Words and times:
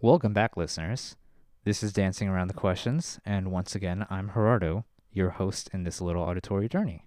Welcome 0.00 0.32
back, 0.32 0.56
listeners. 0.56 1.16
This 1.64 1.82
is 1.82 1.92
Dancing 1.92 2.28
Around 2.28 2.48
the 2.48 2.54
Questions, 2.54 3.20
and 3.26 3.50
once 3.50 3.74
again, 3.74 4.06
I'm 4.08 4.30
Gerardo, 4.32 4.86
your 5.12 5.30
host 5.30 5.68
in 5.74 5.82
this 5.82 6.00
little 6.00 6.22
auditory 6.22 6.66
journey. 6.66 7.04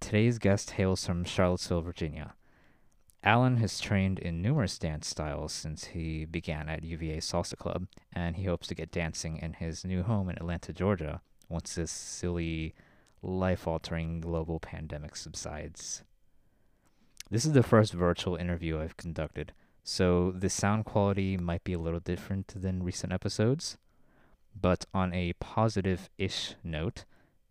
Today's 0.00 0.38
guest 0.38 0.72
hails 0.72 1.06
from 1.06 1.24
Charlottesville, 1.24 1.80
Virginia. 1.80 2.34
Alan 3.22 3.58
has 3.58 3.80
trained 3.80 4.18
in 4.18 4.40
numerous 4.40 4.78
dance 4.78 5.06
styles 5.06 5.52
since 5.52 5.88
he 5.88 6.24
began 6.24 6.70
at 6.70 6.82
UVA 6.82 7.18
Salsa 7.18 7.56
Club, 7.56 7.86
and 8.12 8.36
he 8.36 8.44
hopes 8.44 8.66
to 8.68 8.74
get 8.74 8.90
dancing 8.90 9.36
in 9.36 9.52
his 9.54 9.84
new 9.84 10.02
home 10.02 10.30
in 10.30 10.36
Atlanta, 10.36 10.72
Georgia, 10.72 11.20
once 11.48 11.74
this 11.74 11.90
silly, 11.90 12.74
life 13.22 13.66
altering 13.66 14.22
global 14.22 14.58
pandemic 14.58 15.16
subsides. 15.16 16.02
This 17.30 17.44
is 17.44 17.52
the 17.52 17.62
first 17.62 17.92
virtual 17.92 18.36
interview 18.36 18.80
I've 18.80 18.96
conducted, 18.96 19.52
so 19.84 20.30
the 20.30 20.48
sound 20.48 20.86
quality 20.86 21.36
might 21.36 21.62
be 21.62 21.74
a 21.74 21.78
little 21.78 22.00
different 22.00 22.48
than 22.56 22.82
recent 22.82 23.12
episodes. 23.12 23.76
But 24.58 24.86
on 24.94 25.12
a 25.12 25.34
positive 25.34 26.08
ish 26.16 26.54
note, 26.64 27.04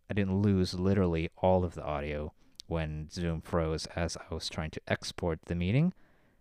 I 0.10 0.16
didn't 0.16 0.42
lose 0.42 0.74
literally 0.74 1.30
all 1.38 1.64
of 1.64 1.76
the 1.76 1.84
audio 1.84 2.34
when 2.70 3.10
Zoom 3.10 3.42
froze 3.42 3.86
as 3.96 4.18
I 4.18 4.34
was 4.34 4.50
trying 4.50 4.72
to 4.72 4.82
export 4.88 5.40
the 5.46 5.56
meeting. 5.56 5.94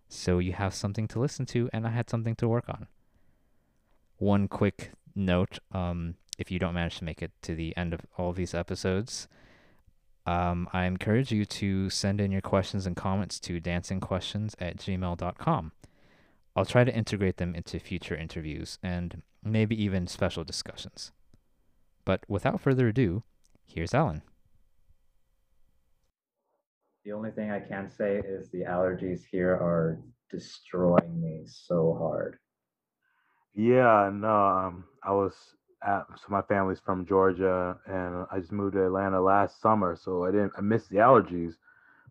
So 0.09 0.38
you 0.38 0.52
have 0.52 0.74
something 0.74 1.09
to 1.09 1.18
listen 1.18 1.46
to, 1.46 1.68
and 1.73 1.87
I 1.87 1.91
had 1.91 2.09
something 2.09 2.34
to 2.37 2.48
work 2.48 2.68
on. 2.68 2.87
One 4.18 4.48
quick 4.48 4.92
note 5.15 5.59
um, 5.73 6.15
if 6.38 6.51
you 6.51 6.59
don't 6.59 6.74
manage 6.74 6.98
to 6.98 7.04
make 7.04 7.23
it 7.23 7.32
to 7.43 7.54
the 7.54 7.76
end 7.76 7.93
of 7.93 8.01
all 8.16 8.32
these 8.32 8.54
episodes, 8.54 9.29
um, 10.26 10.68
I 10.73 10.85
encourage 10.85 11.32
you 11.32 11.45
to 11.45 11.90
send 11.90 12.20
in 12.20 12.30
your 12.30 12.40
questions 12.40 12.87
and 12.87 12.95
comments 12.96 13.40
to 13.40 13.60
dancingquestions 13.60 14.54
at 14.59 14.76
gmail.com. 14.76 15.73
I'll 16.54 16.65
try 16.65 16.85
to 16.85 16.95
integrate 16.95 17.37
them 17.37 17.54
into 17.54 17.79
future 17.79 18.16
interviews 18.16 18.79
and 18.82 19.23
maybe 19.42 19.80
even 19.82 20.07
special 20.07 20.45
discussions. 20.45 21.13
But 22.04 22.24
without 22.29 22.60
further 22.60 22.88
ado, 22.88 23.23
here's 23.66 23.95
Alan. 23.95 24.23
The 27.04 27.13
only 27.13 27.30
thing 27.32 27.51
I 27.51 27.60
can 27.60 27.88
say 27.88 28.18
is 28.18 28.51
the 28.51 28.63
allergies 28.63 29.24
here 29.24 29.52
are 29.54 30.01
destroying 30.30 31.21
me 31.21 31.45
so 31.46 31.95
hard. 31.95 32.38
Yeah, 33.54 34.10
no, 34.13 34.29
um, 34.46 34.85
I 35.02 35.13
was 35.13 35.57
at 35.82 36.07
so 36.16 36.26
my 36.29 36.43
family's 36.43 36.80
from 36.80 37.07
Georgia, 37.07 37.79
and 37.87 38.26
I 38.30 38.38
just 38.41 38.52
moved 38.52 38.74
to 38.74 38.85
Atlanta 38.87 39.21
last 39.21 39.60
summer, 39.60 39.96
so 39.96 40.24
I 40.24 40.30
didn't 40.30 40.52
I 40.57 40.60
missed 40.60 40.91
the 40.91 40.96
allergies, 40.99 41.54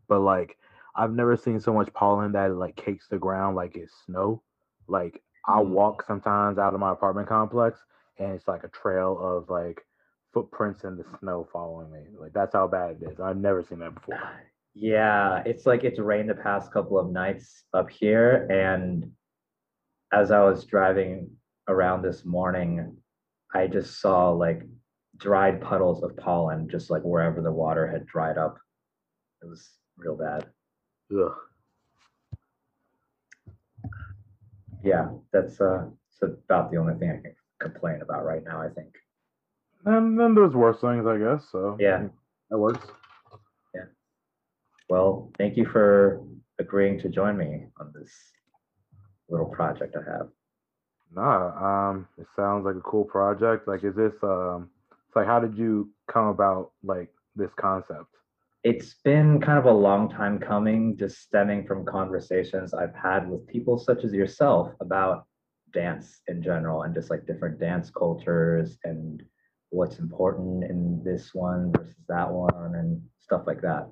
but 0.07 0.19
like 0.21 0.57
I've 0.95 1.13
never 1.13 1.35
seen 1.37 1.59
so 1.59 1.73
much 1.73 1.93
pollen 1.93 2.31
that 2.33 2.51
it 2.51 2.55
like 2.55 2.75
cakes 2.75 3.07
the 3.07 3.17
ground 3.17 3.55
like 3.55 3.75
it's 3.77 3.93
snow. 4.05 4.43
Like 4.87 5.23
I'll 5.45 5.65
Mm. 5.65 5.71
walk 5.71 6.03
sometimes 6.03 6.57
out 6.57 6.73
of 6.73 6.79
my 6.79 6.91
apartment 6.93 7.27
complex, 7.27 7.83
and 8.17 8.33
it's 8.33 8.47
like 8.47 8.63
a 8.63 8.69
trail 8.69 9.17
of 9.19 9.49
like 9.49 9.85
footprints 10.33 10.83
in 10.83 10.97
the 10.97 11.05
snow 11.19 11.47
following 11.51 11.91
me. 11.91 12.07
Like 12.19 12.33
that's 12.33 12.53
how 12.53 12.67
bad 12.67 12.97
it 13.01 13.11
is. 13.11 13.19
I've 13.19 13.37
never 13.37 13.63
seen 13.63 13.79
that 13.79 13.93
before. 13.95 14.19
Yeah, 14.79 15.41
it's 15.43 15.65
like 15.65 15.83
it's 15.83 15.97
rained 15.97 16.29
the 16.29 16.35
past 16.35 16.71
couple 16.71 16.99
of 16.99 17.09
nights 17.09 17.63
up 17.73 17.89
here, 17.89 18.45
and 18.51 19.11
as 20.13 20.29
I 20.29 20.43
was 20.43 20.65
driving 20.65 21.31
around 21.67 22.03
this 22.03 22.23
morning, 22.25 22.95
I 23.55 23.65
just 23.65 23.99
saw 23.99 24.29
like 24.29 24.61
dried 25.17 25.61
puddles 25.61 26.03
of 26.03 26.15
pollen 26.15 26.69
just 26.69 26.91
like 26.91 27.01
wherever 27.01 27.41
the 27.41 27.51
water 27.51 27.87
had 27.87 28.05
dried 28.05 28.37
up. 28.37 28.59
It 29.41 29.47
was 29.49 29.67
real 29.97 30.15
bad. 30.15 30.45
Ugh. 31.11 31.33
Yeah, 34.83 35.07
that's 35.33 35.59
uh 35.59 35.85
it's 36.11 36.21
about 36.21 36.69
the 36.71 36.77
only 36.77 36.93
thing 36.99 37.09
I 37.09 37.15
can 37.21 37.35
complain 37.59 38.01
about 38.03 38.25
right 38.25 38.43
now, 38.43 38.61
I 38.61 38.69
think. 38.69 38.93
And 39.85 40.19
then 40.19 40.35
there's 40.35 40.53
worse 40.53 40.79
things, 40.81 41.07
I 41.07 41.17
guess. 41.17 41.47
So 41.51 41.77
Yeah. 41.79 42.07
that 42.51 42.57
works. 42.59 42.85
Well, 44.89 45.31
thank 45.37 45.57
you 45.57 45.65
for 45.65 46.23
agreeing 46.59 46.99
to 47.01 47.09
join 47.09 47.37
me 47.37 47.65
on 47.79 47.93
this 47.93 48.11
little 49.29 49.47
project 49.47 49.95
I 49.95 50.09
have. 50.11 50.29
Nah, 51.13 51.89
um, 51.89 52.07
it 52.17 52.27
sounds 52.35 52.65
like 52.65 52.75
a 52.75 52.81
cool 52.81 53.05
project. 53.05 53.67
Like, 53.67 53.83
is 53.83 53.95
this 53.95 54.13
um, 54.23 54.69
it's 55.07 55.15
like, 55.15 55.25
how 55.25 55.39
did 55.39 55.57
you 55.57 55.89
come 56.11 56.27
about 56.27 56.71
like 56.83 57.09
this 57.35 57.51
concept? 57.59 58.15
It's 58.63 58.95
been 59.03 59.39
kind 59.39 59.57
of 59.57 59.65
a 59.65 59.71
long 59.71 60.09
time 60.09 60.39
coming, 60.39 60.97
just 60.97 61.21
stemming 61.21 61.65
from 61.65 61.85
conversations 61.85 62.73
I've 62.73 62.95
had 62.95 63.29
with 63.29 63.47
people 63.47 63.77
such 63.77 64.03
as 64.03 64.11
yourself 64.11 64.73
about 64.81 65.25
dance 65.73 66.21
in 66.27 66.41
general 66.41 66.83
and 66.83 66.93
just 66.93 67.09
like 67.09 67.25
different 67.25 67.59
dance 67.59 67.89
cultures 67.89 68.77
and 68.83 69.23
what's 69.69 69.99
important 69.99 70.63
in 70.63 71.01
this 71.03 71.33
one 71.33 71.71
versus 71.73 71.95
that 72.07 72.29
one 72.29 72.75
and 72.75 73.01
stuff 73.19 73.43
like 73.45 73.61
that. 73.61 73.89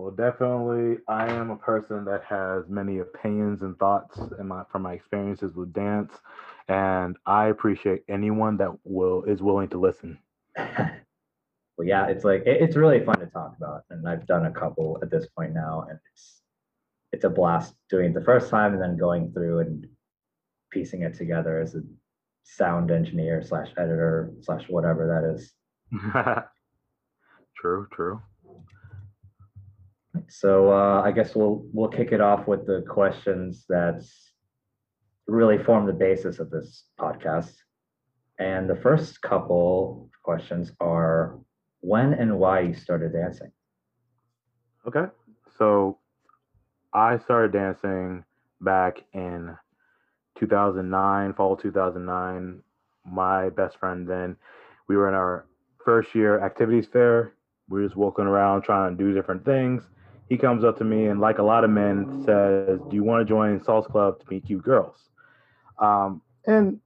Well, 0.00 0.12
definitely, 0.12 0.96
I 1.08 1.30
am 1.30 1.50
a 1.50 1.56
person 1.56 2.06
that 2.06 2.24
has 2.24 2.70
many 2.70 3.00
opinions 3.00 3.60
and 3.60 3.78
thoughts 3.78 4.18
in 4.38 4.48
my 4.48 4.64
from 4.72 4.80
my 4.80 4.94
experiences 4.94 5.54
with 5.54 5.74
dance, 5.74 6.14
and 6.68 7.18
I 7.26 7.48
appreciate 7.48 8.04
anyone 8.08 8.56
that 8.56 8.70
will 8.84 9.24
is 9.24 9.42
willing 9.42 9.68
to 9.68 9.78
listen. 9.78 10.18
well, 10.56 10.96
yeah, 11.84 12.06
it's 12.06 12.24
like 12.24 12.46
it- 12.46 12.62
it's 12.62 12.76
really 12.76 13.04
fun 13.04 13.20
to 13.20 13.26
talk 13.26 13.54
about, 13.58 13.84
and 13.90 14.08
I've 14.08 14.26
done 14.26 14.46
a 14.46 14.50
couple 14.50 14.98
at 15.02 15.10
this 15.10 15.26
point 15.36 15.52
now, 15.52 15.82
and 15.90 15.98
it's 16.10 16.40
it's 17.12 17.24
a 17.24 17.30
blast 17.30 17.74
doing 17.90 18.12
it 18.12 18.14
the 18.14 18.24
first 18.24 18.48
time 18.48 18.72
and 18.72 18.80
then 18.80 18.96
going 18.96 19.34
through 19.34 19.58
and 19.58 19.86
piecing 20.70 21.02
it 21.02 21.12
together 21.12 21.60
as 21.60 21.74
a 21.74 21.82
sound 22.44 22.90
engineer 22.90 23.42
slash 23.42 23.68
editor 23.76 24.32
slash 24.40 24.64
whatever 24.70 25.06
that 25.08 25.34
is. 25.34 25.52
true, 27.54 27.86
true. 27.92 28.22
So 30.28 30.72
uh, 30.72 31.02
I 31.02 31.12
guess 31.12 31.34
we'll 31.34 31.64
we'll 31.72 31.88
kick 31.88 32.12
it 32.12 32.20
off 32.20 32.46
with 32.46 32.66
the 32.66 32.84
questions 32.88 33.64
that 33.68 34.02
really 35.26 35.58
form 35.58 35.86
the 35.86 35.92
basis 35.92 36.38
of 36.38 36.50
this 36.50 36.84
podcast. 36.98 37.52
And 38.38 38.68
the 38.68 38.76
first 38.76 39.20
couple 39.22 40.10
questions 40.22 40.72
are 40.80 41.38
when 41.80 42.14
and 42.14 42.38
why 42.38 42.60
you 42.60 42.74
started 42.74 43.12
dancing. 43.12 43.52
Okay. 44.86 45.06
So 45.58 45.98
I 46.92 47.18
started 47.18 47.52
dancing 47.52 48.24
back 48.60 49.04
in 49.12 49.56
2009, 50.38 51.34
fall 51.34 51.56
2009. 51.56 52.62
My 53.04 53.50
best 53.50 53.78
friend 53.78 54.08
then, 54.08 54.36
we 54.88 54.96
were 54.96 55.08
in 55.08 55.14
our 55.14 55.46
first 55.84 56.14
year 56.14 56.44
activities 56.44 56.86
fair. 56.92 57.34
We 57.68 57.80
were 57.80 57.86
just 57.86 57.96
walking 57.96 58.24
around 58.24 58.62
trying 58.62 58.96
to 58.96 59.04
do 59.04 59.14
different 59.14 59.44
things. 59.44 59.88
He 60.30 60.38
comes 60.38 60.64
up 60.64 60.78
to 60.78 60.84
me 60.84 61.06
and, 61.06 61.20
like 61.20 61.38
a 61.38 61.42
lot 61.42 61.64
of 61.64 61.70
men, 61.70 62.22
says, 62.24 62.80
"Do 62.88 62.94
you 62.94 63.02
want 63.02 63.20
to 63.20 63.28
join 63.28 63.60
Salsa 63.60 63.90
Club 63.90 64.20
to 64.20 64.26
meet 64.30 64.46
cute 64.46 64.62
girls?" 64.62 65.10
Um, 65.78 66.22
and 66.46 66.80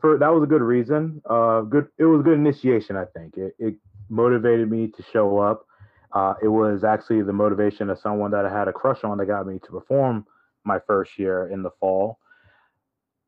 for 0.00 0.18
that 0.18 0.28
was 0.28 0.42
a 0.42 0.46
good 0.46 0.62
reason. 0.62 1.22
Uh, 1.24 1.60
good. 1.62 1.86
It 1.96 2.04
was 2.04 2.20
a 2.20 2.24
good 2.24 2.38
initiation. 2.38 2.96
I 2.96 3.04
think 3.04 3.36
it, 3.36 3.54
it 3.58 3.76
motivated 4.10 4.68
me 4.68 4.88
to 4.88 5.02
show 5.12 5.38
up. 5.38 5.64
Uh, 6.12 6.34
it 6.42 6.48
was 6.48 6.82
actually 6.82 7.22
the 7.22 7.32
motivation 7.32 7.88
of 7.88 7.98
someone 8.00 8.32
that 8.32 8.44
I 8.44 8.52
had 8.52 8.66
a 8.66 8.72
crush 8.72 9.04
on 9.04 9.16
that 9.18 9.26
got 9.26 9.46
me 9.46 9.60
to 9.60 9.70
perform 9.70 10.26
my 10.64 10.80
first 10.86 11.18
year 11.18 11.48
in 11.48 11.62
the 11.62 11.70
fall. 11.78 12.18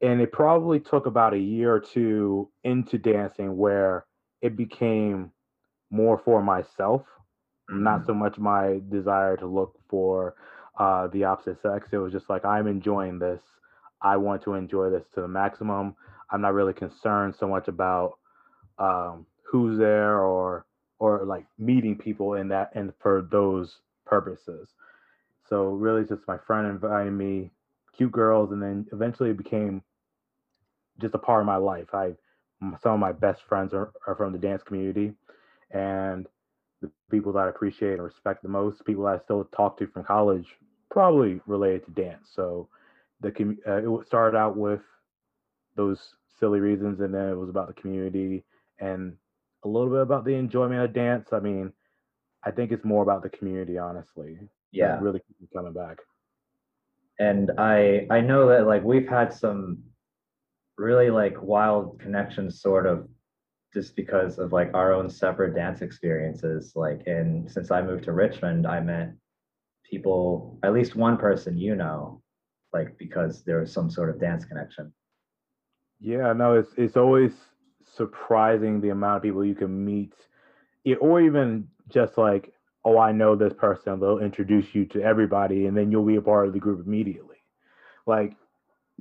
And 0.00 0.20
it 0.20 0.32
probably 0.32 0.80
took 0.80 1.06
about 1.06 1.32
a 1.32 1.38
year 1.38 1.72
or 1.72 1.80
two 1.80 2.50
into 2.64 2.98
dancing 2.98 3.56
where 3.56 4.04
it 4.42 4.56
became 4.56 5.30
more 5.90 6.18
for 6.18 6.42
myself, 6.42 7.02
not 7.68 8.06
so 8.06 8.14
much 8.14 8.38
my 8.38 8.80
desire 8.90 9.36
to 9.36 9.46
look 9.46 9.78
for 9.88 10.34
uh, 10.78 11.06
the 11.08 11.24
opposite 11.24 11.60
sex. 11.62 11.88
It 11.92 11.98
was 11.98 12.12
just 12.12 12.28
like, 12.28 12.44
I'm 12.44 12.66
enjoying 12.66 13.18
this. 13.18 13.40
I 14.02 14.16
want 14.16 14.42
to 14.42 14.54
enjoy 14.54 14.90
this 14.90 15.04
to 15.14 15.22
the 15.22 15.28
maximum. 15.28 15.96
I'm 16.30 16.40
not 16.40 16.54
really 16.54 16.72
concerned 16.72 17.34
so 17.38 17.48
much 17.48 17.68
about 17.68 18.18
um, 18.78 19.26
who's 19.42 19.78
there 19.78 20.20
or 20.20 20.66
or 20.98 21.24
like 21.24 21.44
meeting 21.58 21.96
people 21.96 22.34
in 22.34 22.48
that 22.48 22.70
and 22.74 22.92
for 23.00 23.28
those 23.30 23.78
purposes. 24.06 24.68
So 25.48 25.64
really, 25.68 26.04
just 26.04 26.26
my 26.26 26.38
friend 26.46 26.66
inviting 26.66 27.16
me, 27.16 27.50
cute 27.96 28.12
girls, 28.12 28.52
and 28.52 28.62
then 28.62 28.86
eventually 28.92 29.30
it 29.30 29.36
became 29.36 29.82
just 31.00 31.14
a 31.14 31.18
part 31.18 31.40
of 31.40 31.46
my 31.46 31.56
life. 31.56 31.88
I 31.92 32.12
some 32.82 32.92
of 32.92 33.00
my 33.00 33.12
best 33.12 33.42
friends 33.48 33.74
are, 33.74 33.92
are 34.06 34.14
from 34.14 34.32
the 34.32 34.38
dance 34.38 34.62
community, 34.62 35.12
and 35.70 36.26
the 36.84 36.90
people 37.10 37.32
that 37.32 37.46
I 37.46 37.48
appreciate 37.48 37.94
and 37.94 38.02
respect 38.02 38.42
the 38.42 38.48
most, 38.48 38.84
people 38.84 39.04
that 39.04 39.20
I 39.20 39.24
still 39.24 39.44
talk 39.56 39.78
to 39.78 39.86
from 39.86 40.04
college, 40.04 40.46
probably 40.90 41.40
related 41.46 41.84
to 41.86 41.90
dance. 41.92 42.28
So 42.34 42.68
the 43.20 43.30
uh, 43.66 44.00
it 44.00 44.06
started 44.06 44.36
out 44.36 44.56
with 44.56 44.82
those 45.76 45.98
silly 46.38 46.60
reasons, 46.60 47.00
and 47.00 47.14
then 47.14 47.28
it 47.28 47.36
was 47.36 47.48
about 47.48 47.68
the 47.68 47.80
community 47.80 48.44
and 48.78 49.16
a 49.64 49.68
little 49.68 49.88
bit 49.90 50.00
about 50.02 50.24
the 50.24 50.34
enjoyment 50.34 50.82
of 50.82 50.92
dance. 50.92 51.28
I 51.32 51.40
mean, 51.40 51.72
I 52.44 52.50
think 52.50 52.70
it's 52.70 52.84
more 52.84 53.02
about 53.02 53.22
the 53.22 53.30
community, 53.30 53.78
honestly. 53.78 54.38
Yeah. 54.72 54.98
really 55.00 55.20
coming 55.54 55.72
back. 55.72 55.98
and 57.20 57.52
I 57.58 58.06
I 58.10 58.20
know 58.20 58.48
that 58.48 58.66
like 58.66 58.82
we've 58.82 59.08
had 59.08 59.32
some 59.32 59.84
really 60.76 61.10
like 61.10 61.40
wild 61.40 62.00
connections 62.00 62.60
sort 62.60 62.86
of 62.86 63.08
just 63.74 63.96
because 63.96 64.38
of 64.38 64.52
like 64.52 64.72
our 64.74 64.92
own 64.92 65.10
separate 65.10 65.54
dance 65.54 65.82
experiences 65.82 66.72
like 66.76 67.02
and 67.06 67.50
since 67.50 67.70
I 67.70 67.82
moved 67.82 68.04
to 68.04 68.12
Richmond 68.12 68.66
I 68.66 68.80
met 68.80 69.12
people 69.84 70.58
at 70.62 70.72
least 70.72 70.96
one 70.96 71.16
person 71.16 71.58
you 71.58 71.74
know 71.74 72.22
like 72.72 72.96
because 72.98 73.44
there 73.44 73.60
was 73.60 73.72
some 73.72 73.90
sort 73.90 74.10
of 74.10 74.20
dance 74.20 74.44
connection 74.44 74.92
Yeah, 76.00 76.32
no, 76.32 76.54
it's 76.54 76.70
it's 76.76 76.96
always 76.96 77.32
surprising 77.96 78.80
the 78.80 78.90
amount 78.90 79.18
of 79.18 79.22
people 79.22 79.44
you 79.44 79.54
can 79.54 79.84
meet, 79.84 80.12
or 81.00 81.20
even 81.20 81.68
just 81.88 82.18
like, 82.18 82.52
oh, 82.84 82.98
I 82.98 83.12
know 83.12 83.36
this 83.36 83.54
person. 83.54 84.00
They'll 84.00 84.18
introduce 84.18 84.74
you 84.74 84.84
to 84.86 85.02
everybody, 85.02 85.66
and 85.66 85.76
then 85.76 85.90
you'll 85.90 86.04
be 86.04 86.16
a 86.16 86.22
part 86.22 86.46
of 86.46 86.52
the 86.52 86.58
group 86.58 86.84
immediately. 86.84 87.38
Like, 88.06 88.36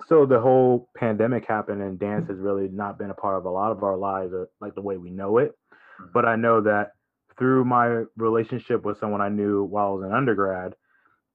so 0.07 0.25
the 0.25 0.39
whole 0.39 0.89
pandemic 0.97 1.45
happened, 1.47 1.81
and 1.81 1.99
dance 1.99 2.23
mm-hmm. 2.23 2.33
has 2.33 2.41
really 2.41 2.67
not 2.67 2.97
been 2.97 3.11
a 3.11 3.15
part 3.15 3.37
of 3.37 3.45
a 3.45 3.49
lot 3.49 3.71
of 3.71 3.83
our 3.83 3.97
lives, 3.97 4.33
like 4.59 4.75
the 4.75 4.81
way 4.81 4.97
we 4.97 5.11
know 5.11 5.37
it. 5.37 5.55
Mm-hmm. 5.71 6.11
But 6.13 6.25
I 6.25 6.35
know 6.35 6.61
that 6.61 6.93
through 7.37 7.65
my 7.65 8.03
relationship 8.17 8.83
with 8.83 8.99
someone 8.99 9.21
I 9.21 9.29
knew 9.29 9.63
while 9.63 9.87
I 9.87 9.91
was 9.91 10.05
in 10.05 10.13
undergrad, 10.13 10.75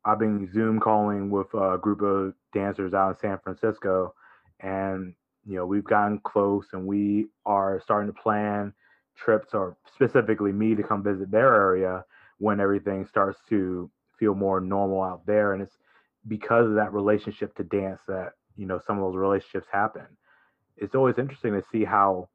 I've 0.05 0.19
been 0.19 0.51
Zoom 0.53 0.81
calling 0.81 1.31
with 1.31 1.53
a 1.55 1.79
group 1.81 2.03
of 2.03 2.35
dancers 2.53 2.95
out 2.95 3.11
in 3.11 3.19
San 3.21 3.39
Francisco, 3.43 4.15
and 4.61 5.15
you 5.47 5.57
know 5.57 5.67
we've 5.67 5.85
gotten 5.85 6.21
close, 6.25 6.67
and 6.73 6.87
we 6.87 7.29
are 7.47 7.81
starting 7.83 8.13
to 8.13 8.21
plan 8.21 8.73
trips, 9.17 9.55
or 9.55 9.77
specifically 9.95 10.53
me 10.53 10.75
to 10.75 10.83
come 10.83 11.03
visit 11.03 11.31
their 11.31 11.55
area 11.55 12.05
when 12.39 12.61
everything 12.61 13.07
starts 13.07 13.39
to 13.49 13.91
feel 14.19 14.35
more 14.35 14.61
normal 14.61 15.03
out 15.03 15.27
there, 15.27 15.53
and 15.53 15.63
it's 15.63 15.77
because 16.27 16.67
of 16.67 16.75
that 16.75 16.93
relationship 16.93 17.55
to 17.57 17.65
dance 17.65 18.01
that 18.09 18.33
you 18.59 18.67
know 18.67 18.81
some 18.87 18.99
of 18.99 19.05
those 19.05 19.17
relationships 19.17 19.69
happen. 19.73 20.07
It's 20.77 20.95
always 20.95 21.19
interesting 21.19 21.55
to 21.55 21.65
see 21.73 21.85
how 21.85 22.29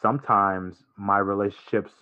sometimes 0.00 0.84
my 0.96 1.18
relationships 1.18 1.92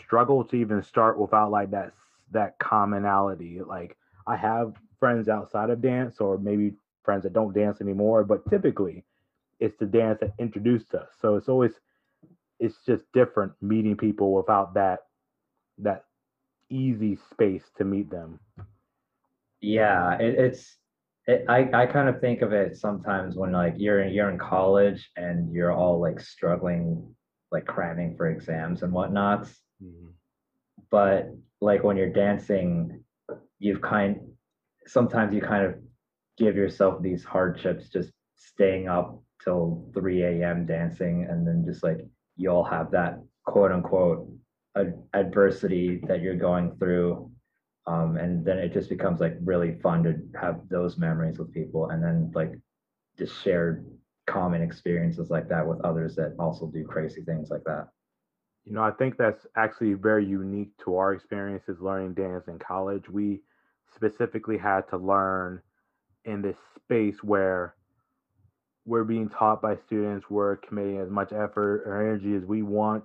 struggle 0.00 0.44
to 0.44 0.56
even 0.56 0.82
start 0.82 1.18
without 1.18 1.50
like 1.50 1.70
that 1.72 1.92
that 2.30 2.58
commonality. 2.58 3.60
Like 3.60 3.96
i 4.26 4.36
have 4.36 4.74
friends 5.00 5.28
outside 5.28 5.68
of 5.70 5.82
dance 5.82 6.20
or 6.20 6.38
maybe 6.38 6.72
friends 7.04 7.24
that 7.24 7.32
don't 7.32 7.52
dance 7.52 7.80
anymore 7.80 8.22
but 8.22 8.48
typically 8.48 9.04
it's 9.58 9.76
the 9.78 9.86
dance 9.86 10.20
that 10.20 10.32
introduced 10.38 10.94
us. 10.94 11.08
So 11.20 11.36
it's 11.36 11.48
always 11.48 11.72
it's 12.60 12.76
just 12.86 13.04
different 13.12 13.52
meeting 13.60 13.96
people 13.96 14.32
without 14.32 14.74
that 14.74 15.00
that 15.78 16.04
easy 16.70 17.18
space 17.30 17.64
to 17.76 17.84
meet 17.84 18.10
them. 18.10 18.40
Yeah, 19.60 20.16
it, 20.18 20.34
it's 20.34 20.78
it, 21.26 21.44
I 21.48 21.68
I 21.72 21.86
kind 21.86 22.08
of 22.08 22.20
think 22.20 22.42
of 22.42 22.52
it 22.52 22.76
sometimes 22.76 23.36
when 23.36 23.52
like 23.52 23.74
you're 23.76 24.02
in, 24.02 24.12
you're 24.12 24.30
in 24.30 24.38
college 24.38 25.10
and 25.16 25.52
you're 25.52 25.72
all 25.72 26.00
like 26.00 26.20
struggling 26.20 27.14
like 27.50 27.66
cramming 27.66 28.16
for 28.16 28.30
exams 28.30 28.82
and 28.82 28.92
whatnot. 28.92 29.42
Mm-hmm. 29.82 30.08
But 30.90 31.30
like 31.60 31.84
when 31.84 31.96
you're 31.96 32.12
dancing, 32.12 33.04
you've 33.58 33.82
kind 33.82 34.20
sometimes 34.86 35.34
you 35.34 35.40
kind 35.40 35.64
of 35.64 35.74
give 36.38 36.56
yourself 36.56 37.02
these 37.02 37.24
hardships 37.24 37.88
just 37.88 38.10
staying 38.36 38.88
up 38.88 39.22
till 39.44 39.88
3 39.94 40.22
a.m. 40.22 40.66
dancing 40.66 41.26
and 41.28 41.46
then 41.46 41.64
just 41.66 41.82
like 41.82 42.00
you 42.36 42.50
all 42.50 42.64
have 42.64 42.90
that 42.90 43.18
quote 43.44 43.72
unquote 43.72 44.28
ad- 44.76 45.00
adversity 45.14 46.00
that 46.08 46.20
you're 46.20 46.36
going 46.36 46.76
through 46.78 47.30
um, 47.86 48.16
and 48.16 48.44
then 48.44 48.58
it 48.58 48.72
just 48.72 48.88
becomes 48.88 49.20
like 49.20 49.36
really 49.44 49.78
fun 49.80 50.02
to 50.04 50.16
have 50.38 50.60
those 50.68 50.98
memories 50.98 51.38
with 51.38 51.52
people 51.52 51.88
and 51.90 52.02
then 52.02 52.30
like 52.34 52.52
just 53.18 53.40
shared 53.42 53.86
common 54.26 54.62
experiences 54.62 55.30
like 55.30 55.48
that 55.48 55.66
with 55.66 55.80
others 55.82 56.14
that 56.16 56.34
also 56.38 56.66
do 56.66 56.84
crazy 56.84 57.22
things 57.22 57.50
like 57.50 57.64
that 57.64 57.88
You 58.64 58.72
know, 58.74 58.82
I 58.82 58.90
think 58.92 59.16
that's 59.16 59.46
actually 59.56 59.94
very 59.94 60.24
unique 60.26 60.70
to 60.84 60.96
our 60.96 61.12
experiences 61.14 61.80
learning 61.80 62.14
dance 62.14 62.48
in 62.48 62.58
college. 62.58 63.08
We 63.10 63.42
specifically 63.94 64.58
had 64.58 64.88
to 64.90 64.96
learn 64.98 65.62
in 66.24 66.42
this 66.42 66.56
space 66.76 67.22
where 67.22 67.74
we're 68.84 69.04
being 69.04 69.28
taught 69.28 69.62
by 69.62 69.76
students, 69.86 70.30
we're 70.30 70.56
committing 70.56 70.98
as 70.98 71.10
much 71.10 71.32
effort 71.32 71.82
or 71.86 72.00
energy 72.00 72.34
as 72.34 72.44
we 72.44 72.62
want 72.62 73.04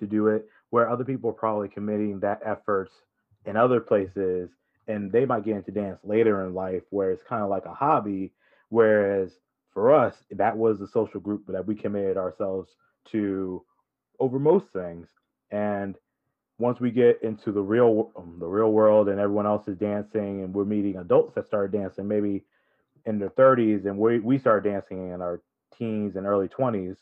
to 0.00 0.06
do 0.06 0.28
it, 0.28 0.46
where 0.70 0.88
other 0.88 1.04
people 1.04 1.30
are 1.30 1.34
probably 1.34 1.68
committing 1.68 2.20
that 2.20 2.40
effort 2.44 2.90
in 3.46 3.56
other 3.56 3.80
places 3.80 4.50
and 4.86 5.12
they 5.12 5.26
might 5.26 5.44
get 5.44 5.56
into 5.56 5.70
dance 5.70 5.98
later 6.02 6.46
in 6.46 6.54
life 6.54 6.82
where 6.90 7.10
it's 7.10 7.22
kind 7.22 7.42
of 7.42 7.50
like 7.50 7.66
a 7.66 7.74
hobby. 7.74 8.32
Whereas 8.70 9.38
for 9.72 9.94
us, 9.94 10.14
that 10.30 10.56
was 10.56 10.78
the 10.78 10.88
social 10.88 11.20
group 11.20 11.44
that 11.48 11.66
we 11.66 11.74
committed 11.74 12.16
ourselves 12.16 12.70
to 13.12 13.62
over 14.18 14.38
most 14.38 14.66
things. 14.72 15.08
And 15.50 15.94
once 16.58 16.80
we 16.80 16.90
get 16.90 17.22
into 17.22 17.52
the 17.52 17.60
real 17.60 18.10
um, 18.16 18.36
the 18.40 18.46
real 18.46 18.72
world 18.72 19.08
and 19.08 19.20
everyone 19.20 19.46
else 19.46 19.68
is 19.68 19.76
dancing 19.76 20.42
and 20.42 20.52
we're 20.52 20.64
meeting 20.64 20.96
adults 20.96 21.34
that 21.34 21.46
started 21.46 21.72
dancing 21.72 22.08
maybe 22.08 22.44
in 23.06 23.18
their 23.18 23.30
30s 23.30 23.86
and 23.86 23.96
we 23.96 24.18
we 24.18 24.38
started 24.38 24.68
dancing 24.68 25.12
in 25.12 25.22
our 25.22 25.40
teens 25.78 26.16
and 26.16 26.26
early 26.26 26.48
20s, 26.48 26.96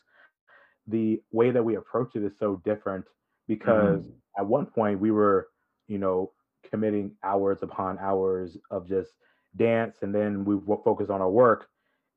the 0.87 1.21
way 1.31 1.51
that 1.51 1.63
we 1.63 1.75
approach 1.75 2.15
it 2.15 2.23
is 2.23 2.37
so 2.37 2.61
different 2.63 3.05
because 3.47 4.05
at 4.37 4.45
one 4.45 4.65
point 4.65 4.99
we 4.99 5.11
were, 5.11 5.47
you 5.87 5.97
know, 5.97 6.31
committing 6.69 7.11
hours 7.23 7.59
upon 7.61 7.97
hours 7.99 8.57
of 8.71 8.87
just 8.87 9.11
dance 9.55 9.97
and 10.01 10.13
then 10.13 10.45
we 10.45 10.57
focus 10.83 11.09
on 11.09 11.21
our 11.21 11.29
work. 11.29 11.69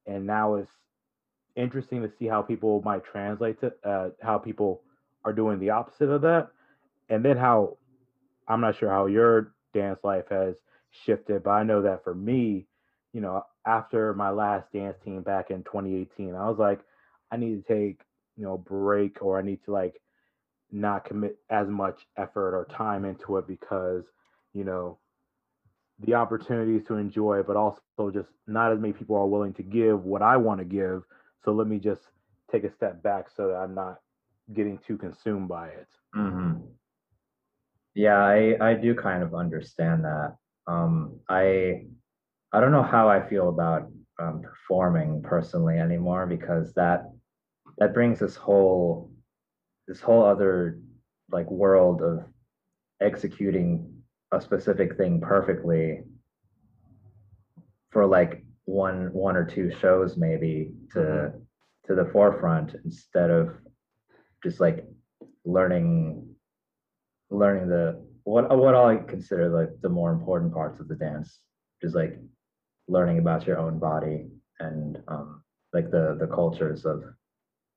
And 0.07 0.27
now 0.27 0.55
it's 0.57 0.71
interesting 1.57 2.03
to 2.03 2.11
see 2.19 2.27
how 2.27 2.43
people 2.43 2.83
might 2.85 3.05
translate 3.05 3.61
to 3.61 3.73
uh, 3.85 4.11
how 4.23 4.39
people 4.39 4.83
are 5.25 5.33
doing 5.33 5.59
the 5.59 5.71
opposite 5.71 6.11
of 6.11 6.23
that. 6.23 6.49
And 7.09 7.25
then 7.25 7.37
how 7.37 7.77
i'm 8.49 8.61
not 8.61 8.77
sure 8.77 8.91
how 8.91 9.07
your 9.07 9.55
dance 9.73 10.01
life 10.03 10.27
has 10.31 10.57
shifted 10.91 11.43
but 11.43 11.51
i 11.51 11.63
know 11.63 11.81
that 11.83 12.03
for 12.05 12.15
me 12.15 12.67
you 13.13 13.21
know 13.21 13.43
after 13.67 14.13
my 14.15 14.31
last 14.31 14.71
dance 14.73 14.97
team 15.05 15.23
back 15.23 15.51
in 15.51 15.63
2018 15.63 16.35
i 16.35 16.49
was 16.49 16.59
like 16.59 16.81
i 17.31 17.37
need 17.37 17.65
to 17.65 17.75
take 17.75 18.01
you 18.37 18.45
know 18.45 18.55
a 18.55 18.59
break 18.59 19.23
or 19.23 19.39
i 19.39 19.43
need 19.43 19.63
to 19.65 19.73
like 19.73 20.01
not 20.73 21.05
commit 21.05 21.39
as 21.51 21.69
much 21.69 22.07
effort 22.17 22.55
or 22.55 22.67
time 22.67 23.05
into 23.05 23.37
it 23.39 23.47
because 23.47 24.05
you 24.53 24.65
know 24.65 24.99
the 26.01 26.15
opportunities 26.15 26.87
to 26.87 26.97
enjoy 26.97 27.43
but 27.43 27.57
also 27.57 28.11
just 28.13 28.29
not 28.47 28.73
as 28.73 28.79
many 28.79 28.93
people 28.93 29.17
are 29.17 29.27
willing 29.27 29.53
to 29.53 29.63
give 29.63 30.05
what 30.05 30.23
i 30.23 30.37
want 30.37 30.59
to 30.59 30.65
give. 30.65 31.03
So 31.45 31.53
let 31.53 31.67
me 31.67 31.79
just 31.79 32.03
take 32.51 32.65
a 32.65 32.71
step 32.73 33.03
back 33.03 33.29
so 33.35 33.49
that 33.49 33.57
i'm 33.57 33.75
not 33.75 34.01
getting 34.53 34.79
too 34.79 34.97
consumed 34.97 35.49
by 35.49 35.69
it. 35.69 35.89
Hmm 36.15 36.55
Yeah, 37.95 38.19
I 38.19 38.57
I 38.61 38.75
do 38.75 38.95
kind 38.95 39.23
of 39.23 39.35
understand 39.35 40.05
that. 40.05 40.37
Um, 40.67 41.21
I 41.29 41.87
I 42.53 42.61
don't 42.61 42.73
know 42.73 42.83
how 42.83 43.09
I 43.09 43.29
feel 43.29 43.49
about 43.49 43.91
um, 44.19 44.43
performing 44.43 45.23
personally 45.23 45.79
anymore 45.79 46.27
because 46.27 46.73
that 46.75 47.05
that 47.79 47.95
brings 47.95 48.19
this 48.19 48.37
whole 48.37 49.10
this 49.91 50.01
whole 50.01 50.25
other 50.25 50.79
like 51.33 51.51
world 51.51 52.01
of 52.01 52.21
executing 53.03 53.93
a 54.31 54.41
specific 54.41 54.97
thing 54.97 55.21
perfectly 55.21 56.03
for 57.91 58.07
like 58.07 58.45
one 58.67 59.13
one 59.13 59.35
or 59.35 59.45
two 59.45 59.69
shows 59.81 60.17
maybe 60.17 60.71
to 60.93 61.33
to 61.85 61.97
the 61.97 62.09
forefront 62.13 62.77
instead 62.85 63.31
of 63.31 63.57
just 64.45 64.61
like 64.61 64.87
learning 65.45 66.25
learning 67.31 67.69
the 67.69 68.01
what 68.23 68.57
what 68.57 68.77
I 68.77 68.99
consider 68.99 69.49
like 69.49 69.71
the 69.83 69.89
more 69.89 70.13
important 70.13 70.55
parts 70.55 70.79
of 70.79 70.87
the 70.87 70.95
dance, 70.95 71.41
just 71.83 71.97
like 71.97 72.17
learning 72.87 73.19
about 73.19 73.45
your 73.45 73.59
own 73.59 73.81
body 73.81 74.29
and 74.61 75.03
um, 75.09 75.43
like 75.73 75.91
the 75.91 76.17
the 76.21 76.29
cultures 76.29 76.85
of 76.85 77.03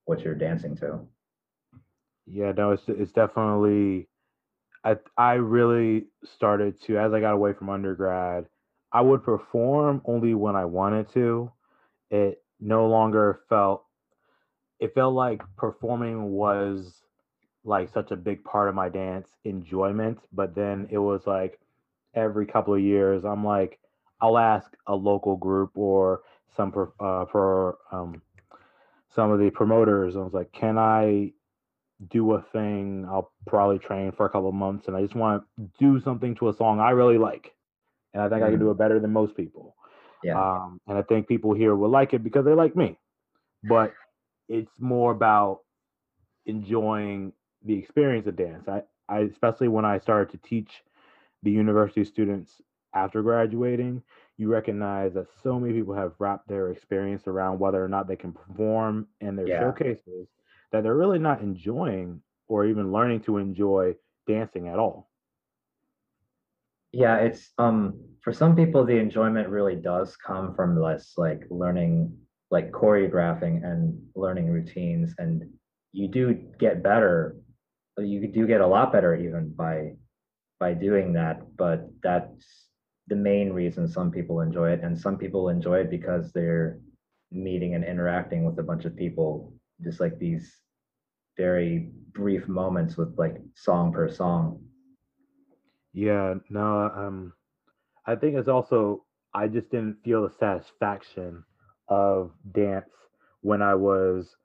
what 0.05 0.22
you're 0.22 0.36
dancing 0.36 0.75
to. 0.75 1.08
Yeah, 2.25 2.51
no, 2.53 2.72
it's 2.72 2.84
it's 2.88 3.12
definitely 3.12 4.08
I 4.84 4.98
I 5.18 5.34
really 5.36 6.08
started 6.25 6.82
to 6.84 6.98
as 6.98 7.13
I 7.13 7.20
got 7.22 7.34
away 7.34 7.53
from 7.53 7.70
undergrad, 7.70 8.48
I 8.94 9.01
would 9.01 9.24
perform 9.24 10.01
only 10.06 10.34
when 10.36 10.56
I 10.56 10.65
wanted 10.65 11.10
to. 11.13 11.51
It 12.12 12.44
no 12.60 12.88
longer 12.88 13.42
felt 13.50 13.86
it 14.80 14.94
felt 14.94 15.13
like 15.15 15.42
performing 15.58 16.32
was 16.32 17.03
like 17.65 17.89
such 17.89 18.12
a 18.12 18.18
big 18.18 18.44
part 18.44 18.70
of 18.70 18.75
my 18.75 18.89
dance 18.89 19.30
enjoyment, 19.46 20.20
but 20.34 20.56
then 20.56 20.88
it 20.92 21.00
was 21.00 21.27
like 21.27 21.60
every 22.15 22.46
couple 22.46 22.74
of 22.75 22.82
years 22.82 23.25
I'm 23.25 23.46
like 23.46 23.80
I'll 24.22 24.38
ask 24.38 24.74
a 24.88 24.96
local 24.96 25.38
group 25.38 25.72
or 25.77 26.24
some 26.56 26.72
per, 26.72 26.92
uh, 27.00 27.25
for 27.25 27.77
um, 27.92 28.22
some 29.10 29.32
of 29.32 29.39
the 29.39 29.50
promoters. 29.50 30.15
I 30.15 30.20
was 30.20 30.34
like, 30.34 30.51
can 30.51 30.77
I 30.77 31.34
do 32.10 32.34
a 32.34 32.42
thing? 32.54 33.06
I'll 33.10 33.32
probably 33.48 33.80
train 33.80 34.12
for 34.12 34.26
a 34.26 34.30
couple 34.30 34.52
months, 34.52 34.88
and 34.88 34.96
I 34.96 35.02
just 35.02 35.16
want 35.16 35.44
to 35.58 35.70
do 35.80 36.02
something 36.02 36.36
to 36.36 36.50
a 36.50 36.54
song 36.54 36.80
I 36.80 36.92
really 36.92 37.18
like, 37.18 37.54
and 38.14 38.22
I 38.22 38.30
think 38.30 38.42
mm-hmm. 38.42 38.48
I 38.48 38.52
can 38.52 38.60
do 38.60 38.72
it 38.72 38.78
better 38.78 39.00
than 39.00 39.12
most 39.12 39.36
people. 39.36 39.76
Yeah. 40.24 40.40
Um, 40.40 40.80
and 40.88 40.98
I 40.98 41.02
think 41.02 41.28
people 41.28 41.54
here 41.54 41.76
will 41.76 41.90
like 41.90 42.14
it 42.14 42.24
because 42.24 42.46
they 42.46 42.54
like 42.54 42.76
me, 42.76 42.98
but 43.64 43.94
it's 44.48 44.72
more 44.80 45.12
about 45.12 45.60
enjoying 46.46 47.34
the 47.66 47.74
experience 47.74 48.28
of 48.28 48.36
dance. 48.36 48.68
I, 48.68 48.84
I 49.10 49.20
especially 49.20 49.68
when 49.68 49.86
I 49.86 50.00
started 50.00 50.32
to 50.32 50.48
teach 50.48 50.70
the 51.44 51.52
university 51.52 52.06
students 52.06 52.62
after 52.94 53.22
graduating, 53.22 54.02
you 54.38 54.52
recognize 54.52 55.14
that 55.14 55.28
so 55.42 55.60
many 55.60 55.74
people 55.74 55.94
have 55.94 56.14
wrapped 56.20 56.48
their 56.48 56.72
experience 56.72 57.24
around 57.28 57.60
whether 57.60 57.84
or 57.84 57.90
not 57.90 58.08
they 58.08 58.16
can 58.16 58.32
perform 58.32 59.08
in 59.22 59.36
their 59.36 59.48
yeah. 59.48 59.60
showcases 59.60 60.28
that 60.74 60.84
they're 60.84 60.96
really 60.96 61.20
not 61.20 61.42
enjoying 61.42 62.20
or 62.50 62.65
even 62.65 62.92
learning 62.92 63.22
to 63.22 63.38
enjoy 63.38 63.94
dancing 64.27 64.68
at 64.68 64.80
all. 64.80 65.10
Yeah, 66.92 67.18
it's 67.18 67.51
um 67.58 68.00
for 68.22 68.34
some 68.34 68.56
people 68.56 68.84
the 68.84 68.98
enjoyment 68.98 69.48
really 69.50 69.75
does 69.75 70.18
come 70.18 70.56
from 70.56 70.80
less 70.80 71.13
like 71.15 71.44
learning 71.50 72.18
like 72.51 72.72
choreographing 72.72 73.63
and 73.63 74.00
learning 74.15 74.50
routines 74.50 75.13
and 75.18 75.44
you 75.92 76.08
do 76.08 76.34
get 76.60 76.84
better 76.84 77.36
you 77.98 78.27
do 78.27 78.48
get 78.48 78.62
a 78.62 78.68
lot 78.68 78.92
better 78.92 79.15
even 79.15 79.50
by 79.50 79.94
by 80.60 80.74
doing 80.74 81.13
that 81.13 81.42
but 81.58 81.89
that's 82.01 82.70
the 83.08 83.15
main 83.15 83.51
reason 83.51 83.88
some 83.88 84.10
people 84.12 84.39
enjoy 84.42 84.72
it 84.72 84.82
and 84.82 84.98
some 84.98 85.18
people 85.18 85.50
enjoy 85.50 85.80
it 85.80 85.89
because 85.89 86.32
they're 86.32 86.80
meeting 87.32 87.75
and 87.75 87.84
interacting 87.84 88.46
with 88.46 88.58
a 88.60 88.63
bunch 88.63 88.86
of 88.86 88.96
people 88.96 89.51
just 89.84 90.00
like 90.00 90.18
these 90.20 90.62
very 91.38 91.92
brief 92.13 92.48
moments 92.48 92.98
with 92.98 93.18
like 93.18 93.38
song 93.56 93.92
per 93.92 94.10
song. 94.10 94.63
Yeah 95.94 96.36
no 96.50 96.92
um 96.96 97.34
i 98.08 98.16
think 98.16 98.36
it's 98.36 98.48
also 98.48 99.06
i 99.34 99.48
just 99.48 99.70
didn't 99.70 99.98
feel 100.04 100.24
the 100.24 100.34
satisfaction 100.40 101.44
of 101.88 102.32
dance 102.52 102.90
when 103.42 103.62
i 103.62 103.75
was 103.75 104.36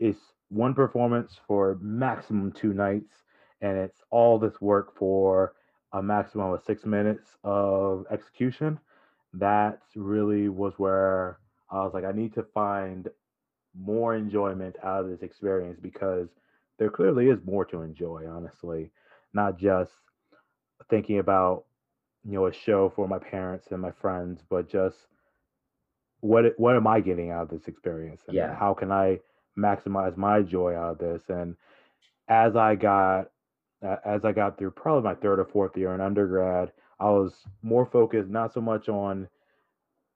it's 0.00 0.18
one 0.48 0.74
performance 0.74 1.38
for 1.46 1.78
maximum 1.80 2.50
two 2.50 2.72
nights 2.72 3.22
and 3.60 3.78
it's 3.78 4.02
all 4.10 4.38
this 4.38 4.60
work 4.60 4.96
for 4.96 5.54
a 5.92 6.02
maximum 6.02 6.52
of 6.52 6.62
six 6.64 6.84
minutes 6.84 7.36
of 7.44 8.06
execution, 8.10 8.78
that 9.34 9.80
really 9.94 10.48
was 10.48 10.74
where 10.78 11.38
I 11.70 11.82
was 11.82 11.94
like, 11.94 12.04
I 12.04 12.12
need 12.12 12.34
to 12.34 12.42
find 12.54 13.08
more 13.78 14.14
enjoyment 14.14 14.76
out 14.82 15.04
of 15.04 15.10
this 15.10 15.22
experience 15.22 15.78
because 15.80 16.28
there 16.78 16.90
clearly 16.90 17.28
is 17.28 17.38
more 17.44 17.64
to 17.66 17.82
enjoy, 17.82 18.26
honestly. 18.28 18.90
Not 19.32 19.58
just 19.58 19.92
thinking 20.88 21.18
about, 21.18 21.64
you 22.24 22.32
know, 22.32 22.46
a 22.46 22.52
show 22.52 22.92
for 22.94 23.06
my 23.06 23.18
parents 23.18 23.68
and 23.70 23.80
my 23.80 23.92
friends, 23.92 24.42
but 24.48 24.68
just 24.68 24.96
what 26.20 26.44
what 26.58 26.76
am 26.76 26.86
I 26.86 27.00
getting 27.00 27.30
out 27.30 27.44
of 27.44 27.50
this 27.50 27.68
experience? 27.68 28.22
And 28.26 28.36
yeah. 28.36 28.54
how 28.54 28.74
can 28.74 28.90
I 28.90 29.20
maximize 29.58 30.16
my 30.16 30.42
joy 30.42 30.74
out 30.74 30.92
of 30.92 30.98
this? 30.98 31.22
And 31.28 31.56
as 32.28 32.56
I 32.56 32.74
got 32.74 33.30
as 34.04 34.24
I 34.24 34.32
got 34.32 34.58
through 34.58 34.72
probably 34.72 35.04
my 35.04 35.14
third 35.14 35.40
or 35.40 35.46
fourth 35.46 35.76
year 35.76 35.94
in 35.94 36.00
undergrad, 36.00 36.72
I 36.98 37.10
was 37.10 37.32
more 37.62 37.86
focused 37.86 38.28
not 38.28 38.52
so 38.52 38.60
much 38.60 38.88
on, 38.88 39.28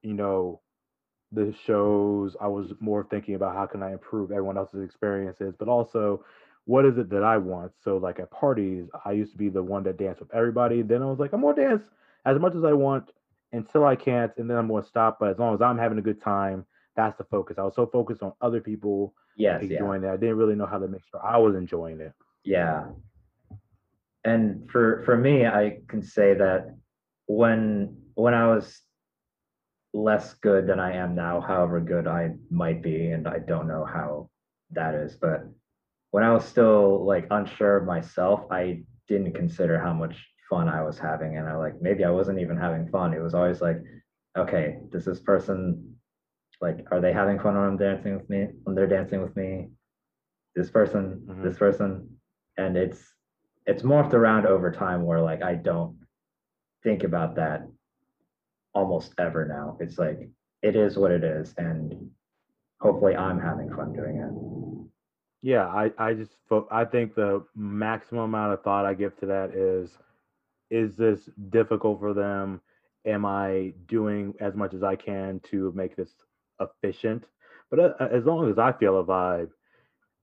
you 0.02 0.12
know, 0.12 0.60
the 1.34 1.54
shows. 1.66 2.36
I 2.40 2.48
was 2.48 2.72
more 2.80 3.06
thinking 3.10 3.34
about 3.34 3.54
how 3.54 3.66
can 3.66 3.82
I 3.82 3.92
improve 3.92 4.30
everyone 4.30 4.56
else's 4.56 4.84
experiences, 4.84 5.54
but 5.58 5.68
also 5.68 6.24
what 6.66 6.86
is 6.86 6.96
it 6.96 7.10
that 7.10 7.22
I 7.22 7.36
want. 7.36 7.72
So 7.82 7.96
like 7.98 8.20
at 8.20 8.30
parties, 8.30 8.88
I 9.04 9.12
used 9.12 9.32
to 9.32 9.38
be 9.38 9.48
the 9.48 9.62
one 9.62 9.82
that 9.84 9.98
danced 9.98 10.20
with 10.20 10.34
everybody. 10.34 10.82
Then 10.82 11.02
I 11.02 11.06
was 11.06 11.18
like, 11.18 11.32
I'm 11.32 11.42
gonna 11.42 11.56
dance 11.56 11.82
as 12.24 12.38
much 12.38 12.54
as 12.54 12.64
I 12.64 12.72
want 12.72 13.10
until 13.52 13.84
I 13.84 13.96
can't, 13.96 14.32
and 14.36 14.48
then 14.48 14.56
I'm 14.56 14.68
gonna 14.68 14.86
stop. 14.86 15.18
But 15.20 15.30
as 15.30 15.38
long 15.38 15.54
as 15.54 15.60
I'm 15.60 15.78
having 15.78 15.98
a 15.98 16.02
good 16.02 16.22
time, 16.22 16.64
that's 16.96 17.18
the 17.18 17.24
focus. 17.24 17.58
I 17.58 17.62
was 17.62 17.74
so 17.74 17.86
focused 17.86 18.22
on 18.22 18.32
other 18.40 18.60
people 18.60 19.14
yes, 19.36 19.62
enjoying 19.62 20.02
yeah. 20.02 20.10
it. 20.10 20.14
I 20.14 20.16
didn't 20.16 20.36
really 20.36 20.54
know 20.54 20.66
how 20.66 20.78
to 20.78 20.88
make 20.88 21.02
sure 21.10 21.24
I 21.24 21.38
was 21.38 21.54
enjoying 21.54 22.00
it. 22.00 22.12
Yeah, 22.44 22.86
and 24.24 24.68
for 24.70 25.02
for 25.04 25.16
me 25.16 25.46
i 25.46 25.78
can 25.88 26.02
say 26.02 26.34
that 26.34 26.74
when 27.26 27.96
when 28.14 28.34
i 28.34 28.46
was 28.46 28.80
less 29.94 30.34
good 30.34 30.66
than 30.66 30.78
i 30.78 30.92
am 30.92 31.14
now 31.14 31.40
however 31.40 31.80
good 31.80 32.06
i 32.06 32.30
might 32.50 32.82
be 32.82 33.10
and 33.10 33.26
i 33.26 33.38
don't 33.38 33.68
know 33.68 33.84
how 33.84 34.28
that 34.70 34.94
is 34.94 35.14
but 35.14 35.44
when 36.10 36.22
i 36.24 36.32
was 36.32 36.44
still 36.44 37.06
like 37.06 37.26
unsure 37.30 37.76
of 37.78 37.86
myself 37.86 38.40
i 38.50 38.82
didn't 39.08 39.32
consider 39.32 39.78
how 39.78 39.92
much 39.92 40.16
fun 40.50 40.68
i 40.68 40.82
was 40.82 40.98
having 40.98 41.36
and 41.36 41.48
i 41.48 41.56
like 41.56 41.80
maybe 41.80 42.04
i 42.04 42.10
wasn't 42.10 42.38
even 42.38 42.56
having 42.56 42.88
fun. 42.88 43.14
It 43.14 43.22
was 43.22 43.34
always 43.34 43.60
like 43.60 43.78
okay 44.36 44.78
does 44.90 45.04
this 45.04 45.20
person 45.20 45.94
like 46.60 46.86
are 46.90 47.00
they 47.00 47.12
having 47.12 47.38
fun 47.38 47.54
when 47.54 47.64
i'm 47.64 47.76
dancing 47.76 48.14
with 48.14 48.28
me 48.28 48.48
when 48.62 48.74
they're 48.74 48.86
dancing 48.86 49.22
with 49.22 49.34
me? 49.36 49.70
This 50.54 50.70
person 50.70 51.22
mm-hmm. 51.26 51.42
this 51.42 51.56
person. 51.58 52.08
And 52.56 52.76
it's 52.76 53.02
it's 53.66 53.82
morphed 53.82 54.14
around 54.14 54.46
over 54.46 54.70
time 54.70 55.04
where 55.04 55.20
like 55.20 55.42
I 55.42 55.54
don't 55.54 55.98
think 56.84 57.02
about 57.02 57.34
that 57.36 57.66
almost 58.74 59.14
ever 59.18 59.46
now. 59.46 59.76
It's 59.80 59.98
like 59.98 60.28
it 60.62 60.76
is 60.76 60.96
what 60.96 61.10
it 61.10 61.24
is, 61.24 61.54
and 61.58 62.10
hopefully 62.80 63.16
I'm 63.16 63.40
having 63.40 63.70
fun 63.74 63.92
doing 63.92 64.18
it. 64.18 64.88
Yeah, 65.42 65.66
I 65.66 65.90
I 65.98 66.14
just 66.14 66.32
I 66.70 66.84
think 66.84 67.14
the 67.14 67.44
maximum 67.54 68.24
amount 68.24 68.54
of 68.54 68.62
thought 68.62 68.86
I 68.86 68.94
give 68.94 69.18
to 69.20 69.26
that 69.26 69.54
is 69.54 69.90
is 70.70 70.96
this 70.96 71.28
difficult 71.50 72.00
for 72.00 72.14
them? 72.14 72.60
Am 73.06 73.24
I 73.26 73.74
doing 73.86 74.34
as 74.40 74.54
much 74.54 74.74
as 74.74 74.82
I 74.82 74.96
can 74.96 75.40
to 75.50 75.72
make 75.76 75.94
this 75.96 76.10
efficient? 76.60 77.24
But 77.70 77.78
uh, 77.78 78.08
as 78.10 78.24
long 78.24 78.50
as 78.50 78.58
I 78.58 78.72
feel 78.72 78.98
a 78.98 79.04
vibe, 79.04 79.50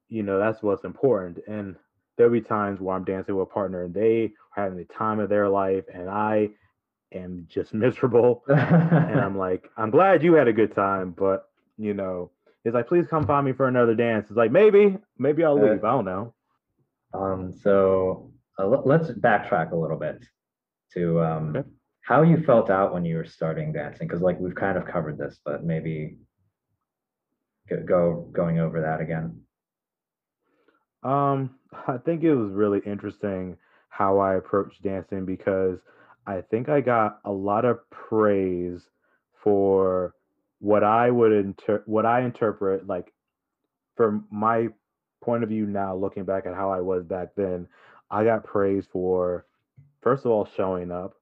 you 0.10 0.24
know, 0.24 0.40
that's 0.40 0.64
what's 0.64 0.84
important. 0.84 1.40
And 1.48 1.76
there'll 2.18 2.32
be 2.32 2.42
times 2.42 2.80
where 2.80 2.96
I'm 2.96 3.04
dancing 3.04 3.36
with 3.36 3.48
a 3.50 3.54
partner 3.54 3.84
and 3.84 3.94
they 3.94 4.34
are 4.58 4.64
having 4.64 4.78
the 4.78 4.86
time 4.86 5.20
of 5.20 5.30
their 5.30 5.48
life 5.48 5.86
and 5.94 6.10
I 6.10 6.50
am 7.12 7.48
just 7.50 7.74
miserable. 7.86 8.44
and 8.48 9.20
I'm 9.20 9.38
like, 9.38 9.70
I'm 9.78 9.92
glad 9.92 10.24
you 10.24 10.34
had 10.34 10.48
a 10.48 10.54
good 10.54 10.76
time, 10.76 11.12
but 11.18 11.50
you 11.78 11.94
know, 11.94 12.32
it's 12.64 12.76
like, 12.76 12.88
please 12.88 13.08
come 13.08 13.26
find 13.26 13.46
me 13.46 13.54
for 13.54 13.68
another 13.68 13.96
dance. 13.96 14.28
It's 14.30 14.38
like, 14.38 14.52
maybe, 14.52 14.98
maybe 15.18 15.44
I'll 15.44 15.56
leave. 15.56 15.84
Uh, 15.84 15.88
I 15.88 15.92
don't 15.92 16.06
know. 16.06 16.34
Um, 17.14 17.54
so 17.64 18.32
uh, 18.60 18.68
let's 18.68 19.10
backtrack 19.12 19.72
a 19.72 19.76
little 19.76 19.98
bit 19.98 20.24
to 20.94 21.22
um, 21.22 21.56
okay. 21.56 21.68
how 22.02 22.22
you 22.22 22.44
felt 22.44 22.70
out 22.70 22.94
when 22.94 23.04
you 23.04 23.16
were 23.18 23.26
starting 23.26 23.74
dancing. 23.74 24.08
Cause 24.08 24.22
like 24.22 24.40
we've 24.40 24.56
kind 24.56 24.78
of 24.78 24.86
covered 24.86 25.18
this, 25.18 25.40
but 25.44 25.64
maybe 25.64 26.18
go 27.86 28.30
going 28.32 28.60
over 28.60 28.82
that 28.82 29.02
again. 29.02 29.42
Um, 31.04 31.56
I 31.88 31.98
think 31.98 32.24
it 32.24 32.36
was 32.36 32.52
really 32.52 32.82
interesting 32.86 33.58
how 33.90 34.20
I 34.20 34.36
approached 34.36 34.84
dancing 34.84 35.26
because 35.26 35.80
I 36.26 36.42
think 36.42 36.70
I 36.70 36.82
got 36.82 37.20
a 37.26 37.32
lot 37.32 37.66
of 37.66 37.80
praise 37.90 38.82
for 39.44 40.16
what 40.60 40.84
I 40.84 41.10
would 41.10 41.32
inter- 41.32 41.84
what 41.86 42.06
I 42.06 42.22
interpret 42.22 42.88
like 42.88 43.12
from 43.96 44.26
my 44.32 44.70
point 45.22 45.44
of 45.44 45.50
view 45.50 45.66
now 45.66 45.96
looking 45.96 46.24
back 46.26 46.46
at 46.46 46.56
how 46.56 46.72
I 46.72 46.82
was 46.82 47.04
back 47.04 47.30
then, 47.36 47.68
I 48.10 48.24
got 48.24 48.44
praise 48.44 48.86
for 48.92 49.46
first 50.02 50.26
of 50.26 50.32
all 50.32 50.46
showing 50.56 50.92
up, 50.92 51.16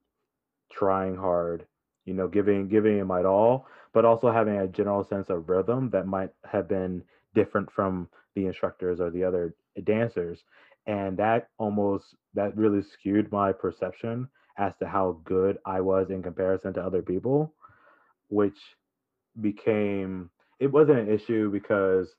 trying 0.71 1.15
hard, 1.15 1.65
you 2.05 2.13
know, 2.13 2.27
giving 2.27 2.67
giving 2.67 2.97
it 2.97 3.05
my 3.05 3.23
all, 3.23 3.67
but 3.93 4.05
also 4.05 4.31
having 4.31 4.57
a 4.57 4.67
general 4.67 5.03
sense 5.03 5.29
of 5.29 5.49
rhythm 5.49 5.89
that 5.91 6.07
might 6.07 6.31
have 6.43 6.67
been 6.67 7.03
different 7.33 7.71
from 7.71 8.09
the 8.35 8.45
instructors 8.45 8.99
or 8.99 9.09
the 9.09 9.23
other 9.23 9.55
dancers 9.83 10.43
and 10.87 11.17
that 11.17 11.49
almost 11.57 12.15
that 12.33 12.55
really 12.57 12.81
skewed 12.81 13.31
my 13.31 13.51
perception 13.51 14.27
as 14.59 14.73
to 14.79 14.87
how 14.87 15.19
good 15.23 15.57
I 15.65 15.81
was 15.81 16.11
in 16.11 16.21
comparison 16.21 16.73
to 16.73 16.83
other 16.83 17.01
people 17.01 17.53
which 18.29 18.57
became 19.41 20.29
it 20.59 20.71
wasn't 20.71 20.99
an 20.99 21.11
issue 21.11 21.49
because 21.49 22.13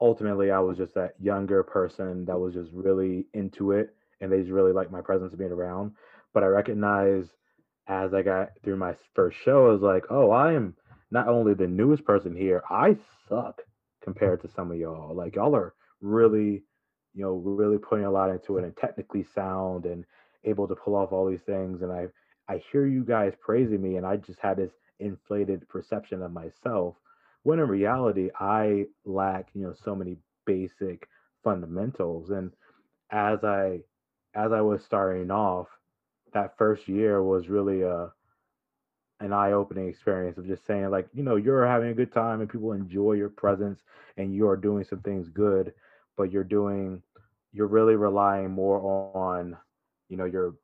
ultimately 0.00 0.50
I 0.50 0.60
was 0.60 0.78
just 0.78 0.94
that 0.94 1.14
younger 1.20 1.62
person 1.62 2.24
that 2.26 2.38
was 2.38 2.54
just 2.54 2.70
really 2.72 3.26
into 3.34 3.72
it 3.72 3.94
and 4.20 4.32
they 4.32 4.40
just 4.40 4.50
really 4.52 4.72
liked 4.72 4.92
my 4.92 5.02
presence 5.02 5.34
being 5.34 5.52
around. 5.52 5.92
But 6.32 6.44
I 6.44 6.46
recognized 6.46 7.30
as 7.88 8.14
I 8.14 8.22
got 8.22 8.50
through 8.62 8.76
my 8.76 8.94
first 9.14 9.36
show 9.44 9.66
I 9.68 9.72
was 9.72 9.82
like 9.82 10.04
oh 10.10 10.30
I 10.30 10.54
am 10.54 10.74
not 11.10 11.28
only 11.28 11.54
the 11.54 11.66
newest 11.66 12.04
person 12.04 12.34
here 12.34 12.62
I 12.70 12.96
suck 13.28 13.62
compared 14.02 14.40
to 14.42 14.48
some 14.48 14.70
of 14.70 14.78
y'all. 14.78 15.14
Like 15.14 15.36
y'all 15.36 15.56
are 15.56 15.74
really 16.00 16.62
you 17.16 17.22
know, 17.22 17.32
really 17.32 17.78
putting 17.78 18.04
a 18.04 18.10
lot 18.10 18.30
into 18.30 18.58
it 18.58 18.64
and 18.64 18.76
technically 18.76 19.24
sound 19.34 19.86
and 19.86 20.04
able 20.46 20.68
to 20.68 20.76
pull 20.76 20.94
off 20.94 21.12
all 21.12 21.28
these 21.28 21.42
things. 21.42 21.82
And 21.82 21.92
I 21.92 22.08
I 22.48 22.62
hear 22.70 22.86
you 22.86 23.04
guys 23.04 23.34
praising 23.40 23.82
me, 23.82 23.96
and 23.96 24.06
I 24.06 24.16
just 24.16 24.40
had 24.40 24.56
this 24.56 24.72
inflated 25.00 25.68
perception 25.68 26.22
of 26.22 26.32
myself. 26.32 26.96
When 27.42 27.58
in 27.58 27.68
reality, 27.68 28.30
I 28.40 28.86
lack, 29.04 29.48
you 29.54 29.62
know, 29.64 29.74
so 29.84 29.94
many 29.94 30.16
basic 30.46 31.08
fundamentals. 31.44 32.30
And 32.30 32.52
as 33.10 33.44
I 33.44 33.80
as 34.34 34.52
I 34.52 34.60
was 34.60 34.84
starting 34.84 35.30
off, 35.30 35.68
that 36.32 36.56
first 36.58 36.88
year 36.88 37.22
was 37.22 37.48
really 37.48 37.82
a 37.82 38.12
an 39.20 39.32
eye-opening 39.32 39.88
experience 39.88 40.36
of 40.36 40.46
just 40.46 40.66
saying 40.66 40.90
like 40.90 41.08
you 41.14 41.22
know 41.22 41.36
you're 41.36 41.66
having 41.66 41.88
a 41.88 41.94
good 41.94 42.12
time 42.12 42.40
and 42.40 42.50
people 42.50 42.72
enjoy 42.72 43.12
your 43.12 43.30
presence 43.30 43.80
and 44.18 44.34
you 44.34 44.46
are 44.46 44.58
doing 44.58 44.84
some 44.84 45.00
things 45.00 45.28
good 45.30 45.72
but 46.18 46.30
you're 46.30 46.44
doing 46.44 47.02
you're 47.52 47.66
really 47.66 47.96
relying 47.96 48.50
more 48.50 48.78
on 49.16 49.56
you 50.08 50.16
know 50.16 50.24
your 50.24 50.54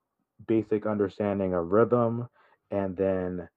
basic 0.47 0.87
understanding 0.87 1.55
of 1.55 1.71
rhythm 1.73 2.29
and 2.71 2.97
then 2.97 3.49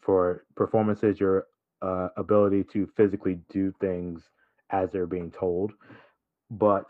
for 0.00 0.44
performances 0.56 1.20
your 1.20 1.46
uh, 1.82 2.08
ability 2.16 2.64
to 2.64 2.88
physically 2.96 3.40
do 3.50 3.72
things 3.80 4.30
as 4.70 4.90
they're 4.90 5.06
being 5.06 5.30
told. 5.30 5.72
But 6.50 6.86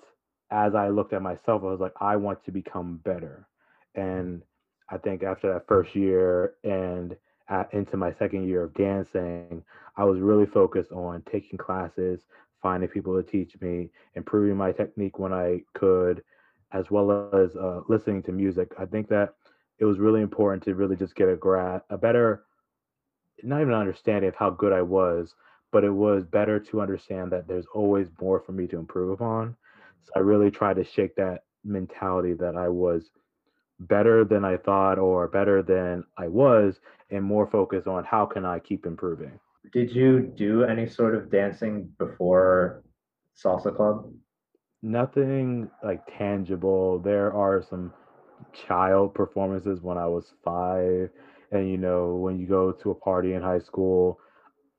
as 0.51 0.75
i 0.75 0.89
looked 0.89 1.13
at 1.13 1.23
myself 1.23 1.63
i 1.63 1.67
was 1.67 1.81
like 1.81 1.93
i 2.01 2.17
want 2.17 2.43
to 2.45 2.51
become 2.51 3.01
better. 3.05 3.47
And 3.95 4.43
i 4.91 4.97
think 4.97 5.23
after 5.23 5.53
that 5.53 5.67
first 5.67 5.95
year 5.95 6.55
and 6.65 7.17
at, 7.49 7.73
into 7.73 7.97
my 7.97 8.13
second 8.13 8.47
year 8.47 8.65
of 8.65 8.75
dancing 8.75 9.63
i 9.97 10.05
was 10.05 10.21
really 10.21 10.47
focused 10.47 10.93
on 10.93 11.23
taking 11.31 11.59
classes 11.59 12.25
finding 12.63 12.89
people 12.89 13.15
to 13.17 13.31
teach 13.31 13.55
me 13.61 13.91
improving 14.15 14.57
my 14.57 14.73
technique 14.73 15.19
when 15.19 15.33
i 15.33 15.61
could 15.75 16.23
as 16.73 16.91
well 16.91 17.31
as 17.35 17.57
uh, 17.57 17.81
listening 17.89 18.23
to 18.25 18.33
music. 18.33 18.73
I 18.79 18.85
think 18.85 19.09
that 19.09 19.35
it 19.79 19.85
was 19.85 19.99
really 19.99 20.23
important 20.23 20.63
to 20.65 20.75
really 20.75 20.97
just 20.97 21.15
get 21.15 21.29
a 21.29 21.37
gra- 21.37 21.83
a 21.91 21.97
better, 21.97 22.45
not 23.43 23.61
even 23.61 23.75
understanding 23.75 24.29
of 24.29 24.35
how 24.35 24.51
good 24.51 24.73
I 24.73 24.83
was, 24.83 25.35
but 25.71 25.85
it 25.85 25.91
was 25.91 26.25
better 26.25 26.59
to 26.59 26.81
understand 26.81 27.31
that 27.33 27.47
there's 27.47 27.67
always 27.75 28.09
more 28.21 28.41
for 28.41 28.53
me 28.53 28.67
to 28.69 28.79
improve 28.79 29.11
upon. 29.11 29.57
So 30.03 30.13
I 30.17 30.21
really 30.21 30.51
tried 30.51 30.77
to 30.77 30.85
shake 30.85 31.15
that 31.17 31.45
mentality 31.65 32.35
that 32.35 32.57
I 32.57 32.69
was 32.69 33.11
better 33.81 34.25
than 34.25 34.45
I 34.45 34.57
thought 34.57 34.99
or 34.99 35.29
better 35.29 35.63
than 35.63 36.05
I 36.17 36.29
was, 36.29 36.81
and 37.11 37.25
more 37.25 37.47
focused 37.47 37.87
on 37.87 38.05
how 38.05 38.27
can 38.27 38.45
I 38.45 38.59
keep 38.59 38.87
improving. 38.87 39.39
Did 39.73 39.95
you 39.95 40.21
do 40.21 40.65
any 40.65 40.87
sort 40.89 41.15
of 41.15 41.31
dancing 41.31 41.93
before 41.99 42.83
salsa 43.37 43.75
club? 43.75 44.11
Nothing 44.83 45.71
like 45.83 46.03
tangible. 46.19 46.99
There 46.99 47.33
are 47.33 47.63
some 47.63 47.93
child 48.53 49.15
performances 49.15 49.81
when 49.83 49.99
I 49.99 50.07
was 50.07 50.33
five, 50.45 51.11
and 51.53 51.69
you 51.69 51.77
know, 51.79 52.17
when 52.17 52.39
you 52.39 52.47
go 52.47 52.73
to 52.73 52.91
a 52.91 52.95
party 52.95 53.35
in 53.35 53.43
high 53.43 53.59
school, 53.61 54.19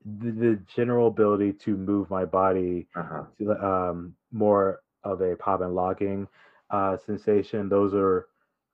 the, 0.04 0.30
the 0.30 0.60
general 0.74 1.08
ability 1.08 1.52
to 1.64 1.76
move 1.76 2.10
my 2.10 2.24
body 2.24 2.86
Uh-huh. 2.96 3.24
to 3.38 3.52
um, 3.64 4.14
more 4.32 4.80
of 5.04 5.20
a 5.20 5.36
pop 5.36 5.60
and 5.60 5.74
locking 5.74 6.28
uh, 6.70 6.96
sensation. 6.96 7.68
Those 7.68 7.94
are 7.94 8.28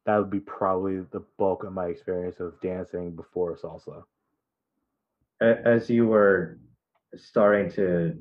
that 0.06 0.18
would 0.18 0.30
be 0.30 0.40
probably 0.40 0.98
the 1.12 1.22
bulk 1.38 1.64
of 1.64 1.72
my 1.72 1.86
experience 1.86 2.40
of 2.40 2.60
dancing 2.60 3.14
before 3.16 3.56
salsa. 3.56 4.04
As 5.40 5.90
you 5.90 6.06
were 6.06 6.58
starting 7.16 7.70
to 7.72 8.18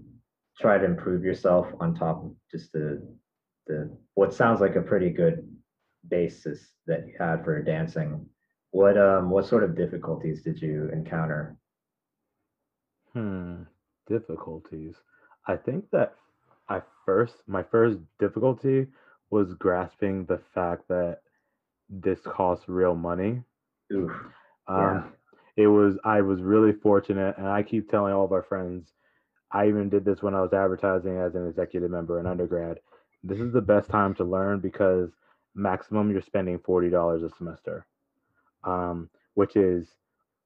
try 0.59 0.77
to 0.77 0.85
improve 0.85 1.23
yourself 1.23 1.67
on 1.79 1.95
top 1.95 2.23
of 2.23 2.31
just 2.51 2.71
the 2.71 3.01
the 3.67 3.89
what 4.13 4.33
sounds 4.33 4.61
like 4.61 4.75
a 4.75 4.81
pretty 4.81 5.09
good 5.09 5.47
basis 6.07 6.71
that 6.87 7.07
you 7.07 7.13
had 7.19 7.43
for 7.43 7.61
dancing, 7.61 8.25
what 8.71 8.97
um 8.97 9.29
what 9.29 9.45
sort 9.45 9.63
of 9.63 9.75
difficulties 9.75 10.43
did 10.43 10.61
you 10.61 10.89
encounter? 10.93 11.57
Hmm, 13.13 13.63
difficulties. 14.07 14.95
I 15.47 15.55
think 15.55 15.89
that 15.91 16.15
I 16.69 16.81
first 17.05 17.35
my 17.47 17.63
first 17.63 17.99
difficulty 18.19 18.87
was 19.29 19.53
grasping 19.53 20.25
the 20.25 20.39
fact 20.53 20.87
that 20.89 21.21
this 21.89 22.19
costs 22.21 22.67
real 22.67 22.95
money. 22.95 23.41
Oof. 23.93 24.11
Yeah. 24.67 24.91
Um, 24.91 25.13
it 25.57 25.67
was 25.67 25.97
I 26.03 26.21
was 26.21 26.41
really 26.41 26.73
fortunate, 26.73 27.37
and 27.37 27.47
I 27.47 27.63
keep 27.63 27.89
telling 27.89 28.13
all 28.13 28.25
of 28.25 28.31
our 28.31 28.43
friends. 28.43 28.91
I 29.55 29.69
even 29.69 29.89
did 29.89 30.03
this 30.03 30.21
when 30.21 30.35
I 30.35 30.41
was 30.41 30.51
advertising 30.51 31.17
as 31.17 31.33
an 31.35 31.47
executive 31.47 31.89
member 31.89 32.19
in 32.19 32.27
undergrad. 32.27 32.77
This 33.23 33.39
is 33.39 33.53
the 33.53 33.61
best 33.61 33.89
time 33.89 34.13
to 34.15 34.25
learn 34.25 34.59
because 34.59 35.11
maximum 35.55 36.11
you're 36.11 36.21
spending 36.21 36.59
forty 36.59 36.89
dollars 36.89 37.23
a 37.23 37.29
semester, 37.29 37.87
um, 38.65 39.09
which 39.35 39.55
is 39.55 39.87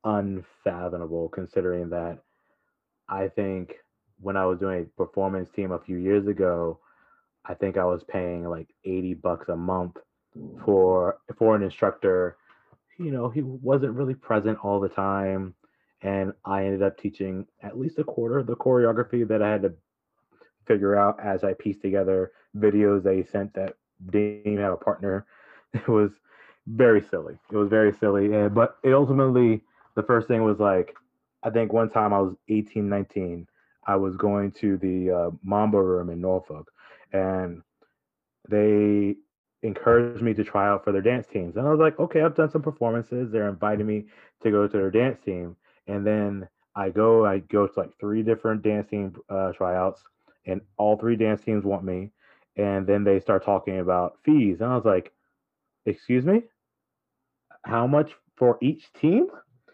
unfathomable 0.04 1.28
considering 1.30 1.90
that 1.90 2.20
I 3.10 3.30
think 3.30 3.74
when 4.22 4.38
I 4.38 4.46
was 4.46 4.60
doing 4.60 4.84
a 4.84 5.04
performance 5.04 5.50
team 5.50 5.72
a 5.72 5.80
few 5.80 5.98
years 5.98 6.28
ago, 6.28 6.80
I 7.46 7.56
think 7.56 7.78
I 7.78 7.86
was 7.86 8.04
paying 8.04 8.48
like 8.48 8.68
80 8.86 9.16
bucks 9.16 9.50
a 9.50 9.56
month 9.56 9.98
for 10.64 11.18
for 11.36 11.56
an 11.56 11.64
instructor. 11.64 12.38
You 13.00 13.10
know, 13.10 13.30
he 13.30 13.42
wasn't 13.42 13.94
really 13.94 14.14
present 14.14 14.60
all 14.64 14.80
the 14.80 14.90
time. 14.90 15.56
And 16.02 16.34
I 16.46 16.66
ended 16.66 16.84
up 16.84 16.98
teaching 16.98 17.46
at 17.62 17.78
least 17.78 18.00
a 18.00 18.04
quarter 18.04 18.38
of 18.38 18.48
the 18.48 18.56
choreography 18.56 19.28
that 19.28 19.42
I 19.42 19.50
had 19.52 19.64
to 19.64 19.74
figure 20.66 20.96
out 20.96 21.20
as 21.20 21.44
I 21.44 21.54
pieced 21.54 21.82
together 21.82 22.32
videos 22.56 23.04
they 23.04 23.24
sent 23.24 23.54
that 23.56 23.76
didn't 24.10 24.48
even 24.52 24.64
have 24.64 24.74
a 24.74 24.78
partner. 24.78 25.26
It 25.72 25.88
was 25.88 26.10
very 26.66 27.00
silly. 27.12 27.38
It 27.52 27.56
was 27.56 27.70
very 27.70 27.94
silly. 27.94 28.34
And, 28.34 28.56
but 28.56 28.78
it 28.84 28.92
ultimately, 28.92 29.62
the 29.96 30.02
first 30.02 30.28
thing 30.28 30.44
was 30.44 30.58
like, 30.60 30.96
I 31.44 31.52
think 31.52 31.72
one 31.72 31.92
time 31.92 32.12
I 32.12 32.20
was 32.20 32.36
18, 32.48 32.90
19. 32.90 33.48
I 33.86 33.96
was 33.96 34.16
going 34.16 34.52
to 34.54 34.78
the 34.78 35.12
uh, 35.12 35.30
Mamba 35.44 35.82
Room 35.82 36.10
in 36.10 36.22
Norfolk, 36.22 36.72
and 37.14 37.62
they 38.50 39.16
encouraged 39.64 40.22
me 40.22 40.34
to 40.34 40.44
try 40.44 40.68
out 40.68 40.84
for 40.84 40.92
their 40.92 41.02
dance 41.02 41.28
teams. 41.28 41.56
And 41.56 41.68
I 41.68 41.72
was 41.72 41.80
like, 41.80 42.00
okay, 42.00 42.22
I've 42.22 42.36
done 42.36 42.52
some 42.52 42.62
performances. 42.62 43.32
They're 43.32 43.50
inviting 43.50 43.88
me 43.88 44.06
to 44.44 44.52
go 44.52 44.68
to 44.68 44.78
their 44.78 44.92
dance 44.92 45.20
team, 45.24 45.56
and 45.90 46.06
then 46.06 46.48
I 46.76 46.90
go, 46.90 47.26
I 47.26 47.40
go 47.40 47.68
to 47.68 47.80
like 47.80 47.92
three 48.00 48.24
different 48.24 48.62
dance 48.62 48.90
team 48.90 49.16
uh, 49.30 49.52
tryouts, 49.54 50.02
and 50.46 50.62
all 50.78 50.98
three 50.98 51.16
dance 51.16 51.42
teams 51.44 51.64
want 51.64 51.84
me. 51.84 52.12
And 52.56 52.86
then 52.86 53.04
they 53.04 53.20
start 53.20 53.46
talking 53.46 53.80
about 53.80 54.18
fees, 54.24 54.62
and 54.62 54.72
I 54.72 54.76
was 54.76 54.86
like, 54.86 55.12
excuse 55.86 56.26
me, 56.26 56.44
how 57.64 57.88
much 57.88 58.12
for 58.38 58.58
each 58.62 58.92
team? 58.94 59.28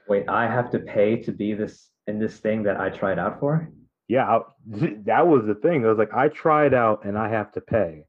Wait, 0.08 0.28
I 0.30 0.48
have 0.48 0.70
to 0.72 0.80
pay 0.80 1.22
to 1.24 1.32
be 1.32 1.54
this 1.54 1.90
in 2.08 2.20
this 2.20 2.40
thing 2.40 2.64
that 2.64 2.80
I 2.80 2.90
tried 2.90 3.18
out 3.18 3.40
for? 3.40 3.72
yeah, 4.08 4.26
I, 4.26 4.40
that 5.06 5.28
was 5.28 5.46
the 5.46 5.56
thing. 5.56 5.86
I 5.86 5.90
was 5.90 5.98
like, 5.98 6.14
I 6.14 6.30
tried 6.30 6.74
out 6.74 7.06
and 7.06 7.18
I 7.18 7.30
have 7.30 7.52
to 7.54 7.62
pay. 7.62 8.06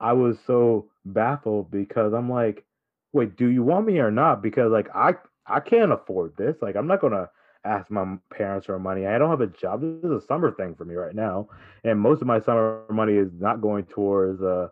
I 0.00 0.12
was 0.12 0.38
so 0.46 0.90
baffled 1.04 1.70
because 1.70 2.12
I'm 2.12 2.30
like, 2.30 2.64
wait, 3.12 3.36
do 3.36 3.46
you 3.46 3.62
want 3.62 3.86
me 3.86 3.98
or 3.98 4.10
not? 4.10 4.42
Because 4.42 4.70
like 4.70 4.88
I 4.94 5.14
I 5.46 5.60
can't 5.60 5.92
afford 5.92 6.36
this. 6.36 6.56
Like 6.60 6.76
I'm 6.76 6.86
not 6.86 7.00
gonna 7.00 7.30
ask 7.66 7.90
my 7.90 8.16
parents 8.30 8.66
for 8.66 8.78
money. 8.78 9.06
I 9.06 9.18
don't 9.18 9.30
have 9.30 9.40
a 9.40 9.46
job. 9.48 9.80
This 9.80 10.04
is 10.10 10.22
a 10.22 10.26
summer 10.26 10.52
thing 10.52 10.74
for 10.74 10.84
me 10.84 10.94
right 10.94 11.14
now, 11.14 11.48
and 11.84 11.98
most 12.00 12.20
of 12.20 12.26
my 12.26 12.40
summer 12.40 12.84
money 12.90 13.14
is 13.14 13.30
not 13.38 13.60
going 13.60 13.84
towards 13.84 14.42
uh, 14.42 14.68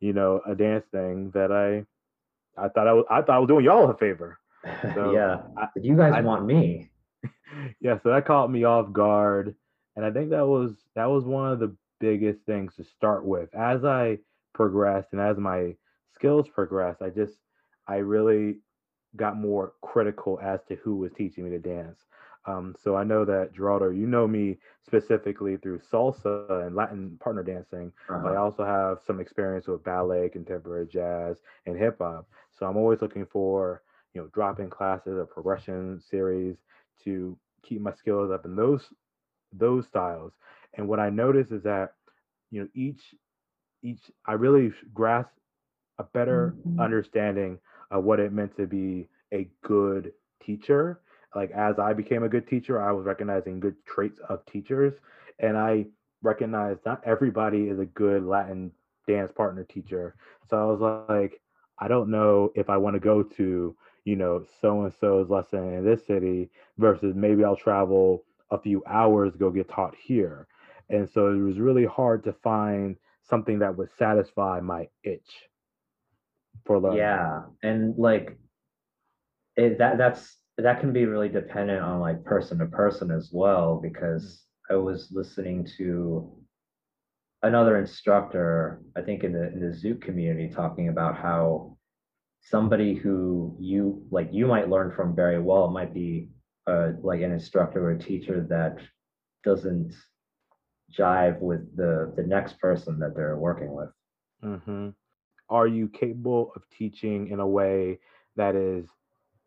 you 0.00 0.12
know, 0.12 0.40
a 0.46 0.54
dance 0.54 0.84
thing 0.92 1.30
that 1.34 1.50
I 1.52 1.84
I 2.60 2.68
thought 2.68 2.88
I 2.88 2.92
was 2.92 3.04
I 3.10 3.22
thought 3.22 3.36
I 3.36 3.38
was 3.38 3.48
doing 3.48 3.64
y'all 3.64 3.90
a 3.90 3.96
favor. 3.96 4.38
So, 4.94 5.12
yeah. 5.12 5.42
I- 5.56 5.68
you 5.76 5.96
guys 5.96 6.12
I- 6.14 6.20
want 6.20 6.44
me. 6.44 6.90
yeah, 7.80 7.98
so 8.02 8.10
that 8.10 8.26
caught 8.26 8.50
me 8.50 8.64
off 8.64 8.92
guard, 8.92 9.54
and 9.96 10.04
I 10.04 10.10
think 10.10 10.30
that 10.30 10.46
was 10.46 10.72
that 10.94 11.06
was 11.06 11.24
one 11.24 11.52
of 11.52 11.58
the 11.60 11.74
biggest 12.00 12.40
things 12.46 12.74
to 12.76 12.84
start 12.84 13.24
with. 13.24 13.54
As 13.54 13.84
I 13.84 14.18
progressed 14.54 15.08
and 15.12 15.20
as 15.20 15.36
my 15.38 15.74
skills 16.14 16.48
progressed, 16.48 17.02
I 17.02 17.10
just 17.10 17.34
I 17.86 17.96
really 17.96 18.58
got 19.16 19.36
more 19.36 19.72
critical 19.82 20.38
as 20.42 20.60
to 20.68 20.76
who 20.76 20.96
was 20.96 21.12
teaching 21.12 21.44
me 21.44 21.50
to 21.50 21.58
dance. 21.58 22.04
Um, 22.48 22.74
so 22.78 22.96
I 22.96 23.04
know 23.04 23.24
that 23.26 23.54
Geraldo, 23.54 23.96
you 23.96 24.06
know 24.06 24.28
me 24.28 24.58
specifically 24.82 25.56
through 25.58 25.80
salsa 25.80 26.48
and 26.48 26.60
Latin 26.60 27.02
partner 27.04 27.28
dancing, 27.28 27.76
but 28.08 28.20
I 28.20 28.24
Uh-huh. 28.24 28.36
also 28.36 28.52
have 28.52 28.92
some 28.96 29.20
experience 29.20 29.66
with 29.66 29.82
ballet, 29.82 30.28
contemporary 30.28 30.86
jazz, 30.86 31.40
and 31.66 31.76
hip 31.76 31.98
hop. 32.00 32.26
So 32.52 32.66
I'm 32.66 32.76
always 32.76 33.02
looking 33.02 33.26
for, 33.26 33.82
you 34.14 34.20
know, 34.20 34.28
drop-in 34.28 34.70
classes 34.70 35.18
or 35.18 35.26
progression 35.26 36.00
series 36.00 36.56
to 37.04 37.38
keep 37.62 37.80
my 37.80 37.92
skills 37.92 38.30
up 38.30 38.44
in 38.44 38.56
those 38.56 38.92
those 39.52 39.86
styles. 39.86 40.32
And 40.76 40.88
what 40.88 41.00
I 41.00 41.10
notice 41.10 41.50
is 41.52 41.62
that, 41.64 41.94
you 42.50 42.62
know, 42.62 42.68
each 42.74 43.14
each 43.82 44.10
I 44.26 44.32
really 44.34 44.72
grasp 44.94 45.30
a 45.98 46.04
better 46.04 46.56
Mhm. 46.64 46.78
understanding 46.78 47.58
of 47.90 48.04
what 48.04 48.20
it 48.20 48.32
meant 48.32 48.56
to 48.56 48.66
be 48.66 49.08
a 49.32 49.48
good 49.62 50.12
teacher. 50.40 51.00
Like 51.34 51.50
as 51.50 51.78
I 51.78 51.92
became 51.92 52.22
a 52.22 52.28
good 52.28 52.48
teacher, 52.48 52.80
I 52.80 52.92
was 52.92 53.04
recognizing 53.04 53.60
good 53.60 53.76
traits 53.86 54.20
of 54.28 54.44
teachers, 54.46 54.94
and 55.38 55.56
I 55.56 55.86
recognized 56.22 56.80
not 56.84 57.02
everybody 57.04 57.68
is 57.68 57.78
a 57.78 57.86
good 57.86 58.24
Latin 58.24 58.72
dance 59.06 59.32
partner 59.32 59.64
teacher. 59.64 60.14
So 60.48 60.56
I 60.56 60.64
was 60.64 61.06
like, 61.08 61.40
I 61.78 61.88
don't 61.88 62.10
know 62.10 62.50
if 62.54 62.70
I 62.70 62.76
want 62.76 62.94
to 62.94 63.00
go 63.00 63.22
to 63.22 63.76
you 64.08 64.16
know, 64.16 64.42
so 64.62 64.84
and 64.84 64.92
so's 65.00 65.28
lesson 65.28 65.74
in 65.74 65.84
this 65.84 66.06
city 66.06 66.48
versus 66.78 67.14
maybe 67.14 67.44
I'll 67.44 67.56
travel 67.56 68.24
a 68.50 68.58
few 68.58 68.82
hours 68.86 69.36
go 69.36 69.50
get 69.50 69.68
taught 69.68 69.94
here. 70.02 70.46
And 70.88 71.06
so 71.06 71.30
it 71.30 71.36
was 71.36 71.58
really 71.58 71.84
hard 71.84 72.24
to 72.24 72.32
find 72.32 72.96
something 73.20 73.58
that 73.58 73.76
would 73.76 73.90
satisfy 73.98 74.60
my 74.60 74.88
itch 75.04 75.28
for 76.64 76.80
learning. 76.80 77.00
Yeah. 77.00 77.42
And 77.62 77.98
like 77.98 78.38
it, 79.56 79.76
that 79.76 79.98
that's 79.98 80.37
that 80.62 80.80
can 80.80 80.92
be 80.92 81.06
really 81.06 81.28
dependent 81.28 81.82
on 81.82 82.00
like 82.00 82.24
person 82.24 82.58
to 82.58 82.66
person 82.66 83.10
as 83.10 83.30
well 83.32 83.80
because 83.80 84.44
I 84.70 84.74
was 84.74 85.08
listening 85.12 85.66
to 85.78 86.32
another 87.42 87.78
instructor, 87.78 88.82
I 88.96 89.02
think 89.02 89.24
in 89.24 89.32
the 89.32 89.52
in 89.52 89.60
the 89.60 89.74
Zouk 89.74 90.02
community, 90.02 90.52
talking 90.52 90.88
about 90.88 91.16
how 91.16 91.76
somebody 92.40 92.94
who 92.94 93.56
you 93.60 94.02
like 94.10 94.28
you 94.32 94.46
might 94.46 94.68
learn 94.68 94.90
from 94.90 95.14
very 95.14 95.40
well 95.40 95.68
might 95.70 95.94
be 95.94 96.28
uh, 96.66 96.90
like 97.02 97.20
an 97.20 97.32
instructor 97.32 97.88
or 97.88 97.92
a 97.92 97.98
teacher 97.98 98.46
that 98.48 98.78
doesn't 99.44 99.94
jive 100.98 101.38
with 101.40 101.76
the 101.76 102.12
the 102.16 102.22
next 102.22 102.58
person 102.58 102.98
that 102.98 103.14
they're 103.14 103.38
working 103.38 103.72
with. 103.72 103.90
Mm-hmm. 104.44 104.88
Are 105.50 105.66
you 105.66 105.88
capable 105.88 106.52
of 106.56 106.62
teaching 106.76 107.28
in 107.28 107.40
a 107.40 107.46
way 107.46 108.00
that 108.36 108.54
is 108.54 108.88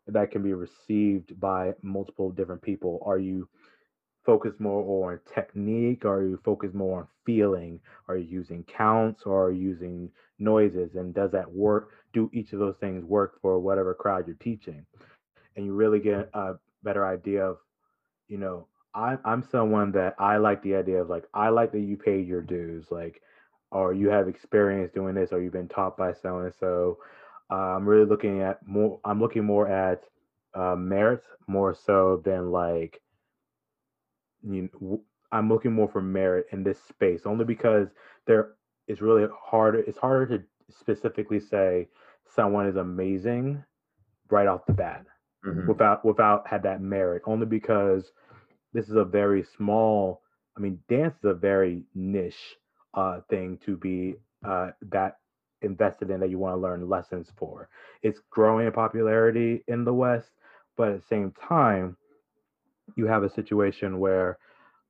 that 0.06 0.30
can 0.30 0.42
be 0.42 0.54
received 0.54 1.38
by 1.40 1.72
multiple 1.82 2.30
different 2.30 2.62
people? 2.62 3.02
Are 3.04 3.18
you 3.18 3.48
focused 4.24 4.60
more 4.60 5.10
on 5.10 5.20
technique? 5.34 6.04
Are 6.04 6.22
you 6.22 6.38
focused 6.44 6.74
more 6.74 7.00
on 7.00 7.08
feeling? 7.24 7.80
Are 8.08 8.16
you 8.16 8.28
using 8.28 8.64
counts 8.64 9.22
or 9.24 9.46
are 9.46 9.50
you 9.52 9.60
using 9.70 10.10
noises? 10.38 10.94
And 10.94 11.14
does 11.14 11.30
that 11.32 11.50
work? 11.50 11.90
Do 12.12 12.30
each 12.32 12.52
of 12.52 12.58
those 12.58 12.76
things 12.80 13.04
work 13.04 13.40
for 13.40 13.58
whatever 13.58 13.94
crowd 13.94 14.26
you're 14.26 14.36
teaching? 14.36 14.84
And 15.56 15.66
you 15.66 15.74
really 15.74 16.00
get 16.00 16.30
a 16.34 16.54
better 16.82 17.06
idea 17.06 17.44
of, 17.44 17.58
you 18.28 18.38
know, 18.38 18.66
I'm 18.94 19.18
I'm 19.24 19.42
someone 19.42 19.92
that 19.92 20.14
I 20.18 20.36
like 20.36 20.62
the 20.62 20.74
idea 20.74 21.00
of 21.00 21.08
like 21.08 21.24
I 21.32 21.48
like 21.48 21.72
that 21.72 21.80
you 21.80 21.96
pay 21.96 22.20
your 22.20 22.42
dues, 22.42 22.86
like, 22.90 23.22
or 23.70 23.94
you 23.94 24.08
have 24.10 24.28
experience 24.28 24.92
doing 24.94 25.14
this, 25.14 25.32
or 25.32 25.40
you've 25.42 25.52
been 25.52 25.68
taught 25.68 25.96
by 25.96 26.12
so 26.12 26.38
and 26.40 26.52
so. 26.60 26.98
I'm 27.54 27.88
really 27.88 28.06
looking 28.06 28.42
at 28.42 28.66
more. 28.66 29.00
I'm 29.04 29.20
looking 29.20 29.44
more 29.44 29.68
at 29.68 30.02
uh, 30.54 30.76
merit 30.76 31.22
more 31.46 31.74
so 31.74 32.22
than 32.24 32.50
like 32.50 33.00
you 34.42 34.68
know, 34.80 35.02
I'm 35.30 35.48
looking 35.48 35.72
more 35.72 35.88
for 35.88 36.02
merit 36.02 36.46
in 36.52 36.62
this 36.62 36.78
space 36.88 37.22
only 37.24 37.44
because 37.44 37.88
there 38.26 38.52
it's 38.86 39.00
really 39.00 39.26
harder. 39.34 39.78
It's 39.80 39.98
harder 39.98 40.38
to 40.38 40.44
specifically 40.70 41.40
say 41.40 41.88
someone 42.34 42.66
is 42.66 42.76
amazing 42.76 43.62
right 44.30 44.46
off 44.46 44.64
the 44.66 44.72
bat 44.72 45.04
mm-hmm. 45.44 45.66
without 45.66 46.04
without 46.04 46.46
had 46.46 46.62
that 46.62 46.80
merit 46.80 47.22
only 47.26 47.46
because 47.46 48.10
this 48.72 48.88
is 48.88 48.96
a 48.96 49.04
very 49.04 49.44
small 49.56 50.22
i 50.56 50.60
mean 50.60 50.78
dance 50.88 51.14
is 51.18 51.24
a 51.24 51.34
very 51.34 51.82
niche 51.94 52.56
uh, 52.94 53.20
thing 53.30 53.58
to 53.64 53.76
be 53.76 54.14
uh, 54.46 54.70
that 54.82 55.16
invested 55.62 56.10
in 56.10 56.20
that 56.20 56.30
you 56.30 56.38
want 56.38 56.54
to 56.54 56.60
learn 56.60 56.88
lessons 56.88 57.28
for. 57.36 57.68
It's 58.02 58.20
growing 58.30 58.66
in 58.66 58.72
popularity 58.72 59.64
in 59.68 59.84
the 59.84 59.94
west 59.94 60.30
but 60.76 60.88
at 60.88 61.00
the 61.00 61.06
same 61.06 61.32
time 61.32 61.96
you 62.96 63.06
have 63.06 63.22
a 63.22 63.30
situation 63.30 63.98
where 63.98 64.38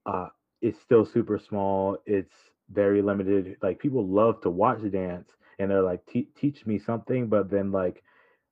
uh, 0.07 0.29
it's 0.61 0.81
still 0.81 1.05
super 1.05 1.39
small 1.39 1.99
it's 2.07 2.35
very 2.71 3.03
limited 3.03 3.57
like 3.63 3.79
people 3.79 4.07
love 4.07 4.41
to 4.41 4.51
watch 4.51 4.79
dance 4.91 5.29
and 5.59 5.71
they're 5.71 5.83
like 5.83 6.01
teach 6.07 6.67
me 6.67 6.79
something 6.79 7.29
but 7.29 7.51
then 7.51 7.71
like 7.71 8.03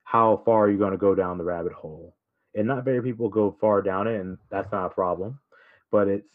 how 0.04 0.42
far 0.44 0.64
are 0.64 0.70
you 0.70 0.78
going 0.78 0.90
to 0.90 0.98
go 0.98 1.14
down 1.14 1.38
the 1.38 1.44
rabbit 1.44 1.72
hole? 1.72 2.16
And 2.54 2.66
not 2.66 2.84
very 2.84 3.00
people 3.00 3.28
go 3.28 3.56
far 3.60 3.80
down 3.80 4.08
it 4.08 4.20
and 4.20 4.38
that's 4.50 4.72
not 4.72 4.86
a 4.86 4.90
problem 4.90 5.38
but 5.90 6.08
it's 6.08 6.34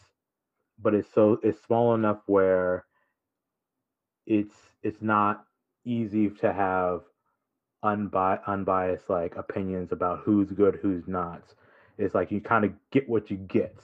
but 0.82 0.94
it's 0.94 1.08
so 1.14 1.38
it's 1.42 1.62
small 1.64 1.94
enough 1.94 2.18
where 2.26 2.84
it's 4.26 4.54
it's 4.82 5.00
not 5.00 5.45
easy 5.86 6.28
to 6.28 6.52
have 6.52 7.02
unbi- 7.84 8.40
unbiased 8.46 9.08
like 9.08 9.36
opinions 9.36 9.92
about 9.92 10.20
who's 10.24 10.50
good 10.50 10.78
who's 10.82 11.06
not. 11.06 11.42
It's 11.98 12.14
like 12.14 12.30
you 12.30 12.40
kind 12.40 12.64
of 12.64 12.72
get 12.90 13.08
what 13.08 13.30
you 13.30 13.36
get. 13.36 13.76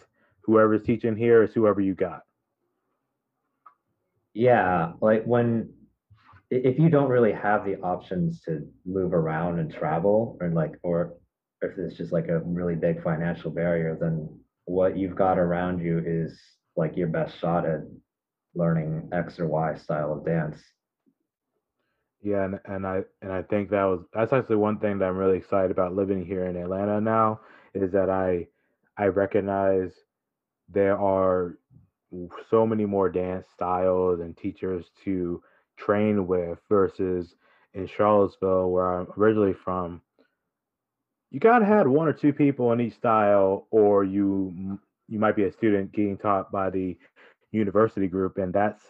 Whoever's 0.42 0.82
teaching 0.82 1.16
here 1.16 1.42
is 1.42 1.52
whoever 1.54 1.80
you 1.80 1.94
got. 1.94 2.22
Yeah 4.34 4.92
like 5.00 5.24
when 5.24 5.72
if 6.50 6.78
you 6.78 6.90
don't 6.90 7.08
really 7.08 7.32
have 7.32 7.64
the 7.64 7.80
options 7.80 8.42
to 8.42 8.68
move 8.84 9.14
around 9.14 9.58
and 9.58 9.72
travel 9.72 10.36
or 10.40 10.50
like 10.50 10.72
or 10.82 11.14
if 11.62 11.78
it's 11.78 11.96
just 11.96 12.12
like 12.12 12.28
a 12.28 12.40
really 12.40 12.74
big 12.74 13.02
financial 13.02 13.50
barrier, 13.50 13.96
then 13.98 14.28
what 14.64 14.96
you've 14.96 15.16
got 15.16 15.38
around 15.38 15.80
you 15.80 16.02
is 16.04 16.38
like 16.76 16.96
your 16.96 17.08
best 17.08 17.38
shot 17.38 17.64
at 17.64 17.80
learning 18.54 19.08
X 19.12 19.38
or 19.38 19.46
Y 19.46 19.76
style 19.76 20.12
of 20.12 20.26
dance. 20.26 20.60
Yeah, 22.22 22.44
and, 22.44 22.60
and 22.66 22.86
I 22.86 23.02
and 23.20 23.32
I 23.32 23.42
think 23.42 23.70
that 23.70 23.84
was 23.84 24.00
that's 24.12 24.32
actually 24.32 24.56
one 24.56 24.78
thing 24.78 24.98
that 24.98 25.08
I'm 25.08 25.16
really 25.16 25.38
excited 25.38 25.70
about 25.72 25.94
living 25.96 26.24
here 26.24 26.46
in 26.46 26.56
Atlanta 26.56 27.00
now 27.00 27.40
is 27.74 27.90
that 27.92 28.08
I 28.10 28.46
I 28.96 29.06
recognize 29.06 29.92
there 30.68 30.98
are 30.98 31.58
so 32.50 32.66
many 32.66 32.84
more 32.84 33.08
dance 33.10 33.46
styles 33.52 34.20
and 34.20 34.36
teachers 34.36 34.86
to 35.04 35.42
train 35.76 36.26
with 36.26 36.58
versus 36.68 37.34
in 37.74 37.86
Charlottesville 37.86 38.70
where 38.70 39.00
I'm 39.00 39.08
originally 39.18 39.54
from. 39.54 40.00
You 41.30 41.40
gotta 41.40 41.64
have 41.64 41.88
one 41.88 42.06
or 42.08 42.12
two 42.12 42.32
people 42.32 42.72
in 42.72 42.80
each 42.80 42.94
style, 42.94 43.66
or 43.70 44.04
you 44.04 44.78
you 45.08 45.18
might 45.18 45.36
be 45.36 45.44
a 45.44 45.52
student 45.52 45.92
getting 45.92 46.18
taught 46.18 46.52
by 46.52 46.70
the 46.70 46.96
university 47.50 48.06
group, 48.06 48.38
and 48.38 48.52
that's 48.52 48.84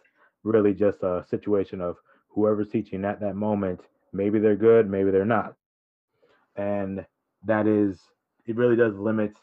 really 0.44 0.74
just 0.74 1.02
a 1.02 1.24
situation 1.30 1.80
of 1.80 1.96
whoever's 2.34 2.68
teaching 2.68 3.04
at 3.04 3.20
that 3.20 3.36
moment. 3.36 3.80
Maybe 4.12 4.38
they're 4.38 4.56
good, 4.56 4.90
maybe 4.90 5.10
they're 5.10 5.24
not, 5.24 5.54
and 6.56 7.04
that 7.46 7.66
is 7.66 8.00
it. 8.46 8.56
Really 8.56 8.76
does 8.76 8.94
limit 8.96 9.34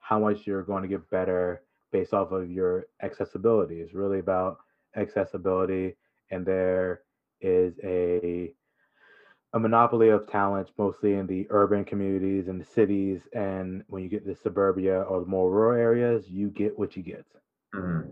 how 0.00 0.18
much 0.18 0.46
you're 0.46 0.62
going 0.62 0.82
to 0.82 0.88
get 0.88 1.08
better 1.10 1.62
based 1.92 2.12
off 2.12 2.32
of 2.32 2.50
your 2.50 2.86
accessibility. 3.02 3.80
It's 3.80 3.94
really 3.94 4.18
about 4.18 4.58
accessibility, 4.96 5.96
and 6.30 6.44
there 6.44 7.02
is 7.40 7.74
a 7.84 8.52
a 9.52 9.58
monopoly 9.58 10.10
of 10.10 10.30
talent, 10.30 10.70
mostly 10.76 11.14
in 11.14 11.26
the 11.26 11.46
urban 11.50 11.84
communities 11.84 12.48
and 12.48 12.60
the 12.60 12.64
cities. 12.64 13.22
And 13.32 13.84
when 13.88 14.02
you 14.02 14.08
get 14.08 14.26
to 14.26 14.34
suburbia 14.34 15.02
or 15.02 15.20
the 15.20 15.26
more 15.26 15.50
rural 15.50 15.80
areas, 15.80 16.28
you 16.28 16.48
get 16.48 16.78
what 16.78 16.96
you 16.96 17.02
get. 17.02 17.24
Mm-hmm. 17.74 18.10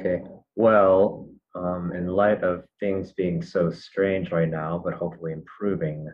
Okay. 0.00 0.22
Well, 0.56 1.28
um, 1.54 1.92
in 1.94 2.06
light 2.06 2.42
of 2.42 2.64
things 2.78 3.12
being 3.12 3.42
so 3.42 3.70
strange 3.70 4.30
right 4.30 4.48
now, 4.48 4.80
but 4.82 4.94
hopefully 4.94 5.32
improving, 5.32 6.08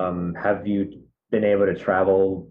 um, 0.00 0.34
have 0.34 0.66
you 0.66 1.02
been 1.30 1.44
able 1.44 1.66
to 1.66 1.74
travel 1.74 2.48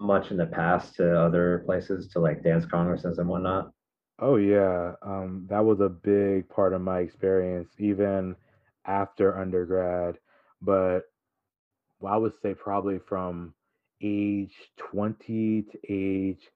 much 0.00 0.30
in 0.30 0.36
the 0.36 0.46
past 0.46 0.94
to 0.96 1.18
other 1.18 1.62
places 1.66 2.08
to 2.08 2.20
like 2.20 2.42
dance 2.42 2.66
congresses 2.66 3.18
and 3.18 3.28
whatnot? 3.28 3.72
Oh 4.20 4.36
yeah, 4.36 4.92
um, 5.02 5.46
that 5.48 5.64
was 5.64 5.80
a 5.80 5.88
big 5.88 6.48
part 6.48 6.72
of 6.72 6.80
my 6.80 7.00
experience. 7.00 7.70
Even 7.78 8.34
after 8.84 9.38
undergrad, 9.38 10.18
but 10.60 11.02
well, 12.00 12.14
I 12.14 12.16
would 12.16 12.32
say 12.42 12.54
probably 12.54 12.98
from 12.98 13.54
age 14.02 14.54
20 14.76 15.62
to 15.62 15.78
age 15.88 16.48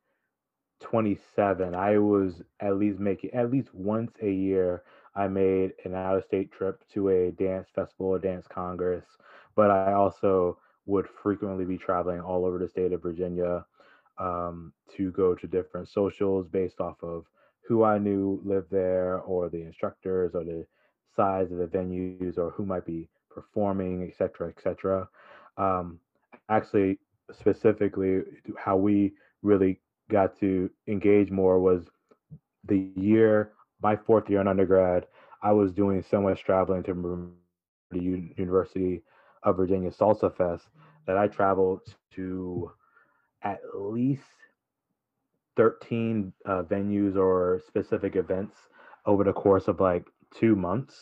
27, 0.83 1.75
I 1.75 1.99
was 1.99 2.42
at 2.61 2.77
least 2.77 2.99
making 2.99 3.33
at 3.35 3.51
least 3.51 3.75
once 3.75 4.12
a 4.23 4.31
year. 4.31 4.83
I 5.14 5.29
made 5.29 5.73
an 5.85 5.95
out 5.95 6.16
of 6.16 6.25
state 6.25 6.51
trip 6.53 6.83
to 6.95 7.09
a 7.11 7.31
dance 7.33 7.68
festival, 7.75 8.14
a 8.14 8.18
dance 8.18 8.47
congress, 8.47 9.05
but 9.55 9.71
I 9.71 9.92
also 9.92 10.59
would 10.87 11.07
frequently 11.23 11.64
be 11.64 11.79
traveling 11.79 12.21
all 12.21 12.45
over 12.45 12.59
the 12.59 12.68
state 12.68 12.92
of 12.92 13.03
Virginia 13.03 13.64
um, 14.18 14.73
to 14.97 15.11
go 15.12 15.35
to 15.35 15.47
different 15.47 15.88
socials 15.88 16.47
based 16.49 16.81
off 16.81 16.97
of 17.03 17.27
who 17.66 17.85
I 17.85 17.99
knew 17.99 18.40
lived 18.45 18.71
there 18.71 19.18
or 19.21 19.49
the 19.49 19.62
instructors 19.62 20.35
or 20.35 20.45
the 20.45 20.66
size 21.14 21.53
of 21.53 21.59
the 21.59 21.66
venues 21.66 22.38
or 22.38 22.51
who 22.51 22.64
might 22.64 22.87
be 22.87 23.09
performing, 23.31 24.03
et 24.03 24.16
cetera, 24.16 24.49
et 24.49 24.62
cetera. 24.62 25.09
Um, 25.57 25.99
actually, 26.49 26.99
specifically, 27.33 28.23
how 28.59 28.77
we 28.77 29.12
really 29.42 29.81
got 30.12 30.38
to 30.40 30.70
engage 30.87 31.31
more 31.31 31.59
was 31.59 31.85
the 32.64 32.90
year, 32.94 33.53
my 33.83 33.96
fourth 33.96 34.31
year 34.31 34.40
in 34.40 34.48
undergrad, 34.48 35.07
I 35.42 35.53
was 35.53 35.72
doing 35.72 36.05
so 36.09 36.20
much 36.20 36.44
traveling 36.44 36.85
to 36.85 37.33
the 37.90 38.01
University 38.37 39.03
of 39.42 39.57
Virginia 39.57 39.90
Salsa 39.90 40.35
Fest 40.37 40.68
that 41.07 41.18
I 41.18 41.27
traveled 41.27 41.81
to 42.14 42.70
at 43.42 43.59
least 43.75 44.22
13 45.57 46.33
uh, 46.46 46.62
venues 46.62 47.16
or 47.16 47.61
specific 47.66 48.16
events 48.16 48.57
over 49.05 49.25
the 49.25 49.33
course 49.33 49.66
of 49.68 49.81
like 49.81 50.07
two 50.35 50.55
months. 50.55 50.94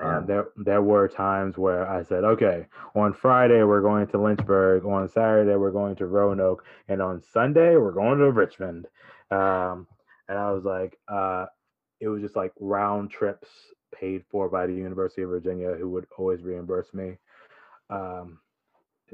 Yeah. 0.00 0.18
Um, 0.18 0.26
there 0.26 0.46
there 0.56 0.82
were 0.82 1.08
times 1.08 1.56
where 1.58 1.88
I 1.88 2.02
said, 2.02 2.24
okay, 2.24 2.66
on 2.94 3.12
Friday 3.12 3.62
we're 3.62 3.82
going 3.82 4.06
to 4.08 4.18
Lynchburg, 4.22 4.84
on 4.84 5.08
Saturday 5.08 5.56
we're 5.56 5.70
going 5.70 5.96
to 5.96 6.06
Roanoke, 6.06 6.64
and 6.88 7.00
on 7.02 7.22
Sunday 7.22 7.76
we're 7.76 7.92
going 7.92 8.18
to 8.18 8.30
Richmond. 8.30 8.86
Um, 9.30 9.86
and 10.28 10.38
I 10.38 10.50
was 10.52 10.64
like, 10.64 10.98
uh, 11.08 11.46
it 12.00 12.08
was 12.08 12.22
just 12.22 12.36
like 12.36 12.52
round 12.58 13.10
trips 13.10 13.48
paid 13.94 14.24
for 14.30 14.48
by 14.48 14.66
the 14.66 14.74
University 14.74 15.22
of 15.22 15.30
Virginia, 15.30 15.74
who 15.74 15.88
would 15.90 16.06
always 16.16 16.42
reimburse 16.42 16.92
me. 16.92 17.18
Um, 17.90 18.38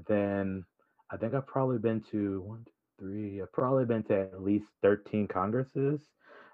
then 0.06 0.64
I 1.10 1.16
think 1.16 1.34
I've 1.34 1.46
probably 1.46 1.78
been 1.78 2.02
to 2.12 2.40
one, 2.42 2.64
two, 2.64 2.72
three. 3.00 3.42
I've 3.42 3.52
probably 3.52 3.84
been 3.84 4.04
to 4.04 4.20
at 4.20 4.42
least 4.42 4.66
thirteen 4.82 5.26
congresses, 5.26 6.00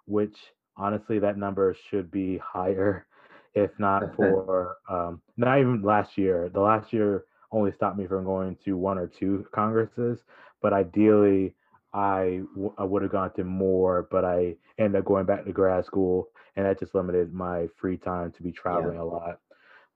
which 0.07 0.37
honestly 0.77 1.19
that 1.21 1.39
number 1.39 1.77
should 1.91 2.11
be 2.11 2.39
higher, 2.39 3.07
if 3.55 3.71
not 3.79 4.15
for 4.15 4.77
um, 4.89 5.21
not 5.37 5.59
even 5.59 5.83
last 5.83 6.19
year. 6.19 6.49
The 6.53 6.61
last 6.61 6.93
year 6.93 7.25
only 7.53 7.73
stopped 7.73 7.97
me 7.99 8.07
from 8.07 8.25
going 8.25 8.57
to 8.65 8.77
one 8.77 8.99
or 8.99 9.07
two 9.07 9.47
congresses, 9.55 10.25
but 10.61 10.73
ideally 10.73 11.55
I, 11.93 12.43
w- 12.55 12.75
I 12.77 12.85
would 12.85 13.03
have 13.03 13.13
gone 13.13 13.33
to 13.35 13.45
more, 13.45 14.09
but 14.11 14.25
I 14.25 14.57
ended 14.79 14.99
up 14.99 15.05
going 15.05 15.27
back 15.27 15.45
to 15.45 15.53
grad 15.53 15.85
school, 15.85 16.29
and 16.57 16.67
that 16.67 16.81
just 16.81 16.95
limited 16.95 17.33
my 17.33 17.69
free 17.77 17.97
time 17.97 18.33
to 18.33 18.43
be 18.43 18.51
traveling 18.51 18.99
a 18.99 19.05
lot. 19.05 19.39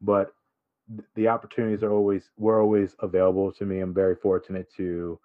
But 0.00 0.32
th- 0.88 1.08
the 1.16 1.28
opportunities 1.28 1.82
are 1.82 1.92
always 1.92 2.30
were 2.36 2.60
always 2.60 2.94
available 3.00 3.52
to 3.52 3.64
me. 3.64 3.80
I'm 3.80 3.94
very 3.94 4.14
fortunate 4.14 4.72
to 4.76 5.18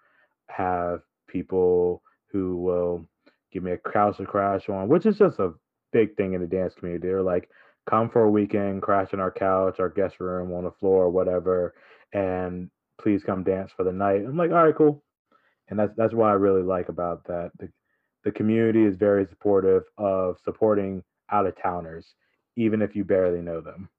have 0.48 1.02
people 1.28 2.02
who 2.32 2.58
will 2.58 3.08
give 3.52 3.64
me 3.64 3.72
a 3.72 3.78
couch 3.78 4.18
to 4.18 4.26
crash 4.26 4.70
on, 4.70 4.90
which 4.90 5.06
is 5.06 5.18
just 5.18 5.40
a 5.40 5.54
big 5.92 6.16
thing 6.18 6.34
in 6.34 6.42
the 6.42 6.48
dance 6.48 6.74
community. 6.74 7.08
They're 7.08 7.22
like, 7.22 7.50
come 7.90 8.10
for 8.10 8.24
a 8.24 8.32
weekend, 8.32 8.82
crash 8.82 9.14
on 9.14 9.20
our 9.20 9.32
couch, 9.32 9.80
our 9.80 9.90
guest 9.90 10.20
room, 10.20 10.54
on 10.54 10.64
the 10.64 10.72
floor, 10.72 11.10
whatever, 11.10 11.74
and 12.14 12.70
please 13.02 13.24
come 13.24 13.44
dance 13.44 13.72
for 13.76 13.84
the 13.84 13.92
night. 13.92 14.22
I'm 14.26 14.38
like, 14.38 14.52
all 14.52 14.64
right, 14.64 14.76
cool 14.76 15.04
and 15.70 15.80
that's 15.80 15.94
that's 15.96 16.14
what 16.14 16.30
I 16.30 16.34
really 16.34 16.62
like 16.62 16.90
about 16.90 17.24
that. 17.26 17.52
The 17.60 17.70
the 18.24 18.32
community 18.32 18.84
is 18.84 18.96
very 18.96 19.26
supportive 19.26 19.84
of 19.98 20.38
supporting 20.44 21.04
out 21.32 21.46
of 21.46 21.62
towners, 21.62 22.14
even 22.56 22.82
if 22.82 22.96
you 22.96 23.04
barely 23.04 23.42
know 23.42 23.60
them. 23.60 23.90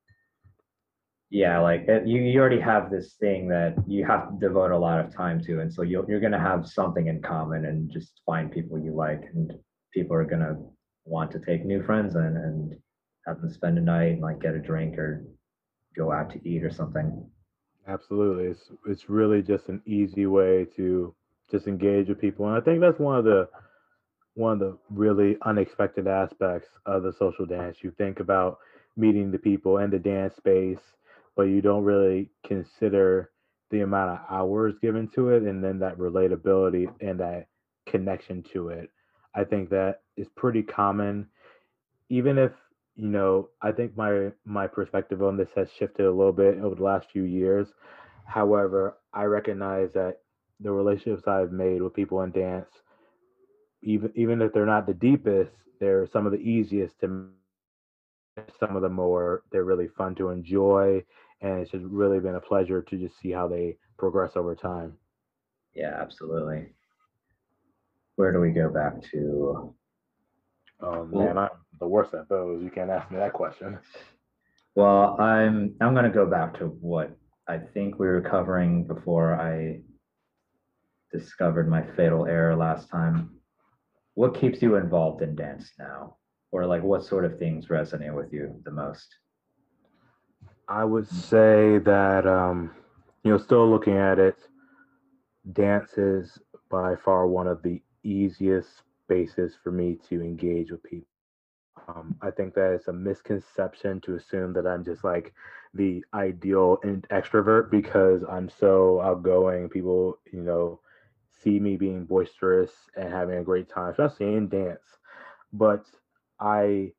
Yeah, 1.30 1.58
like 1.58 1.86
eh, 1.88 2.00
you, 2.04 2.22
you 2.22 2.40
already 2.40 2.60
have 2.60 2.90
this 2.90 3.14
thing 3.14 3.48
that 3.48 3.74
you 3.86 4.06
have 4.06 4.28
to 4.28 4.38
devote 4.38 4.70
a 4.70 4.78
lot 4.78 5.00
of 5.00 5.14
time 5.14 5.42
to, 5.44 5.60
and 5.60 5.72
so 5.72 5.82
you're 5.82 6.08
you're 6.08 6.20
gonna 6.20 6.40
have 6.40 6.66
something 6.66 7.08
in 7.08 7.20
common 7.22 7.66
and 7.66 7.90
just 7.90 8.20
find 8.24 8.52
people 8.52 8.78
you 8.78 8.94
like, 8.94 9.22
and 9.34 9.52
people 9.92 10.14
are 10.14 10.24
gonna 10.24 10.56
want 11.04 11.30
to 11.32 11.38
take 11.40 11.64
new 11.64 11.82
friends 11.82 12.14
and 12.14 12.36
and 12.36 12.76
have 13.26 13.40
them 13.40 13.50
spend 13.50 13.78
a 13.78 13.80
night 13.80 14.12
and 14.12 14.20
like 14.20 14.40
get 14.40 14.54
a 14.54 14.58
drink 14.58 14.98
or 14.98 15.24
go 15.96 16.12
out 16.12 16.30
to 16.30 16.48
eat 16.48 16.62
or 16.62 16.70
something. 16.70 17.24
Absolutely, 17.86 18.46
it's 18.46 18.70
it's 18.86 19.10
really 19.10 19.42
just 19.42 19.68
an 19.68 19.82
easy 19.86 20.26
way 20.26 20.66
to 20.76 21.14
just 21.50 21.66
engage 21.66 22.08
with 22.08 22.20
people, 22.20 22.46
and 22.46 22.56
I 22.56 22.60
think 22.60 22.80
that's 22.80 22.98
one 22.98 23.18
of 23.18 23.24
the 23.24 23.48
one 24.34 24.54
of 24.54 24.58
the 24.58 24.78
really 24.90 25.36
unexpected 25.44 26.08
aspects 26.08 26.68
of 26.86 27.02
the 27.02 27.12
social 27.12 27.46
dance. 27.46 27.78
You 27.82 27.92
think 27.96 28.20
about 28.20 28.58
meeting 28.96 29.30
the 29.30 29.38
people 29.38 29.78
in 29.78 29.90
the 29.90 29.98
dance 29.98 30.34
space, 30.36 30.80
but 31.36 31.44
you 31.44 31.60
don't 31.60 31.84
really 31.84 32.30
consider 32.46 33.30
the 33.70 33.80
amount 33.80 34.10
of 34.10 34.18
hours 34.30 34.74
given 34.80 35.08
to 35.08 35.30
it 35.30 35.42
and 35.42 35.62
then 35.62 35.78
that 35.80 35.98
relatability 35.98 36.88
and 37.00 37.18
that 37.20 37.46
connection 37.86 38.42
to 38.52 38.68
it. 38.68 38.90
I 39.34 39.44
think 39.44 39.68
that 39.70 40.00
is 40.16 40.28
pretty 40.36 40.62
common 40.62 41.28
even 42.08 42.38
if 42.38 42.52
you 42.96 43.08
know 43.08 43.48
i 43.62 43.70
think 43.72 43.96
my 43.96 44.30
my 44.44 44.66
perspective 44.66 45.22
on 45.22 45.36
this 45.36 45.48
has 45.54 45.68
shifted 45.78 46.06
a 46.06 46.10
little 46.12 46.32
bit 46.32 46.58
over 46.58 46.74
the 46.74 46.82
last 46.82 47.06
few 47.10 47.22
years 47.24 47.68
however 48.26 48.96
i 49.12 49.24
recognize 49.24 49.92
that 49.92 50.18
the 50.60 50.70
relationships 50.70 51.26
i've 51.26 51.52
made 51.52 51.82
with 51.82 51.94
people 51.94 52.22
in 52.22 52.30
dance 52.32 52.68
even 53.82 54.10
even 54.14 54.40
if 54.42 54.52
they're 54.52 54.66
not 54.66 54.86
the 54.86 54.94
deepest 54.94 55.52
they're 55.80 56.06
some 56.12 56.26
of 56.26 56.32
the 56.32 56.38
easiest 56.38 56.98
to 57.00 57.08
some 57.38 57.46
of 57.46 57.48
the 57.52 57.56
more 57.56 59.42
they're 59.50 59.64
really 59.64 59.88
fun 59.88 60.14
to 60.14 60.28
enjoy 60.30 60.36
and 60.78 60.80
it's 60.82 60.82
just 60.86 61.04
really 61.06 61.48
been 61.48 61.58
a 61.66 61.70
pleasure 61.70 62.10
to 62.18 62.26
just 62.28 62.48
see 62.48 62.70
how 62.70 62.78
they 62.78 63.32
progress 63.50 63.86
over 64.36 64.54
time 64.54 64.54
Yeah, 65.74 65.94
absolutely. 66.00 66.74
Where 68.16 68.32
do 68.32 68.40
we 68.40 68.50
go 68.52 68.68
back 68.70 69.02
to? 69.12 69.74
Oh 70.80 71.08
Well- 71.10 71.26
man 71.26 71.38
i'm 71.38 71.48
the 71.80 71.88
worst 71.88 72.14
at 72.14 72.28
those 72.28 72.62
you 72.62 72.70
can't 72.70 72.90
ask 72.90 73.10
me 73.10 73.18
that 73.18 73.32
question 73.32 73.78
Well, 74.76 75.20
I'm 75.20 75.76
I'm 75.80 75.94
gonna 75.94 76.10
go 76.10 76.26
back 76.26 76.58
to 76.58 76.66
what 76.66 77.16
I 77.46 77.58
think 77.58 77.98
we 77.98 78.08
were 78.08 78.20
covering 78.20 78.84
before 78.86 79.34
I 79.34 79.82
discovered 81.12 81.68
my 81.68 81.82
fatal 81.96 82.26
error 82.26 82.56
last 82.56 82.90
time. 82.90 83.30
What 84.14 84.34
keeps 84.34 84.60
you 84.62 84.74
involved 84.76 85.22
in 85.22 85.36
dance 85.36 85.70
now? 85.78 86.16
Or 86.50 86.66
like 86.66 86.82
what 86.82 87.04
sort 87.04 87.24
of 87.24 87.38
things 87.38 87.68
resonate 87.68 88.14
with 88.14 88.32
you 88.32 88.60
the 88.64 88.72
most? 88.72 89.06
I 90.68 90.84
would 90.84 91.08
say 91.08 91.78
that 91.78 92.26
um, 92.26 92.72
you 93.22 93.30
know, 93.30 93.38
still 93.38 93.70
looking 93.70 93.96
at 93.96 94.18
it, 94.18 94.36
dance 95.52 95.92
is 95.98 96.36
by 96.68 96.96
far 97.04 97.28
one 97.28 97.46
of 97.46 97.62
the 97.62 97.80
easiest 98.02 98.82
spaces 99.04 99.56
for 99.62 99.70
me 99.70 99.98
to 100.08 100.22
engage 100.22 100.70
with 100.70 100.82
people. 100.82 101.08
Um, 101.88 102.16
I 102.22 102.30
think 102.30 102.54
that 102.54 102.72
it's 102.72 102.88
a 102.88 102.92
misconception 102.92 104.00
to 104.02 104.14
assume 104.14 104.52
that 104.54 104.66
I'm 104.66 104.84
just 104.84 105.04
like 105.04 105.34
the 105.74 106.04
ideal 106.14 106.78
extrovert 107.10 107.70
because 107.70 108.22
I'm 108.30 108.48
so 108.48 109.00
outgoing. 109.00 109.68
People, 109.68 110.18
you 110.32 110.40
know, 110.40 110.80
see 111.42 111.58
me 111.60 111.76
being 111.76 112.04
boisterous 112.04 112.70
and 112.96 113.12
having 113.12 113.38
a 113.38 113.44
great 113.44 113.68
time, 113.68 113.90
especially 113.90 114.34
in 114.34 114.48
dance. 114.48 114.98
But 115.52 115.84
I 116.40 116.92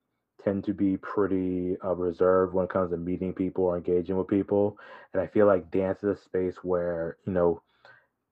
tend 0.43 0.63
to 0.65 0.73
be 0.73 0.97
pretty 0.97 1.77
uh, 1.83 1.95
reserved 1.95 2.53
when 2.53 2.65
it 2.65 2.69
comes 2.69 2.91
to 2.91 2.97
meeting 2.97 3.33
people 3.33 3.65
or 3.65 3.77
engaging 3.77 4.17
with 4.17 4.27
people. 4.27 4.77
And 5.13 5.21
I 5.21 5.27
feel 5.27 5.47
like 5.47 5.71
dance 5.71 6.03
is 6.03 6.17
a 6.17 6.21
space 6.21 6.57
where, 6.61 7.17
you 7.25 7.33
know, 7.33 7.61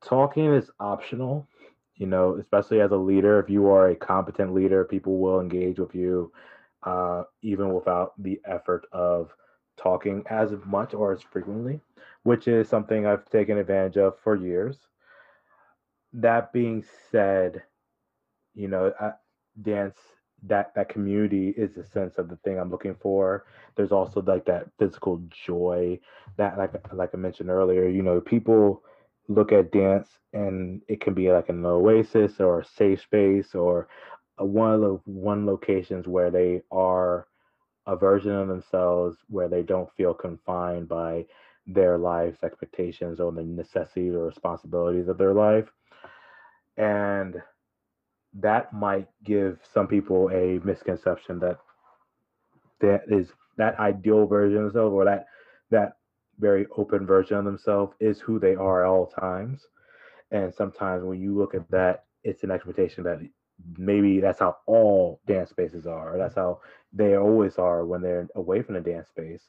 talking 0.03 0.53
is 0.53 0.69
optional, 0.79 1.47
you 1.95 2.07
know, 2.07 2.37
especially 2.37 2.81
as 2.81 2.91
a 2.91 2.97
leader. 2.97 3.39
If 3.39 3.49
you 3.49 3.67
are 3.67 3.89
a 3.89 3.95
competent 3.95 4.53
leader, 4.53 4.83
people 4.83 5.19
will 5.19 5.39
engage 5.39 5.79
with 5.79 5.93
you 5.95 6.31
uh, 6.83 7.23
even 7.41 7.73
without 7.73 8.13
the 8.21 8.39
effort 8.45 8.85
of 8.91 9.33
talking 9.77 10.23
as 10.29 10.53
much 10.65 10.93
or 10.93 11.11
as 11.11 11.21
frequently, 11.21 11.79
which 12.23 12.47
is 12.47 12.67
something 12.69 13.05
I've 13.05 13.29
taken 13.29 13.57
advantage 13.57 13.97
of 13.97 14.15
for 14.23 14.35
years. 14.35 14.77
That 16.13 16.53
being 16.53 16.83
said, 17.11 17.63
you 18.53 18.67
know, 18.67 18.93
I, 18.99 19.11
dance 19.61 19.97
that 20.45 20.73
that 20.75 20.89
community 20.89 21.49
is 21.55 21.75
the 21.75 21.83
sense 21.83 22.17
of 22.17 22.27
the 22.27 22.35
thing 22.37 22.59
I'm 22.59 22.69
looking 22.69 22.95
for. 22.95 23.45
There's 23.75 23.91
also 23.91 24.21
like 24.21 24.45
that 24.45 24.67
physical 24.77 25.23
joy 25.29 25.99
that 26.37 26.57
like 26.57 26.73
like 26.93 27.11
I 27.13 27.17
mentioned 27.17 27.49
earlier, 27.49 27.87
you 27.87 28.01
know, 28.01 28.19
people 28.19 28.83
look 29.27 29.51
at 29.51 29.71
dance 29.71 30.07
and 30.33 30.81
it 30.87 31.01
can 31.01 31.13
be 31.13 31.31
like 31.31 31.49
an 31.49 31.65
oasis 31.65 32.39
or 32.39 32.61
a 32.61 32.65
safe 32.65 33.01
space 33.01 33.55
or 33.55 33.87
one 34.37 34.73
of 34.73 34.81
the 34.81 34.99
one 35.05 35.45
locations 35.45 36.07
where 36.07 36.31
they 36.31 36.61
are 36.71 37.27
a 37.85 37.95
version 37.95 38.31
of 38.31 38.47
themselves 38.47 39.17
where 39.29 39.47
they 39.49 39.61
don't 39.61 39.93
feel 39.95 40.13
confined 40.13 40.87
by 40.87 41.25
their 41.67 41.97
life's 41.97 42.43
expectations 42.43 43.19
or 43.19 43.31
the 43.31 43.43
necessities 43.43 44.13
or 44.13 44.25
responsibilities 44.25 45.07
of 45.07 45.17
their 45.17 45.33
life. 45.33 45.69
And 46.77 47.41
that 48.35 48.73
might 48.73 49.07
give 49.23 49.59
some 49.73 49.87
people 49.87 50.29
a 50.29 50.59
misconception 50.65 51.39
that 51.39 51.59
that 52.81 53.03
is 53.07 53.27
that 53.57 53.79
ideal 53.79 54.25
version 54.25 54.57
of 54.57 54.63
themselves 54.73 54.93
or 54.93 55.05
that 55.05 55.25
that 55.69 55.97
very 56.43 56.67
open 56.77 57.07
version 57.07 57.37
of 57.37 57.45
themselves 57.45 57.95
is 57.99 58.19
who 58.19 58.37
they 58.37 58.55
are 58.55 58.83
at 58.83 58.89
all 58.89 59.07
times. 59.07 59.67
And 60.31 60.53
sometimes 60.53 61.03
when 61.03 61.19
you 61.21 61.37
look 61.37 61.55
at 61.55 61.69
that, 61.71 62.03
it's 62.23 62.43
an 62.43 62.51
expectation 62.51 63.03
that 63.05 63.19
maybe 63.77 64.19
that's 64.19 64.39
how 64.39 64.57
all 64.65 65.21
dance 65.25 65.49
spaces 65.49 65.87
are, 65.87 66.13
or 66.13 66.17
that's 66.17 66.35
how 66.35 66.59
they 66.91 67.15
always 67.15 67.57
are 67.57 67.85
when 67.85 68.01
they're 68.01 68.27
away 68.35 68.61
from 68.61 68.75
the 68.75 68.81
dance 68.81 69.07
space. 69.07 69.43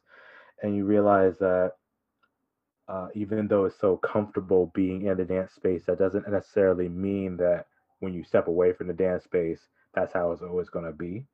And 0.62 0.76
you 0.76 0.84
realize 0.84 1.36
that 1.38 1.72
uh, 2.88 3.08
even 3.14 3.48
though 3.48 3.64
it's 3.64 3.80
so 3.80 3.96
comfortable 3.96 4.70
being 4.74 5.06
in 5.06 5.16
the 5.16 5.24
dance 5.24 5.52
space, 5.52 5.82
that 5.86 5.98
doesn't 5.98 6.30
necessarily 6.30 6.88
mean 6.88 7.36
that 7.38 7.66
when 8.00 8.14
you 8.14 8.22
step 8.22 8.46
away 8.46 8.72
from 8.72 8.86
the 8.88 8.92
dance 8.92 9.24
space, 9.24 9.60
that's 9.94 10.12
how 10.12 10.32
it's 10.32 10.42
always 10.42 10.68
going 10.68 10.84
to 10.84 10.92
be. 10.92 11.24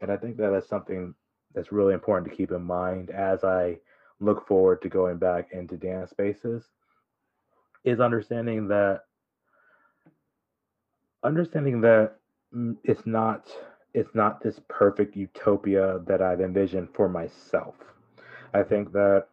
And 0.00 0.10
I 0.12 0.16
think 0.16 0.36
that 0.36 0.50
that 0.50 0.58
is 0.58 0.68
something 0.68 1.14
that's 1.54 1.72
really 1.72 1.94
important 1.94 2.30
to 2.30 2.36
keep 2.36 2.50
in 2.52 2.62
mind 2.62 3.10
as 3.10 3.42
I 3.42 3.78
look 4.20 4.46
forward 4.46 4.82
to 4.82 4.88
going 4.88 5.18
back 5.18 5.48
into 5.52 5.76
dance 5.76 6.10
spaces 6.10 6.64
is 7.84 8.00
understanding 8.00 8.68
that 8.68 9.02
understanding 11.22 11.80
that 11.80 12.16
mm, 12.54 12.76
it's 12.84 13.06
not 13.06 13.48
it's 13.94 14.14
not 14.14 14.42
this 14.42 14.60
perfect 14.68 15.16
utopia 15.16 16.00
that 16.06 16.20
I've 16.20 16.40
envisioned 16.40 16.88
for 16.94 17.08
myself. 17.08 17.74
I 18.52 18.62
think 18.62 18.92
that 18.92 19.28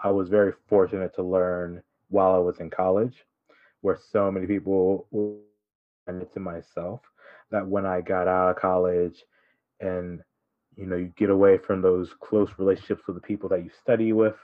I 0.00 0.10
was 0.10 0.28
very 0.28 0.52
fortunate 0.66 1.14
to 1.16 1.22
learn 1.22 1.82
while 2.08 2.34
I 2.34 2.38
was 2.38 2.58
in 2.58 2.70
college, 2.70 3.24
where 3.82 3.98
so 4.10 4.30
many 4.30 4.46
people 4.46 5.06
were 5.10 5.36
to 6.32 6.40
myself 6.40 7.00
that 7.50 7.66
when 7.66 7.84
I 7.84 8.00
got 8.00 8.28
out 8.28 8.50
of 8.50 8.56
college 8.56 9.24
and 9.80 10.22
you 10.78 10.86
know 10.86 10.96
you 10.96 11.12
get 11.16 11.28
away 11.28 11.58
from 11.58 11.82
those 11.82 12.10
close 12.20 12.48
relationships 12.56 13.02
with 13.06 13.16
the 13.16 13.22
people 13.22 13.48
that 13.48 13.64
you 13.64 13.70
study 13.82 14.12
with, 14.12 14.36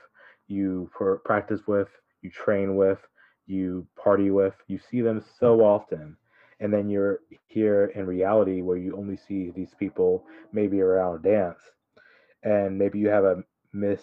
you 0.48 0.90
practice 1.24 1.60
with, 1.66 1.88
you 2.22 2.30
train 2.30 2.74
with, 2.74 2.98
you 3.46 3.86
party 3.96 4.30
with, 4.30 4.54
you 4.66 4.78
see 4.90 5.00
them 5.00 5.24
so 5.38 5.60
often. 5.60 6.16
And 6.60 6.72
then 6.72 6.88
you're 6.88 7.20
here 7.46 7.92
in 7.94 8.06
reality 8.06 8.62
where 8.62 8.76
you 8.76 8.96
only 8.96 9.16
see 9.16 9.50
these 9.50 9.74
people 9.78 10.24
maybe 10.52 10.80
around 10.80 11.22
dance. 11.22 11.58
And 12.42 12.78
maybe 12.78 12.98
you 12.98 13.08
have 13.08 13.24
a 13.24 13.42
miss, 13.72 14.00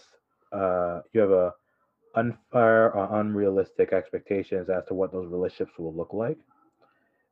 uh, 0.51 1.01
you 1.13 1.21
have 1.21 1.31
a 1.31 1.53
unfair 2.15 2.93
or 2.93 3.19
unrealistic 3.19 3.93
expectations 3.93 4.69
as 4.69 4.83
to 4.87 4.93
what 4.93 5.11
those 5.11 5.31
relationships 5.31 5.77
will 5.77 5.93
look 5.93 6.13
like. 6.13 6.37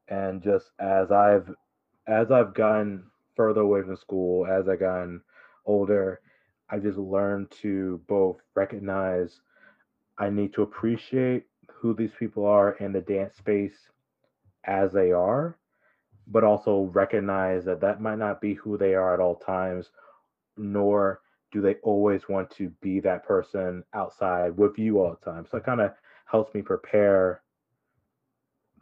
And 0.08 0.42
just 0.42 0.66
as 0.80 1.12
I've 1.12 1.50
as 2.08 2.32
I've 2.32 2.54
gotten 2.54 3.04
further 3.40 3.62
away 3.62 3.82
from 3.82 3.96
school, 3.96 4.46
as 4.46 4.68
I've 4.68 4.82
gotten 4.82 5.22
older, 5.66 6.20
I 6.70 6.78
just 6.78 6.98
learned 6.98 7.50
to 7.62 8.02
both 8.06 8.36
recognize 8.54 9.40
I 10.18 10.30
need 10.30 10.54
to 10.56 10.64
appreciate 10.64 11.46
who 11.72 11.94
these 11.94 12.12
people 12.20 12.46
are 12.46 12.74
in 12.82 12.92
the 12.92 13.00
dance 13.00 13.38
space 13.38 13.78
as 14.66 14.92
they 14.92 15.14
are, 15.14 15.58
but 16.28 16.44
also 16.44 16.92
recognize 16.94 17.64
that 17.64 17.80
that 17.80 18.02
might 18.02 18.18
not 18.18 18.42
be 18.42 18.56
who 18.56 18.78
they 18.78 18.94
are 18.94 19.14
at 19.14 19.22
all 19.22 19.36
times, 19.36 19.86
nor 20.58 21.22
do 21.54 21.62
they 21.62 21.76
always 21.76 22.28
want 22.28 22.52
to 22.58 22.68
be 22.82 23.00
that 23.00 23.26
person 23.26 23.86
outside 23.94 24.58
with 24.58 24.78
you 24.78 25.00
all 25.00 25.18
the 25.18 25.32
time. 25.32 25.48
So 25.50 25.60
it 25.60 25.66
kind 25.66 25.80
of 25.80 25.92
helps 26.30 26.54
me 26.54 26.62
prepare 26.62 27.42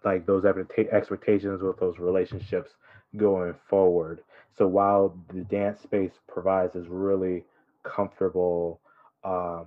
like 0.04 0.26
those 0.26 0.46
expectations 0.46 1.62
with 1.62 1.80
those 1.80 2.00
relationships 2.00 2.72
going 3.18 3.54
forward. 3.70 4.22
So 4.58 4.68
while 4.68 5.16
the 5.34 5.42
dance 5.42 5.82
space 5.82 6.14
provides 6.28 6.74
this 6.74 6.88
really 6.88 7.44
comfortable 7.84 8.82
uh, 9.24 9.64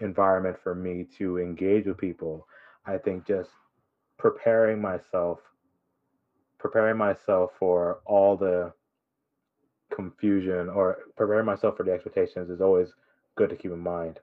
environment 0.00 0.56
for 0.62 0.74
me 0.74 1.06
to 1.18 1.38
engage 1.38 1.86
with 1.86 1.96
people, 1.96 2.46
I 2.86 2.98
think 2.98 3.26
just 3.26 3.50
preparing 4.18 4.80
myself, 4.80 5.38
preparing 6.58 6.98
myself 6.98 7.52
for 7.58 8.00
all 8.04 8.36
the 8.36 8.72
confusion 9.94 10.68
or 10.68 10.98
preparing 11.16 11.46
myself 11.46 11.76
for 11.76 11.84
the 11.84 11.92
expectations 11.92 12.50
is 12.50 12.60
always 12.60 12.88
good 13.36 13.50
to 13.50 13.56
keep 13.56 13.72
in 13.72 13.78
mind. 13.78 14.20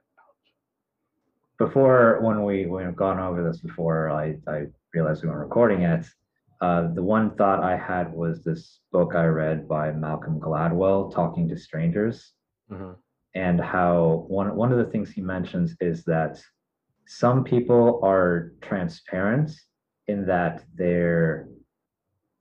Before, 1.58 2.18
when 2.22 2.44
we 2.44 2.66
we've 2.66 2.96
gone 2.96 3.18
over 3.18 3.42
this 3.42 3.60
before, 3.60 4.10
I, 4.10 4.36
I 4.46 4.66
realized 4.94 5.22
we 5.22 5.28
weren't 5.28 5.40
recording 5.40 5.82
it. 5.82 6.06
Uh, 6.60 6.92
the 6.92 7.02
one 7.02 7.34
thought 7.36 7.62
I 7.62 7.76
had 7.76 8.12
was 8.12 8.42
this 8.42 8.80
book 8.92 9.14
I 9.14 9.24
read 9.24 9.66
by 9.66 9.92
Malcolm 9.92 10.38
Gladwell, 10.38 11.12
Talking 11.14 11.48
to 11.48 11.56
Strangers, 11.56 12.32
mm-hmm. 12.70 12.92
and 13.34 13.60
how 13.60 14.26
one 14.28 14.54
one 14.54 14.70
of 14.70 14.78
the 14.78 14.90
things 14.92 15.10
he 15.10 15.22
mentions 15.22 15.74
is 15.80 16.04
that 16.04 16.42
some 17.06 17.44
people 17.44 18.00
are 18.04 18.52
transparent 18.60 19.50
in 20.06 20.26
that 20.26 20.64
they're 20.74 21.48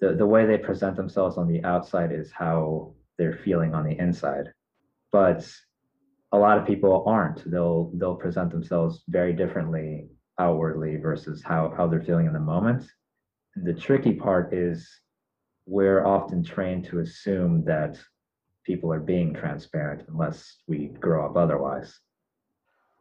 the, 0.01 0.13
the 0.13 0.25
way 0.25 0.45
they 0.45 0.57
present 0.57 0.95
themselves 0.95 1.37
on 1.37 1.47
the 1.47 1.63
outside 1.63 2.11
is 2.11 2.31
how 2.31 2.93
they're 3.17 3.39
feeling 3.43 3.73
on 3.73 3.85
the 3.85 3.97
inside. 3.97 4.51
But 5.11 5.49
a 6.31 6.37
lot 6.37 6.57
of 6.57 6.67
people 6.67 7.03
aren't. 7.07 7.49
They'll 7.49 7.91
they'll 7.95 8.15
present 8.15 8.51
themselves 8.51 9.03
very 9.07 9.31
differently 9.31 10.09
outwardly 10.39 10.95
versus 10.95 11.43
how, 11.43 11.73
how 11.75 11.87
they're 11.87 12.01
feeling 12.01 12.25
in 12.25 12.33
the 12.33 12.39
moment. 12.39 12.85
The 13.63 13.73
tricky 13.73 14.13
part 14.13 14.53
is 14.53 14.87
we're 15.65 16.05
often 16.05 16.43
trained 16.43 16.85
to 16.85 16.99
assume 16.99 17.63
that 17.65 17.97
people 18.65 18.91
are 18.93 18.99
being 18.99 19.33
transparent 19.33 20.07
unless 20.07 20.57
we 20.67 20.87
grow 20.99 21.25
up 21.25 21.35
otherwise. 21.35 21.99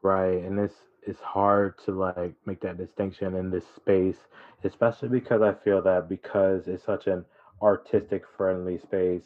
Right. 0.03 0.43
And 0.43 0.59
it's 0.59 0.77
it's 1.03 1.21
hard 1.21 1.79
to 1.85 1.93
like 1.93 2.35
make 2.45 2.61
that 2.61 2.77
distinction 2.77 3.35
in 3.37 3.51
this 3.51 3.65
space, 3.77 4.19
especially 4.65 5.09
because 5.09 5.43
I 5.43 5.55
feel 5.55 5.83
that 5.83 6.09
because 6.09 6.69
it's 6.69 6.85
such 6.85 7.07
an 7.07 7.25
artistic 7.63 8.25
friendly 8.37 8.79
space, 8.79 9.25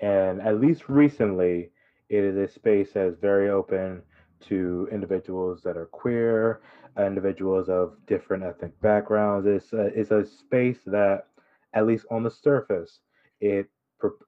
and 0.00 0.40
at 0.40 0.60
least 0.60 0.88
recently, 0.88 1.70
it 2.08 2.24
is 2.24 2.36
a 2.36 2.52
space 2.52 2.92
that 2.94 3.06
is 3.06 3.16
very 3.20 3.50
open 3.50 4.02
to 4.48 4.88
individuals 4.90 5.62
that 5.62 5.76
are 5.76 5.86
queer, 5.86 6.60
individuals 6.98 7.68
of 7.68 7.96
different 8.06 8.42
ethnic 8.42 8.78
backgrounds. 8.80 9.46
It's 9.46 9.72
a, 9.72 9.86
it's 9.86 10.10
a 10.10 10.24
space 10.24 10.80
that, 10.86 11.26
at 11.74 11.86
least 11.86 12.06
on 12.10 12.22
the 12.22 12.30
surface, 12.30 13.00
it 13.40 13.68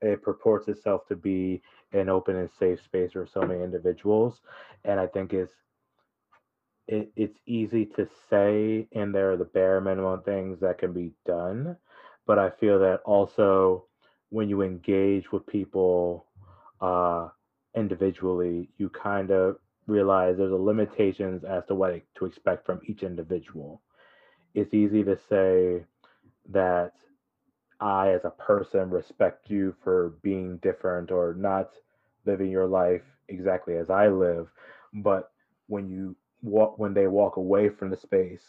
it 0.03 0.23
purports 0.23 0.69
itself 0.69 1.07
to 1.09 1.17
be 1.17 1.63
an 1.93 2.11
open 2.11 2.37
and 2.37 2.51
safe 2.59 2.83
space 2.85 3.13
for 3.13 3.27
so 3.27 3.41
many 3.41 3.63
individuals, 3.63 4.41
and 4.85 5.01
I 5.01 5.07
think 5.07 5.33
it's 5.33 5.55
it, 6.89 7.11
it's 7.17 7.39
easy 7.47 7.87
to 7.87 8.07
say, 8.29 8.89
and 8.93 9.15
there 9.15 9.33
are 9.33 9.37
the 9.37 9.45
bare 9.45 9.81
minimum 9.81 10.23
things 10.23 10.61
that 10.61 10.79
can 10.79 10.93
be 10.93 11.13
done, 11.25 11.77
but 12.27 12.39
I 12.39 12.51
feel 12.51 12.79
that 12.81 13.01
also 13.05 13.87
when 14.31 14.49
you 14.49 14.63
engage 14.63 15.33
with 15.33 15.47
people 15.47 16.27
uh, 16.81 17.29
individually, 17.75 18.71
you 18.79 18.89
kind 18.91 19.31
of 19.31 19.57
realize 19.87 20.37
there's 20.37 20.53
a 20.53 20.57
limitations 20.57 21.45
as 21.45 21.65
to 21.67 21.75
what 21.75 22.01
to 22.15 22.25
expect 22.25 22.65
from 22.65 22.81
each 22.87 23.03
individual. 23.03 23.83
It's 24.55 24.75
easy 24.75 25.03
to 25.05 25.17
say 25.17 25.85
that 26.51 26.93
I, 27.81 28.11
as 28.11 28.25
a 28.25 28.31
person, 28.31 28.91
respect 28.91 29.51
you 29.51 29.75
for 29.83 30.15
being 30.23 30.59
different 30.59 31.11
or 31.11 31.35
not 31.35 31.71
living 32.25 32.51
your 32.51 32.67
life 32.67 33.03
exactly 33.29 33.77
as 33.77 33.91
I 33.91 34.09
live. 34.09 34.49
But 34.95 35.33
when 35.67 35.89
you 35.89 36.15
walk, 36.43 36.79
when 36.79 36.95
they 36.95 37.07
walk 37.07 37.37
away 37.37 37.69
from 37.69 37.91
the 37.91 37.97
space, 37.97 38.45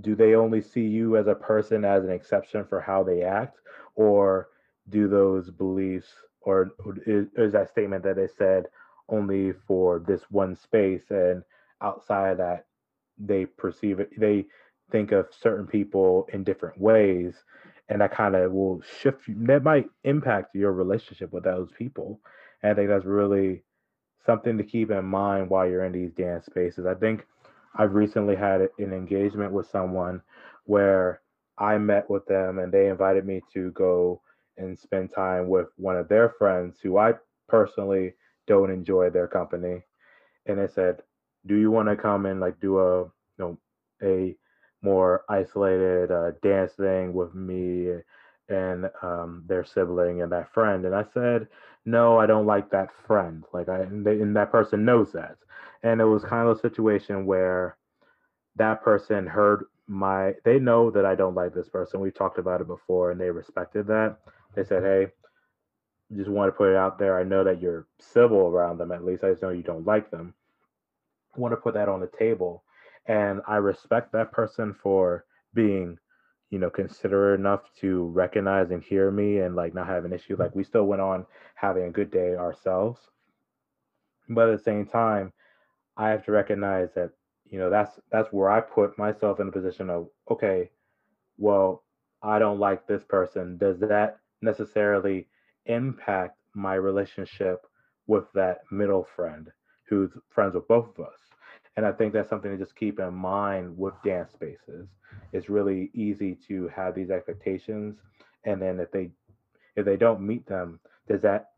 do 0.00 0.14
they 0.14 0.34
only 0.34 0.60
see 0.60 0.84
you 0.86 1.16
as 1.16 1.26
a 1.26 1.34
person 1.34 1.84
as 1.84 2.04
an 2.04 2.10
exception 2.10 2.64
for 2.64 2.80
how 2.80 3.02
they 3.02 3.22
act, 3.22 3.60
or 3.94 4.48
do 4.90 5.08
those 5.08 5.50
beliefs 5.50 6.08
or 6.40 6.72
is, 7.06 7.26
is 7.36 7.52
that 7.52 7.68
statement 7.68 8.04
that 8.04 8.16
they 8.16 8.28
said 8.28 8.66
only 9.08 9.52
for 9.66 10.00
this 10.06 10.22
one 10.30 10.56
space 10.56 11.04
and 11.10 11.42
outside 11.82 12.32
of 12.32 12.38
that 12.38 12.66
they 13.18 13.46
perceive 13.46 14.00
it 14.00 14.10
they 14.18 14.44
think 14.90 15.12
of 15.12 15.26
certain 15.30 15.66
people 15.66 16.26
in 16.32 16.44
different 16.44 16.78
ways 16.80 17.34
and 17.88 18.00
that 18.00 18.12
kind 18.12 18.34
of 18.34 18.52
will 18.52 18.80
shift 19.00 19.28
you 19.28 19.36
that 19.46 19.62
might 19.62 19.88
impact 20.04 20.54
your 20.54 20.72
relationship 20.72 21.32
with 21.32 21.44
those 21.44 21.70
people. 21.78 22.20
And 22.62 22.72
i 22.72 22.74
think 22.74 22.88
that's 22.88 23.04
really 23.04 23.62
something 24.24 24.58
to 24.58 24.64
keep 24.64 24.90
in 24.90 25.04
mind 25.04 25.50
while 25.50 25.68
you're 25.68 25.84
in 25.84 25.92
these 25.92 26.12
dance 26.12 26.46
spaces. 26.46 26.86
I 26.86 26.94
think 26.94 27.26
i've 27.78 27.94
recently 27.94 28.36
had 28.36 28.62
an 28.78 28.92
engagement 28.92 29.52
with 29.52 29.68
someone 29.68 30.22
where 30.64 31.20
i 31.58 31.76
met 31.76 32.08
with 32.08 32.24
them 32.26 32.58
and 32.58 32.72
they 32.72 32.88
invited 32.88 33.26
me 33.26 33.42
to 33.52 33.70
go 33.72 34.20
and 34.58 34.78
spend 34.78 35.12
time 35.12 35.48
with 35.48 35.68
one 35.76 35.96
of 35.96 36.08
their 36.08 36.30
friends 36.38 36.78
who 36.82 36.98
I 36.98 37.14
personally 37.48 38.14
don't 38.46 38.70
enjoy 38.70 39.10
their 39.10 39.28
company. 39.28 39.84
And 40.46 40.60
I 40.60 40.66
said, 40.66 41.02
"Do 41.46 41.56
you 41.56 41.70
want 41.70 41.88
to 41.88 41.96
come 41.96 42.26
and 42.26 42.40
like 42.40 42.60
do 42.60 42.78
a 42.78 43.04
you 43.04 43.12
know 43.38 43.58
a 44.02 44.36
more 44.82 45.24
isolated 45.28 46.10
uh, 46.12 46.32
dance 46.42 46.72
thing 46.74 47.12
with 47.14 47.34
me 47.34 47.92
and 48.48 48.90
um, 49.02 49.44
their 49.46 49.64
sibling 49.64 50.22
and 50.22 50.32
that 50.32 50.52
friend?" 50.52 50.84
And 50.86 50.94
I 50.94 51.04
said, 51.14 51.48
"No, 51.84 52.18
I 52.18 52.26
don't 52.26 52.46
like 52.46 52.70
that 52.70 52.90
friend. 53.06 53.44
Like 53.52 53.68
I 53.68 53.80
and, 53.80 54.04
they, 54.06 54.20
and 54.20 54.36
that 54.36 54.52
person 54.52 54.84
knows 54.84 55.12
that." 55.12 55.36
And 55.82 56.00
it 56.00 56.04
was 56.04 56.24
kind 56.24 56.48
of 56.48 56.56
a 56.56 56.60
situation 56.60 57.26
where 57.26 57.76
that 58.56 58.82
person 58.82 59.26
heard 59.26 59.64
my 59.86 60.34
they 60.44 60.58
know 60.58 60.90
that 60.90 61.04
I 61.06 61.14
don't 61.14 61.34
like 61.34 61.54
this 61.54 61.68
person. 61.68 62.00
We 62.00 62.10
talked 62.10 62.38
about 62.38 62.60
it 62.60 62.66
before 62.66 63.10
and 63.10 63.20
they 63.20 63.30
respected 63.30 63.86
that. 63.88 64.18
They 64.54 64.64
said, 64.64 64.82
"Hey, 64.82 65.12
just 66.14 66.30
want 66.30 66.48
to 66.48 66.56
put 66.56 66.70
it 66.70 66.76
out 66.76 66.98
there. 66.98 67.18
I 67.18 67.24
know 67.24 67.42
that 67.44 67.60
you're 67.60 67.86
civil 67.98 68.46
around 68.46 68.78
them. 68.78 68.92
At 68.92 69.04
least 69.04 69.24
I 69.24 69.30
just 69.30 69.42
know 69.42 69.50
you 69.50 69.62
don't 69.62 69.86
like 69.86 70.10
them. 70.10 70.34
I 71.36 71.40
want 71.40 71.52
to 71.52 71.56
put 71.56 71.74
that 71.74 71.88
on 71.88 72.00
the 72.00 72.10
table, 72.18 72.62
and 73.06 73.40
I 73.46 73.56
respect 73.56 74.12
that 74.12 74.32
person 74.32 74.74
for 74.82 75.24
being, 75.52 75.98
you 76.50 76.58
know, 76.58 76.70
considerate 76.70 77.40
enough 77.40 77.62
to 77.80 78.04
recognize 78.06 78.70
and 78.70 78.82
hear 78.82 79.10
me 79.10 79.40
and 79.40 79.56
like 79.56 79.74
not 79.74 79.88
have 79.88 80.04
an 80.04 80.12
issue. 80.12 80.36
Like 80.38 80.54
we 80.54 80.64
still 80.64 80.84
went 80.84 81.02
on 81.02 81.26
having 81.56 81.84
a 81.84 81.90
good 81.90 82.10
day 82.10 82.36
ourselves, 82.36 83.00
but 84.28 84.48
at 84.48 84.58
the 84.58 84.62
same 84.62 84.86
time, 84.86 85.32
I 85.96 86.10
have 86.10 86.24
to 86.26 86.32
recognize 86.32 86.88
that 86.94 87.10
you 87.50 87.58
know 87.58 87.70
that's 87.70 87.98
that's 88.10 88.32
where 88.32 88.50
I 88.50 88.60
put 88.60 88.98
myself 88.98 89.40
in 89.40 89.48
a 89.48 89.52
position 89.52 89.90
of 89.90 90.08
okay, 90.30 90.70
well, 91.38 91.82
I 92.22 92.38
don't 92.38 92.60
like 92.60 92.86
this 92.86 93.04
person. 93.04 93.58
Does 93.58 93.80
that 93.80 94.18
necessarily 94.40 95.26
impact 95.66 96.38
my 96.54 96.74
relationship 96.74 97.66
with 98.06 98.24
that 98.34 98.60
middle 98.70 99.06
friend. 99.16 99.50
who's 99.88 100.10
friends 100.30 100.54
with 100.54 100.66
both 100.68 100.88
of 100.98 101.06
us. 101.06 101.18
And 101.76 101.86
I 101.86 101.92
think 101.92 102.12
that's 102.12 102.28
something 102.28 102.50
to 102.50 102.58
just 102.58 102.76
keep 102.76 102.98
in 103.00 103.14
mind 103.14 103.76
with 103.76 103.94
dance 104.04 104.32
spaces. 104.32 104.88
It's 105.32 105.48
really 105.48 105.90
easy 105.94 106.36
to 106.48 106.68
have 106.68 106.94
these 106.94 107.10
expectations, 107.10 107.98
and 108.44 108.60
then 108.60 108.80
if 108.80 108.90
they 108.90 109.10
if 109.76 109.84
they 109.84 109.96
don't 109.96 110.20
meet 110.20 110.46
them, 110.46 110.80
does 111.08 111.22
that 111.22 111.50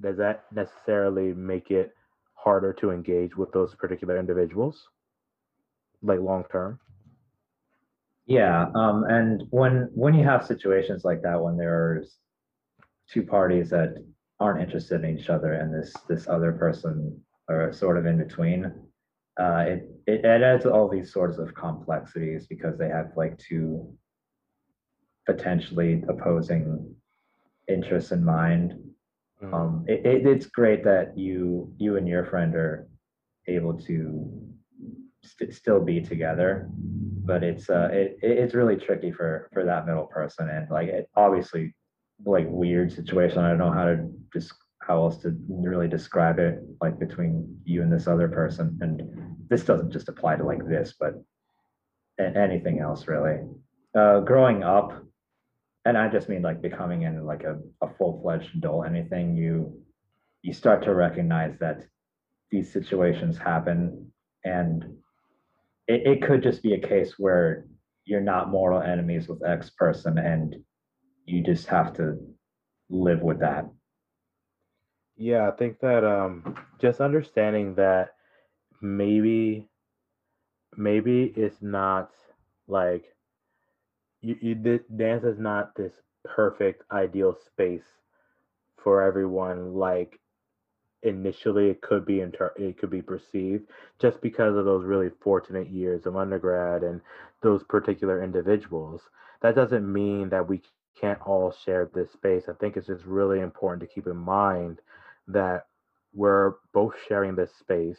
does 0.00 0.16
that 0.18 0.44
necessarily 0.52 1.32
make 1.34 1.70
it 1.70 1.94
harder 2.34 2.72
to 2.74 2.90
engage 2.90 3.36
with 3.36 3.52
those 3.52 3.74
particular 3.74 4.18
individuals, 4.18 4.88
like 6.02 6.20
long 6.20 6.44
term? 6.52 6.78
Yeah, 8.26 8.66
um, 8.74 9.04
and 9.08 9.44
when 9.50 9.90
when 9.94 10.14
you 10.14 10.24
have 10.24 10.46
situations 10.46 11.04
like 11.04 11.22
that, 11.22 11.40
when 11.42 11.56
there's 11.56 12.18
two 13.10 13.22
parties 13.22 13.70
that 13.70 13.94
aren't 14.40 14.60
interested 14.60 15.04
in 15.04 15.18
each 15.18 15.30
other, 15.30 15.54
and 15.54 15.72
this 15.72 15.92
this 16.08 16.28
other 16.28 16.52
person 16.52 17.20
are 17.48 17.72
sort 17.72 17.98
of 17.98 18.06
in 18.06 18.18
between, 18.18 18.72
uh, 19.38 19.64
it, 19.66 19.88
it 20.06 20.24
it 20.24 20.42
adds 20.42 20.66
all 20.66 20.88
these 20.88 21.12
sorts 21.12 21.38
of 21.38 21.54
complexities 21.54 22.46
because 22.46 22.78
they 22.78 22.88
have 22.88 23.12
like 23.16 23.36
two 23.38 23.92
potentially 25.26 26.02
opposing 26.08 26.94
interests 27.68 28.12
in 28.12 28.24
mind. 28.24 28.74
Mm. 29.42 29.54
Um, 29.54 29.84
it, 29.88 30.04
it, 30.04 30.26
it's 30.26 30.46
great 30.46 30.84
that 30.84 31.16
you 31.16 31.72
you 31.78 31.96
and 31.96 32.08
your 32.08 32.24
friend 32.26 32.54
are 32.54 32.88
able 33.46 33.74
to 33.80 34.54
st- 35.22 35.54
still 35.54 35.80
be 35.80 36.00
together 36.00 36.68
but 37.24 37.42
it's 37.42 37.70
uh 37.70 37.88
it, 37.90 38.18
it's 38.22 38.54
really 38.54 38.76
tricky 38.76 39.10
for 39.10 39.48
for 39.52 39.64
that 39.64 39.86
middle 39.86 40.06
person 40.06 40.48
and 40.48 40.70
like 40.70 40.88
it 40.88 41.08
obviously 41.16 41.74
like 42.24 42.46
weird 42.48 42.92
situation. 42.92 43.38
I 43.38 43.50
don't 43.50 43.58
know 43.58 43.72
how 43.72 43.84
to 43.84 44.10
just 44.32 44.52
how 44.82 45.02
else 45.02 45.18
to 45.18 45.34
really 45.48 45.88
describe 45.88 46.38
it 46.38 46.60
like 46.80 46.98
between 46.98 47.58
you 47.64 47.82
and 47.82 47.92
this 47.92 48.06
other 48.06 48.28
person. 48.28 48.78
And 48.80 49.36
this 49.48 49.64
doesn't 49.64 49.92
just 49.92 50.08
apply 50.08 50.36
to 50.36 50.44
like 50.44 50.66
this 50.68 50.94
but 50.98 51.14
anything 52.18 52.80
else 52.80 53.06
really. 53.08 53.40
Uh 53.96 54.20
growing 54.20 54.62
up 54.62 55.04
and 55.86 55.98
i 55.98 56.08
just 56.08 56.28
mean 56.28 56.42
like 56.42 56.62
becoming 56.62 57.02
in 57.02 57.24
like 57.26 57.44
a, 57.44 57.58
a 57.82 57.94
full-fledged 57.98 58.56
adult 58.56 58.86
anything 58.86 59.36
you 59.36 59.84
you 60.44 60.52
start 60.52 60.82
to 60.84 60.94
recognize 60.94 61.58
that 61.58 61.84
these 62.50 62.70
situations 62.70 63.38
happen. 63.38 64.12
And 64.44 64.84
it, 65.88 66.06
it 66.06 66.22
could 66.22 66.42
just 66.42 66.62
be 66.62 66.74
a 66.74 66.86
case 66.86 67.14
where 67.18 67.64
you're 68.04 68.20
not 68.20 68.50
mortal 68.50 68.82
enemies 68.82 69.26
with 69.26 69.44
X 69.44 69.70
person 69.70 70.18
and 70.18 70.54
you 71.26 71.42
just 71.42 71.66
have 71.68 71.94
to 71.94 72.18
live 72.90 73.22
with 73.22 73.40
that. 73.40 73.66
Yeah, 75.16 75.48
I 75.48 75.52
think 75.52 75.80
that 75.80 76.04
um 76.04 76.56
just 76.78 77.00
understanding 77.00 77.74
that 77.76 78.14
maybe 78.80 79.68
maybe 80.76 81.24
it's 81.36 81.62
not 81.62 82.10
like 82.68 83.04
you, 84.20 84.36
you 84.40 84.54
dance 84.96 85.24
is 85.24 85.38
not 85.38 85.74
this 85.76 85.92
perfect 86.24 86.82
ideal 86.90 87.34
space 87.34 87.84
for 88.76 89.02
everyone 89.02 89.74
like 89.74 90.18
initially 91.02 91.68
it 91.70 91.80
could 91.82 92.04
be 92.04 92.20
inter- 92.20 92.52
it 92.56 92.78
could 92.78 92.90
be 92.90 93.02
perceived 93.02 93.70
just 93.98 94.20
because 94.20 94.56
of 94.56 94.64
those 94.64 94.84
really 94.84 95.10
fortunate 95.20 95.68
years 95.68 96.06
of 96.06 96.16
undergrad 96.16 96.82
and 96.82 97.00
those 97.42 97.62
particular 97.64 98.22
individuals 98.22 99.02
that 99.42 99.54
doesn't 99.54 99.90
mean 99.92 100.28
that 100.30 100.48
we 100.48 100.60
can't 101.00 101.20
all 101.26 101.54
share 101.64 101.90
this 101.94 102.12
space 102.12 102.44
i 102.48 102.52
think 102.54 102.76
it's 102.76 102.86
just 102.86 103.04
really 103.04 103.40
important 103.40 103.80
to 103.80 103.94
keep 103.94 104.06
in 104.06 104.16
mind 104.16 104.80
that 105.28 105.66
we're 106.12 106.54
both 106.72 106.94
sharing 107.08 107.34
this 107.34 107.50
space 107.58 107.98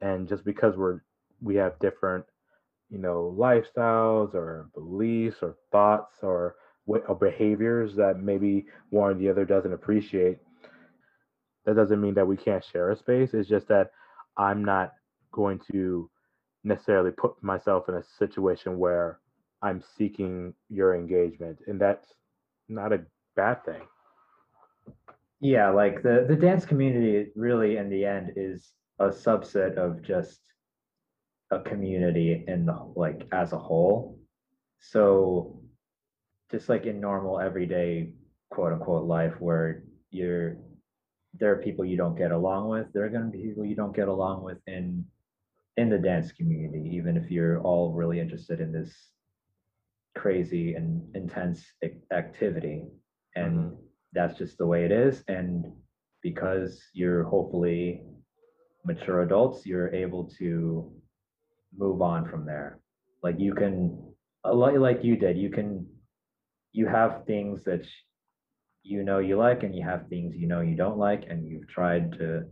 and 0.00 0.28
just 0.28 0.44
because 0.44 0.76
we're 0.76 1.00
we 1.42 1.56
have 1.56 1.78
different 1.80 2.24
you 2.90 2.98
know 2.98 3.34
lifestyles 3.38 4.34
or 4.34 4.68
beliefs 4.74 5.38
or 5.42 5.56
thoughts 5.72 6.16
or, 6.22 6.56
or 6.86 7.14
behaviors 7.14 7.96
that 7.96 8.20
maybe 8.20 8.66
one 8.90 9.10
or 9.10 9.14
the 9.14 9.28
other 9.28 9.44
doesn't 9.44 9.72
appreciate 9.72 10.38
that 11.64 11.76
doesn't 11.76 12.00
mean 12.00 12.14
that 12.14 12.26
we 12.26 12.36
can't 12.36 12.64
share 12.64 12.90
a 12.90 12.96
space. 12.96 13.30
It's 13.32 13.48
just 13.48 13.68
that 13.68 13.90
I'm 14.36 14.64
not 14.64 14.92
going 15.32 15.60
to 15.72 16.10
necessarily 16.62 17.10
put 17.10 17.42
myself 17.42 17.88
in 17.88 17.94
a 17.94 18.02
situation 18.18 18.78
where 18.78 19.18
I'm 19.64 19.82
seeking 19.96 20.52
your 20.68 20.94
engagement, 20.94 21.60
and 21.66 21.80
that's 21.80 22.06
not 22.68 22.92
a 22.92 23.00
bad 23.34 23.64
thing. 23.64 23.80
Yeah, 25.40 25.70
like 25.70 26.02
the 26.02 26.26
the 26.28 26.36
dance 26.36 26.66
community 26.66 27.30
really 27.34 27.78
in 27.78 27.88
the 27.88 28.04
end 28.04 28.34
is 28.36 28.72
a 28.98 29.08
subset 29.08 29.76
of 29.76 30.02
just 30.02 30.40
a 31.50 31.60
community 31.60 32.44
in 32.46 32.66
the 32.66 32.78
like 32.94 33.26
as 33.32 33.52
a 33.52 33.58
whole. 33.58 34.18
So 34.80 35.60
just 36.50 36.68
like 36.68 36.84
in 36.84 37.00
normal 37.00 37.40
everyday 37.40 38.12
quote 38.50 38.74
unquote 38.74 39.06
life 39.06 39.40
where 39.40 39.82
you're 40.10 40.58
there 41.40 41.52
are 41.52 41.62
people 41.62 41.86
you 41.86 41.96
don't 41.96 42.18
get 42.18 42.32
along 42.32 42.68
with. 42.68 42.92
There 42.92 43.04
are 43.04 43.08
going 43.08 43.24
to 43.24 43.36
be 43.36 43.42
people 43.42 43.64
you 43.64 43.74
don't 43.74 43.96
get 43.96 44.08
along 44.08 44.44
with 44.44 44.58
in 44.66 45.06
in 45.78 45.88
the 45.88 45.98
dance 45.98 46.32
community, 46.32 46.90
even 46.94 47.16
if 47.16 47.30
you're 47.30 47.60
all 47.60 47.92
really 47.92 48.20
interested 48.20 48.60
in 48.60 48.70
this 48.70 49.13
crazy 50.16 50.74
and 50.74 51.02
intense 51.14 51.64
activity. 52.12 52.84
And 53.36 53.58
mm-hmm. 53.58 53.74
that's 54.12 54.38
just 54.38 54.58
the 54.58 54.66
way 54.66 54.84
it 54.84 54.92
is. 54.92 55.22
And 55.28 55.72
because 56.22 56.80
you're 56.92 57.24
hopefully 57.24 58.02
mature 58.84 59.22
adults, 59.22 59.66
you're 59.66 59.94
able 59.94 60.30
to 60.38 60.90
move 61.76 62.02
on 62.02 62.28
from 62.28 62.46
there. 62.46 62.78
Like 63.22 63.36
you 63.38 63.54
can, 63.54 63.98
like 64.44 65.02
you 65.02 65.16
did, 65.16 65.38
you 65.38 65.50
can, 65.50 65.86
you 66.72 66.86
have 66.86 67.24
things 67.26 67.62
that 67.64 67.84
you 68.84 69.02
know 69.02 69.18
you 69.18 69.36
like 69.36 69.62
and 69.62 69.74
you 69.74 69.82
have 69.82 70.06
things 70.08 70.34
you 70.36 70.46
know 70.46 70.60
you 70.60 70.76
don't 70.76 70.98
like 70.98 71.24
and 71.28 71.48
you've 71.48 71.66
tried 71.68 72.12
to 72.12 72.44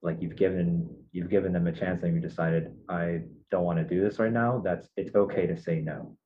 like 0.00 0.16
you've 0.20 0.36
given 0.36 0.88
you've 1.12 1.28
given 1.28 1.52
them 1.52 1.66
a 1.66 1.72
chance 1.72 2.02
and 2.04 2.14
you 2.14 2.20
decided 2.20 2.72
i 2.88 3.18
don't 3.50 3.64
want 3.64 3.76
to 3.76 3.84
do 3.84 4.00
this 4.00 4.20
right 4.20 4.32
now 4.32 4.62
that's 4.64 4.88
it's 4.96 5.16
okay 5.16 5.46
to 5.46 5.60
say 5.60 5.80
no 5.80 6.16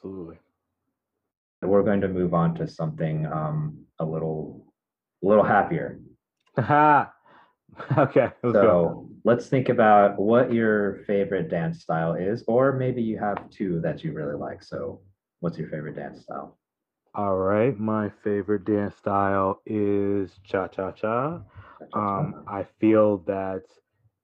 absolutely 0.00 0.38
we're 1.62 1.82
going 1.82 2.00
to 2.00 2.08
move 2.08 2.32
on 2.32 2.54
to 2.54 2.66
something 2.66 3.26
um 3.26 3.84
a 3.98 4.04
little 4.04 4.72
a 5.22 5.26
little 5.26 5.44
happier 5.44 6.00
okay 6.58 8.30
let's 8.42 8.54
so 8.54 8.62
go. 8.62 9.08
let's 9.24 9.48
think 9.48 9.68
about 9.68 10.18
what 10.18 10.52
your 10.52 11.04
favorite 11.06 11.50
dance 11.50 11.82
style 11.82 12.14
is 12.14 12.42
or 12.48 12.72
maybe 12.72 13.02
you 13.02 13.18
have 13.18 13.48
two 13.50 13.80
that 13.80 14.02
you 14.02 14.12
really 14.12 14.34
like 14.36 14.62
so 14.62 15.00
what's 15.40 15.58
your 15.58 15.68
favorite 15.68 15.96
dance 15.96 16.22
style 16.22 16.58
all 17.14 17.36
right, 17.36 17.78
my 17.78 18.08
favorite 18.22 18.64
dance 18.64 18.96
style 18.96 19.60
is 19.66 20.38
cha 20.44 20.68
cha 20.68 20.92
cha. 20.92 21.40
Um, 21.92 22.36
I 22.46 22.64
feel 22.78 23.18
that 23.26 23.62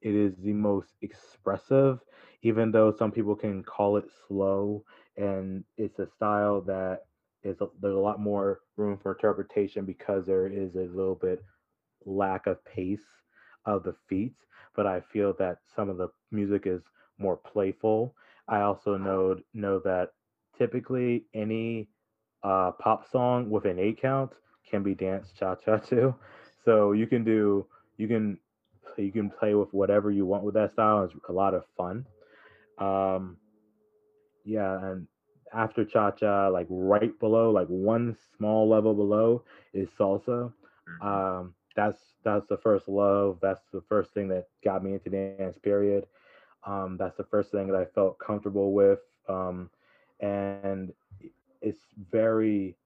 it 0.03 0.15
is 0.15 0.37
the 0.37 0.53
most 0.53 0.95
expressive, 1.03 2.01
even 2.43 2.71
though 2.71 2.93
some 2.93 3.11
people 3.11 3.35
can 3.35 3.65
call 3.65 3.97
it 3.97 4.05
slow, 4.29 4.85
and 5.17 5.65
it's 5.77 5.99
a 5.99 6.09
style 6.17 6.61
that 6.63 7.03
is 7.43 7.61
a, 7.61 7.67
there's 7.81 7.95
a 7.95 7.99
lot 7.99 8.21
more 8.21 8.61
room 8.77 8.99
for 9.03 9.13
interpretation 9.13 9.85
because 9.85 10.27
there 10.27 10.47
is 10.47 10.75
a 10.75 10.89
little 10.97 11.15
bit 11.15 11.43
lack 12.05 12.47
of 12.47 12.65
pace 12.65 12.99
of 13.65 13.83
the 13.85 13.95
feet. 14.09 14.35
But 14.75 14.87
I 14.87 15.01
feel 15.13 15.33
that 15.39 15.59
some 15.75 15.89
of 15.89 15.97
the 15.97 16.09
music 16.31 16.63
is 16.67 16.83
more 17.19 17.37
playful. 17.37 18.15
I 18.49 18.61
also 18.61 18.97
know 18.97 19.37
know 19.55 19.79
that 19.81 20.11
typically 20.59 21.25
any 21.35 21.89
uh, 22.43 22.73
pop 22.73 23.11
song 23.11 23.51
with 23.51 23.65
an 23.65 23.79
eight 23.79 24.01
count 24.01 24.33
can 24.69 24.83
be 24.83 24.95
dance 24.95 25.33
cha 25.39 25.55
cha 25.57 25.77
too. 25.89 26.15
So 26.65 26.93
you 26.93 27.07
can 27.07 27.25
do 27.25 27.67
you 27.97 28.09
can 28.09 28.39
you 28.97 29.13
can 29.13 29.31
play 29.31 29.55
with 29.55 29.73
whatever 29.73 30.11
you 30.11 30.27
want 30.27 30.45
with 30.45 30.55
that 30.55 30.73
style. 30.73 31.05
It's 31.05 31.15
a 31.29 31.33
lot 31.33 31.55
of 31.55 31.65
fun. 31.77 32.07
Um, 32.79 33.39
yeah, 34.47 34.91
and 34.91 35.07
after 35.53 35.85
cha 35.85 36.13
cha, 36.13 36.49
like 36.49 36.67
right 36.71 37.19
below, 37.19 37.51
like 37.51 37.67
one 37.67 38.17
small 38.37 38.69
level 38.69 38.95
below, 38.95 39.43
is 39.75 39.89
salsa. 39.99 40.53
Mm-hmm. 41.03 41.07
Um, 41.07 41.55
that's 41.75 41.99
that's 42.25 42.47
the 42.47 42.57
first 42.57 42.89
love. 42.89 43.39
That's 43.43 43.61
the 43.73 43.83
first 43.89 44.15
thing 44.15 44.29
that 44.29 44.47
got 44.65 44.83
me 44.83 44.95
into 44.95 45.11
dance. 45.11 45.59
Period. 45.59 46.07
Um, 46.65 46.97
that's 46.99 47.17
the 47.17 47.25
first 47.25 47.51
thing 47.51 47.67
that 47.69 47.77
I 47.77 47.85
felt 47.85 48.19
comfortable 48.19 48.73
with. 48.73 49.01
Um, 49.29 49.69
and 50.21 50.93
it's 51.61 51.83
very 52.11 52.77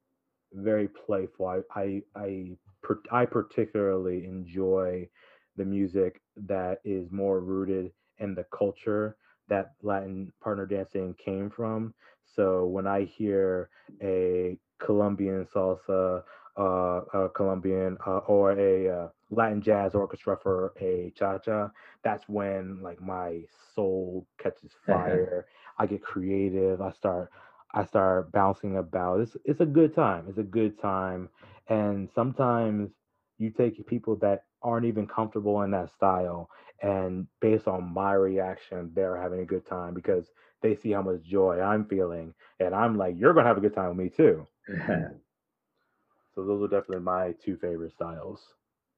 very 0.53 0.89
playful. 0.89 1.47
I 1.47 1.61
I 1.79 2.03
I, 2.17 2.57
I 3.13 3.27
particularly 3.27 4.25
enjoy 4.25 5.09
the 5.57 5.65
music 5.65 6.21
that 6.37 6.81
is 6.85 7.13
more 7.13 7.41
rooted 7.41 7.93
in 8.19 8.35
the 8.35 8.45
culture 8.57 9.17
that 9.51 9.75
Latin 9.83 10.33
partner 10.43 10.67
dancing 10.67 11.15
came 11.15 11.51
from. 11.51 11.95
So 12.25 12.67
when 12.67 12.87
I 12.89 13.05
hear 13.05 13.71
a 14.03 14.59
Colombian 14.81 15.47
salsa, 15.47 16.25
uh, 16.59 17.03
a 17.15 17.29
Colombian 17.31 17.99
uh, 18.07 18.19
or 18.19 18.53
a 18.53 18.89
uh, 18.89 19.09
Latin 19.31 19.63
jazz 19.63 19.95
orchestra 19.95 20.39
for 20.43 20.75
a 20.81 21.13
cha 21.17 21.39
cha, 21.39 21.71
that's 22.05 22.29
when 22.29 22.81
like 22.83 23.01
my 23.03 23.43
soul 23.75 24.27
catches 24.39 24.73
fire. 24.89 25.47
I 25.79 25.87
get 25.87 26.03
creative. 26.03 26.81
I 26.83 26.91
start 26.93 27.31
I 27.75 27.85
start 27.85 28.33
bouncing 28.33 28.77
about. 28.79 29.21
It's 29.21 29.37
it's 29.45 29.61
a 29.61 29.67
good 29.67 29.95
time. 29.95 30.27
It's 30.29 30.39
a 30.39 30.45
good 30.45 30.79
time. 30.81 31.31
And 31.69 32.11
sometimes 32.11 32.91
you 33.41 33.51
take 33.51 33.87
people 33.87 34.17
that 34.17 34.45
aren't 34.63 34.87
even 34.87 35.07
comfortable 35.07 35.63
in 35.63 35.71
that 35.71 35.93
style 35.95 36.51
and 36.83 37.27
based 37.41 37.69
on 37.69 37.93
my 37.93 38.13
reaction, 38.13 38.91
they're 38.95 39.17
having 39.17 39.41
a 39.41 39.47
good 39.47 39.67
time 39.67 39.95
because 39.95 40.31
they 40.63 40.75
see 40.75 40.93
how 40.93 41.03
much 41.03 41.23
joy 41.23 41.61
I'm 41.61 41.85
feeling. 41.87 42.35
And 42.59 42.75
I'm 42.75 42.97
like, 42.97 43.15
you're 43.19 43.35
gonna 43.35 43.49
have 43.49 43.59
a 43.59 43.61
good 43.61 43.75
time 43.75 43.97
with 43.97 43.99
me 43.99 44.09
too. 44.09 44.47
so 46.35 46.47
those 46.47 46.63
are 46.63 46.69
definitely 46.69 47.05
my 47.05 47.35
two 47.45 47.57
favorite 47.57 47.93
styles. 47.93 48.41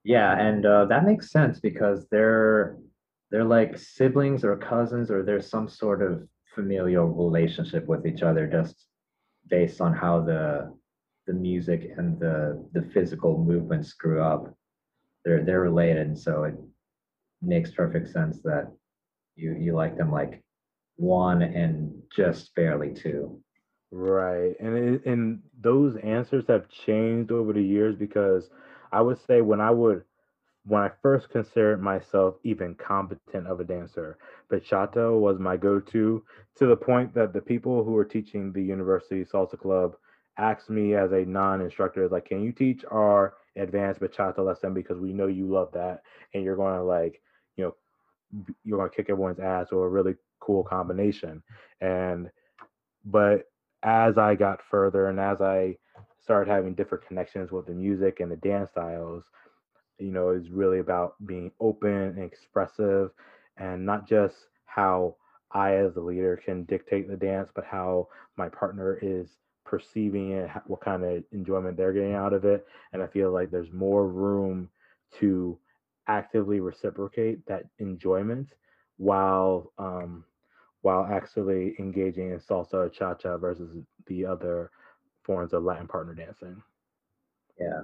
Yeah, 0.05 0.38
and 0.38 0.66
uh, 0.66 0.84
that 0.86 1.05
makes 1.05 1.30
sense 1.30 1.61
because 1.61 2.07
they're 2.09 2.78
they're 3.30 3.45
like 3.45 3.78
siblings 3.78 4.45
or 4.45 4.57
cousins, 4.57 5.11
or 5.11 5.22
there's 5.22 5.49
some 5.49 5.68
sort 5.68 6.03
of 6.03 6.26
familial 6.55 7.07
relationship 7.07 7.86
with 7.86 8.07
each 8.07 8.22
other, 8.22 8.47
just 8.47 8.86
based 9.49 9.80
on 9.80 9.93
how 9.93 10.20
the 10.20 10.72
the 11.27 11.33
music 11.33 11.91
and 11.97 12.18
the 12.18 12.64
the 12.73 12.83
physical 12.93 13.43
movements 13.43 13.93
grew 13.93 14.23
up. 14.23 14.55
They're 15.25 15.45
they're 15.45 15.61
related, 15.61 16.18
so 16.18 16.45
it 16.45 16.55
makes 17.41 17.70
perfect 17.70 18.09
sense 18.11 18.41
that 18.43 18.73
you 19.37 19.55
you 19.59 19.75
like 19.75 19.97
them 19.97 20.11
like 20.11 20.43
one 20.97 21.43
and 21.43 22.03
just 22.14 22.55
barely 22.55 22.93
two. 22.93 23.41
Right, 23.91 24.55
and 24.59 24.77
it, 24.77 25.07
and 25.07 25.43
those 25.61 25.97
answers 25.97 26.45
have 26.49 26.68
changed 26.68 27.31
over 27.31 27.53
the 27.53 27.62
years 27.62 27.95
because 27.95 28.51
I 28.91 29.03
would 29.03 29.18
say 29.27 29.43
when 29.43 29.61
I 29.61 29.70
would 29.70 30.05
when 30.64 30.83
I 30.83 30.91
first 31.03 31.31
considered 31.31 31.83
myself 31.83 32.37
even 32.45 32.75
competent 32.77 33.47
of 33.49 33.61
a 33.61 33.64
dancer, 33.64 34.18
bachata 34.51 35.18
was 35.18 35.39
my 35.39 35.57
go-to 35.57 36.25
to 36.57 36.66
the 36.66 36.77
point 36.77 37.14
that 37.14 37.33
the 37.33 37.41
people 37.41 37.83
who 37.85 37.93
were 37.93 38.05
teaching 38.05 38.53
the 38.53 38.62
university 38.62 39.25
salsa 39.25 39.59
club 39.59 39.97
asked 40.39 40.70
me 40.70 40.95
as 40.95 41.12
a 41.12 41.24
non-instructor, 41.24 42.09
like, 42.09 42.26
can 42.26 42.43
you 42.43 42.53
teach 42.53 42.85
our 42.91 43.35
advanced 43.57 44.01
bachata 44.01 44.39
lesson 44.39 44.72
because 44.72 44.99
we 44.99 45.12
know 45.12 45.26
you 45.26 45.47
love 45.47 45.70
that 45.72 46.03
and 46.35 46.43
you're 46.43 46.57
going 46.57 46.76
to 46.76 46.83
like, 46.83 47.20
you 47.57 47.64
know, 47.64 47.74
you're 48.64 48.78
going 48.78 48.91
to 48.91 48.97
kick 48.97 49.11
everyone's 49.11 49.41
ass 49.41 49.68
or 49.72 49.87
a 49.87 49.91
really 49.91 50.14
cool 50.41 50.62
combination. 50.64 51.43
And 51.80 52.30
but 53.05 53.51
as 53.83 54.16
I 54.16 54.35
got 54.35 54.61
further 54.70 55.09
and 55.09 55.20
as 55.20 55.41
I 55.41 55.76
started 56.22 56.51
having 56.51 56.74
different 56.74 57.07
connections 57.07 57.51
with 57.51 57.66
the 57.66 57.72
music 57.72 58.20
and 58.20 58.30
the 58.30 58.37
dance 58.37 58.70
styles, 58.70 59.24
you 59.99 60.11
know, 60.11 60.30
is 60.30 60.51
really 60.51 60.78
about 60.78 61.14
being 61.26 61.51
open 61.61 61.91
and 61.91 62.22
expressive 62.24 63.11
and 63.57 63.85
not 63.85 64.09
just 64.09 64.37
how 64.64 65.16
I, 65.51 65.74
as 65.76 65.97
a 65.97 66.01
leader, 66.01 66.41
can 66.43 66.64
dictate 66.64 67.09
the 67.09 67.16
dance, 67.16 67.51
but 67.55 67.64
how 67.64 68.09
my 68.37 68.49
partner 68.49 68.99
is 69.03 69.28
perceiving 69.73 70.33
it, 70.33 70.51
what 70.66 70.83
kind 70.83 71.03
of 71.03 71.25
enjoyment 71.33 71.79
they're 71.79 71.95
getting 71.95 72.12
out 72.12 72.35
of 72.35 72.45
it. 72.45 72.66
And 72.93 73.03
I 73.03 73.07
feel 73.07 73.33
like 73.33 73.51
there's 73.51 73.73
more 73.73 74.07
room 74.07 74.68
to 75.18 75.59
actively 76.09 76.61
reciprocate 76.61 77.45
that 77.47 77.64
enjoyment 77.79 78.49
while 78.99 79.73
um, 79.79 80.25
while 80.83 81.09
actually 81.11 81.75
engaging 81.79 82.33
in 82.33 82.39
salsa 82.39 82.75
or 82.75 82.89
cha-cha 82.91 83.39
versus 83.39 83.75
the 84.09 84.27
other 84.27 84.70
forms 85.23 85.55
of 85.55 85.62
Latin 85.62 85.89
partner 85.89 86.12
dancing. 86.12 86.62
Yeah. 87.59 87.83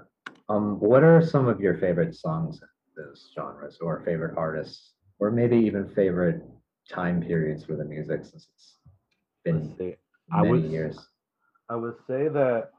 Um, 0.51 0.79
what 0.81 1.03
are 1.03 1.23
some 1.25 1.49
of 1.49 1.59
your 1.59 1.79
favorite 1.79 2.15
songs 2.15 2.61
in 2.61 3.03
those 3.03 3.31
genres 3.35 3.79
or 3.81 4.03
favorite 4.05 4.37
artists 4.37 4.93
or 5.21 5.31
maybe 5.31 5.57
even 5.57 5.89
favorite 5.89 6.43
time 6.91 7.23
periods 7.23 7.65
for 7.65 7.77
the 7.77 7.85
music 7.85 8.25
since 8.25 8.49
it's 8.53 8.75
been 9.45 9.75
many 9.79 9.97
I 10.33 10.43
would, 10.43 10.65
years? 10.65 10.99
I 11.71 11.77
would 11.77 11.97
say 12.07 12.29
that 12.29 12.71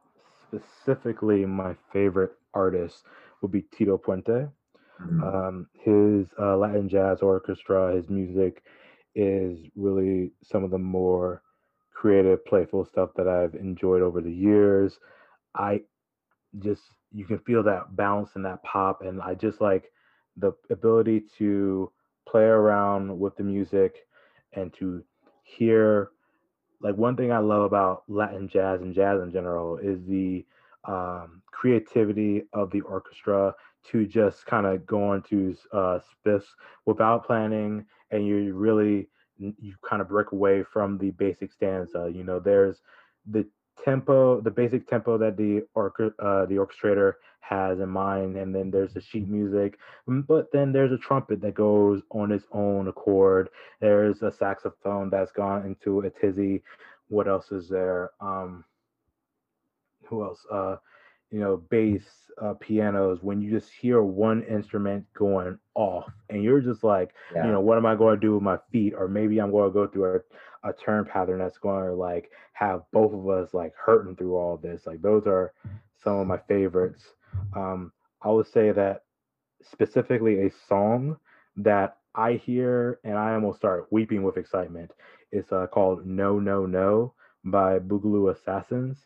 specifically 0.47 1.45
my 1.45 1.75
favorite 1.93 2.33
artist 2.53 3.03
would 3.41 3.51
be 3.51 3.61
Tito 3.61 3.97
Puente. 3.97 4.49
Mm-hmm. 5.01 5.23
Um, 5.23 5.67
his 5.73 6.27
uh, 6.39 6.57
Latin 6.57 6.89
jazz 6.89 7.21
orchestra, 7.21 7.95
his 7.95 8.09
music 8.09 8.63
is 9.15 9.59
really 9.75 10.31
some 10.43 10.63
of 10.63 10.71
the 10.71 10.77
more 10.77 11.41
creative, 11.93 12.43
playful 12.45 12.85
stuff 12.85 13.09
that 13.15 13.27
I've 13.27 13.55
enjoyed 13.55 14.01
over 14.01 14.21
the 14.21 14.31
years. 14.31 14.99
I 15.55 15.81
just 16.59 16.81
you 17.11 17.25
can 17.25 17.39
feel 17.39 17.63
that 17.63 17.95
bounce 17.95 18.31
and 18.35 18.45
that 18.45 18.63
pop, 18.63 19.01
and 19.01 19.21
I 19.21 19.33
just 19.35 19.61
like 19.61 19.91
the 20.37 20.53
ability 20.69 21.23
to 21.37 21.91
play 22.27 22.43
around 22.43 23.17
with 23.19 23.35
the 23.35 23.43
music 23.43 23.95
and 24.53 24.73
to 24.79 25.03
hear 25.43 26.11
like 26.81 26.95
one 26.95 27.15
thing 27.15 27.31
I 27.31 27.39
love 27.39 27.63
about 27.63 28.03
Latin 28.07 28.47
jazz 28.47 28.81
and 28.81 28.93
jazz 28.93 29.21
in 29.21 29.31
general 29.31 29.77
is 29.77 30.05
the 30.05 30.45
um, 30.85 31.41
creativity 31.51 32.43
of 32.53 32.71
the 32.71 32.81
orchestra 32.81 33.53
to 33.91 34.05
just 34.05 34.45
kind 34.45 34.65
of 34.65 34.85
go 34.85 35.13
into 35.13 35.55
uh, 35.73 35.99
spiffs 35.99 36.45
without 36.85 37.25
planning, 37.25 37.85
and 38.11 38.25
you 38.25 38.53
really 38.53 39.09
you 39.37 39.73
kind 39.87 40.01
of 40.01 40.09
break 40.09 40.31
away 40.31 40.63
from 40.63 40.97
the 40.97 41.11
basic 41.11 41.51
stanza. 41.51 42.11
You 42.13 42.23
know, 42.23 42.39
there's 42.39 42.81
the 43.25 43.45
tempo, 43.83 44.41
the 44.41 44.51
basic 44.51 44.87
tempo 44.87 45.17
that 45.17 45.37
the 45.37 45.63
orca, 45.73 46.11
uh, 46.19 46.45
the 46.45 46.55
orchestrator 46.55 47.13
has 47.39 47.79
in 47.79 47.89
mind, 47.89 48.37
and 48.37 48.53
then 48.53 48.71
there's 48.71 48.93
the 48.93 49.01
sheet 49.01 49.27
music, 49.27 49.77
but 50.07 50.51
then 50.51 50.71
there's 50.71 50.91
a 50.91 50.97
trumpet 50.97 51.41
that 51.41 51.55
goes 51.55 52.01
on 52.11 52.31
its 52.31 52.45
own 52.51 52.87
accord. 52.87 53.49
There's 53.79 54.21
a 54.21 54.31
saxophone 54.31 55.09
that's 55.09 55.31
gone 55.31 55.65
into 55.65 55.99
a 56.01 56.09
tizzy. 56.09 56.63
What 57.07 57.27
else 57.27 57.51
is 57.51 57.67
there? 57.69 58.11
Um, 58.21 58.63
who 60.05 60.23
else? 60.23 60.45
Uh, 60.51 60.77
you 61.31 61.39
know, 61.39 61.57
bass, 61.69 62.03
uh, 62.41 62.53
pianos. 62.53 63.19
When 63.21 63.41
you 63.41 63.51
just 63.51 63.71
hear 63.71 64.01
one 64.01 64.43
instrument 64.43 65.05
going 65.13 65.57
off, 65.75 66.11
and 66.29 66.43
you're 66.43 66.61
just 66.61 66.83
like, 66.83 67.11
yeah. 67.33 67.45
you 67.45 67.51
know, 67.51 67.61
what 67.61 67.77
am 67.77 67.85
I 67.85 67.95
going 67.95 68.15
to 68.15 68.21
do 68.21 68.33
with 68.33 68.43
my 68.43 68.57
feet? 68.71 68.93
Or 68.95 69.07
maybe 69.07 69.39
I'm 69.39 69.51
going 69.51 69.69
to 69.69 69.73
go 69.73 69.87
through 69.87 70.15
a 70.15 70.19
a 70.63 70.73
turn 70.73 71.05
pattern 71.05 71.39
that's 71.39 71.57
going 71.57 71.85
to 71.85 71.93
like 71.93 72.31
have 72.53 72.81
both 72.91 73.13
of 73.13 73.27
us 73.29 73.53
like 73.53 73.73
hurting 73.75 74.15
through 74.15 74.35
all 74.35 74.57
this. 74.57 74.85
Like 74.85 75.01
those 75.01 75.23
are 75.25 75.53
some 76.03 76.17
of 76.17 76.27
my 76.27 76.37
favorites. 76.47 77.03
Um, 77.55 77.91
I 78.21 78.29
would 78.29 78.47
say 78.47 78.71
that 78.71 79.03
specifically 79.61 80.45
a 80.45 80.51
song 80.67 81.17
that 81.57 81.97
I 82.15 82.33
hear 82.33 82.99
and 83.03 83.17
I 83.17 83.33
almost 83.33 83.57
start 83.57 83.87
weeping 83.91 84.23
with 84.23 84.37
excitement. 84.37 84.91
It's 85.31 85.51
uh, 85.51 85.67
called 85.67 86.05
No 86.05 86.39
No 86.39 86.65
No 86.65 87.13
by 87.45 87.79
Boogaloo 87.79 88.31
Assassins. 88.31 88.97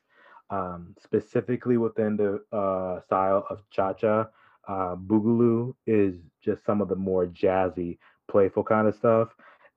Um, 0.49 0.95
specifically 1.01 1.77
within 1.77 2.15
the 2.17 2.43
uh, 2.55 3.01
style 3.01 3.45
of 3.49 3.63
cha 3.71 3.93
cha, 3.93 4.27
uh, 4.67 4.95
Boogaloo 4.95 5.73
is 5.87 6.15
just 6.41 6.63
some 6.65 6.81
of 6.81 6.89
the 6.89 6.95
more 6.95 7.25
jazzy, 7.25 7.97
playful 8.29 8.63
kind 8.63 8.87
of 8.87 8.95
stuff. 8.95 9.29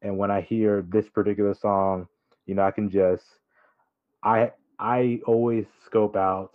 And 0.03 0.19
when 0.19 0.31
I 0.31 0.41
hear 0.43 0.83
this 0.89 1.09
particular 1.09 1.55
song, 1.55 2.09
you 2.47 2.55
know, 2.55 2.63
I 2.65 2.71
can 2.71 2.91
just 2.91 3.25
I 4.23 4.53
I 4.79 5.21
always 5.27 5.67
scope 5.85 6.17
out 6.17 6.53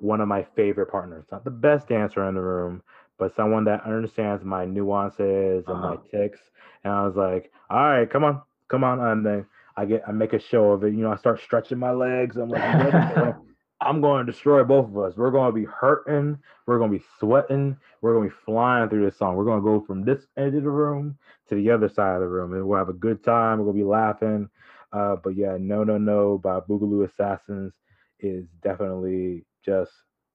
one 0.00 0.20
of 0.20 0.28
my 0.28 0.46
favorite 0.56 0.90
partners, 0.90 1.24
not 1.30 1.44
the 1.44 1.50
best 1.50 1.88
dancer 1.88 2.28
in 2.28 2.34
the 2.34 2.40
room, 2.40 2.82
but 3.18 3.34
someone 3.34 3.64
that 3.64 3.84
understands 3.84 4.44
my 4.44 4.64
nuances 4.64 5.64
and 5.66 5.76
uh-huh. 5.76 5.94
my 5.94 5.96
ticks. 6.10 6.40
And 6.84 6.92
I 6.92 7.06
was 7.06 7.16
like, 7.16 7.50
all 7.70 7.78
right, 7.78 8.10
come 8.10 8.24
on, 8.24 8.42
come 8.68 8.84
on. 8.84 9.00
And 9.00 9.24
then 9.24 9.46
I 9.76 9.84
get 9.84 10.02
I 10.06 10.12
make 10.12 10.32
a 10.32 10.40
show 10.40 10.72
of 10.72 10.84
it. 10.84 10.94
You 10.94 11.02
know, 11.02 11.12
I 11.12 11.16
start 11.16 11.40
stretching 11.40 11.78
my 11.78 11.92
legs. 11.92 12.36
I'm 12.36 12.48
like, 12.48 12.62
I'm 13.80 14.00
going 14.00 14.24
to 14.24 14.32
destroy 14.32 14.64
both 14.64 14.86
of 14.86 14.98
us. 14.98 15.16
We're 15.16 15.30
going 15.30 15.52
to 15.52 15.60
be 15.60 15.66
hurting. 15.66 16.38
We're 16.66 16.78
going 16.78 16.92
to 16.92 16.98
be 16.98 17.04
sweating. 17.20 17.76
We're 18.00 18.14
going 18.14 18.28
to 18.28 18.34
be 18.34 18.42
flying 18.44 18.88
through 18.88 19.04
this 19.04 19.18
song. 19.18 19.36
We're 19.36 19.44
going 19.44 19.60
to 19.60 19.64
go 19.64 19.84
from 19.84 20.04
this 20.04 20.26
end 20.36 20.56
of 20.56 20.62
the 20.62 20.70
room 20.70 21.18
to 21.48 21.54
the 21.54 21.70
other 21.70 21.88
side 21.88 22.14
of 22.14 22.20
the 22.20 22.28
room, 22.28 22.54
and 22.54 22.66
we'll 22.66 22.78
have 22.78 22.88
a 22.88 22.94
good 22.94 23.22
time. 23.22 23.58
We're 23.58 23.64
going 23.66 23.76
to 23.76 23.82
be 23.84 23.88
laughing. 23.88 24.48
Uh, 24.92 25.16
but 25.22 25.36
yeah, 25.36 25.56
No 25.60 25.84
No 25.84 25.98
No 25.98 26.38
by 26.38 26.60
Boogaloo 26.60 27.08
Assassins 27.08 27.74
is 28.20 28.46
definitely 28.62 29.44
just 29.66 29.92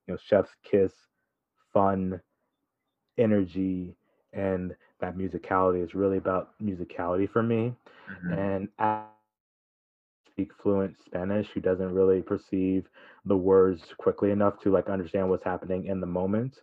you 0.07 0.13
know 0.13 0.19
Chef's 0.23 0.51
Kiss, 0.69 0.91
fun, 1.73 2.21
energy, 3.17 3.95
and 4.33 4.75
that 4.99 5.17
musicality 5.17 5.83
is 5.83 5.95
really 5.95 6.17
about 6.17 6.49
musicality 6.61 7.29
for 7.29 7.41
me. 7.41 7.73
Mm-hmm. 8.11 8.33
And 8.33 8.67
I 8.77 9.03
speak 10.31 10.51
fluent 10.61 10.95
Spanish 11.05 11.47
who 11.53 11.59
doesn't 11.59 11.93
really 11.93 12.21
perceive 12.21 12.87
the 13.25 13.37
words 13.37 13.83
quickly 13.97 14.31
enough 14.31 14.59
to 14.61 14.71
like 14.71 14.89
understand 14.89 15.29
what's 15.29 15.43
happening 15.43 15.85
in 15.85 15.99
the 15.99 16.07
moment. 16.07 16.57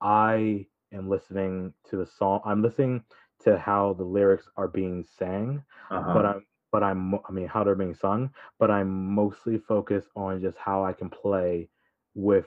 I 0.00 0.66
am 0.92 1.08
listening 1.08 1.72
to 1.90 1.96
the 1.96 2.06
song. 2.06 2.40
I'm 2.44 2.62
listening 2.62 3.04
to 3.44 3.58
how 3.58 3.94
the 3.94 4.04
lyrics 4.04 4.48
are 4.56 4.68
being 4.68 5.04
sang, 5.18 5.62
uh-huh. 5.90 6.14
but 6.14 6.26
I'm 6.26 6.46
but 6.72 6.82
I'm 6.82 7.14
I 7.14 7.32
mean 7.32 7.48
how 7.48 7.64
they're 7.64 7.74
being 7.74 7.94
sung, 7.94 8.30
but 8.58 8.70
I'm 8.70 9.14
mostly 9.14 9.58
focused 9.58 10.08
on 10.14 10.40
just 10.40 10.56
how 10.56 10.84
I 10.84 10.92
can 10.92 11.10
play 11.10 11.68
with 12.14 12.46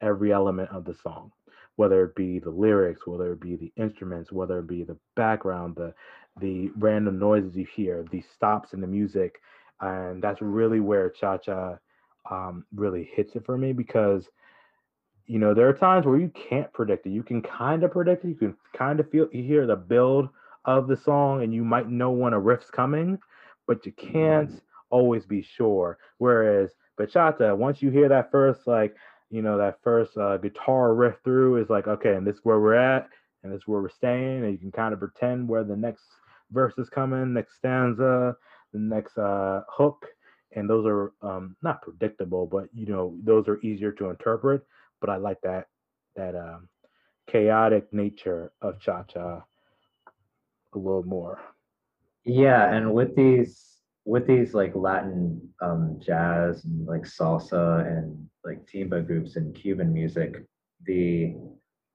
every 0.00 0.32
element 0.32 0.70
of 0.70 0.84
the 0.84 0.94
song, 1.02 1.32
whether 1.76 2.04
it 2.04 2.14
be 2.14 2.38
the 2.38 2.50
lyrics, 2.50 3.06
whether 3.06 3.32
it 3.32 3.40
be 3.40 3.56
the 3.56 3.72
instruments, 3.76 4.32
whether 4.32 4.58
it 4.58 4.66
be 4.66 4.84
the 4.84 4.96
background, 5.16 5.76
the 5.76 5.94
the 6.40 6.70
random 6.78 7.18
noises 7.18 7.54
you 7.54 7.66
hear, 7.74 8.04
the 8.10 8.22
stops 8.34 8.72
in 8.72 8.80
the 8.80 8.86
music, 8.86 9.40
and 9.80 10.22
that's 10.22 10.40
really 10.40 10.80
where 10.80 11.10
Cha 11.10 11.36
Cha 11.38 11.76
um, 12.30 12.64
really 12.74 13.10
hits 13.14 13.34
it 13.34 13.44
for 13.44 13.58
me 13.58 13.72
because 13.72 14.24
you 15.26 15.38
know 15.38 15.54
there 15.54 15.68
are 15.68 15.74
times 15.74 16.06
where 16.06 16.18
you 16.18 16.30
can't 16.48 16.72
predict 16.72 17.06
it. 17.06 17.10
You 17.10 17.22
can 17.22 17.42
kind 17.42 17.84
of 17.84 17.92
predict 17.92 18.24
it. 18.24 18.28
You 18.28 18.34
can 18.34 18.56
kind 18.76 19.00
of 19.00 19.10
feel 19.10 19.28
you 19.32 19.42
hear 19.42 19.66
the 19.66 19.76
build 19.76 20.28
of 20.64 20.88
the 20.88 20.96
song, 20.96 21.42
and 21.42 21.52
you 21.52 21.64
might 21.64 21.88
know 21.90 22.10
when 22.10 22.32
a 22.32 22.40
riff's 22.40 22.70
coming, 22.70 23.18
but 23.66 23.84
you 23.84 23.92
can't 23.92 24.62
always 24.90 25.26
be 25.26 25.42
sure. 25.42 25.98
Whereas 26.18 26.70
bachata, 26.98 27.56
once 27.56 27.82
you 27.82 27.90
hear 27.90 28.08
that 28.08 28.30
first 28.30 28.66
like 28.66 28.94
you 29.30 29.42
know 29.42 29.58
that 29.58 29.78
first 29.82 30.16
uh, 30.16 30.36
guitar 30.36 30.94
riff 30.94 31.16
through, 31.24 31.62
is 31.62 31.70
like 31.70 31.88
okay, 31.88 32.14
and 32.14 32.26
this 32.26 32.36
is 32.36 32.40
where 32.44 32.60
we're 32.60 32.74
at, 32.74 33.08
and 33.42 33.52
this 33.52 33.62
is 33.62 33.66
where 33.66 33.80
we're 33.80 33.88
staying, 33.88 34.44
and 34.44 34.52
you 34.52 34.58
can 34.58 34.72
kind 34.72 34.92
of 34.92 35.00
pretend 35.00 35.48
where 35.48 35.64
the 35.64 35.76
next 35.76 36.04
verse 36.50 36.74
is 36.78 36.88
coming, 36.88 37.32
next 37.32 37.56
stanza, 37.56 38.36
the 38.72 38.78
next 38.78 39.16
uh, 39.18 39.62
hook, 39.68 40.06
and 40.52 40.68
those 40.68 40.86
are 40.86 41.12
um, 41.22 41.56
not 41.62 41.82
predictable, 41.82 42.46
but 42.46 42.66
you 42.74 42.86
know 42.86 43.16
those 43.24 43.48
are 43.48 43.60
easier 43.60 43.92
to 43.92 44.10
interpret. 44.10 44.62
But 45.00 45.10
I 45.10 45.16
like 45.16 45.40
that 45.42 45.66
that 46.16 46.36
um, 46.36 46.68
chaotic 47.26 47.92
nature 47.92 48.52
of 48.60 48.80
cha 48.80 49.02
cha 49.04 49.42
a 50.74 50.78
little 50.78 51.04
more. 51.04 51.40
Yeah, 52.24 52.72
and 52.72 52.92
with 52.92 53.16
these 53.16 53.71
with 54.04 54.26
these 54.26 54.54
like 54.54 54.72
Latin 54.74 55.40
um, 55.60 55.98
jazz 56.00 56.64
and 56.64 56.86
like 56.86 57.02
salsa 57.02 57.86
and 57.86 58.28
like 58.44 58.66
timba 58.66 59.06
groups 59.06 59.36
and 59.36 59.54
Cuban 59.54 59.92
music, 59.92 60.44
the 60.86 61.34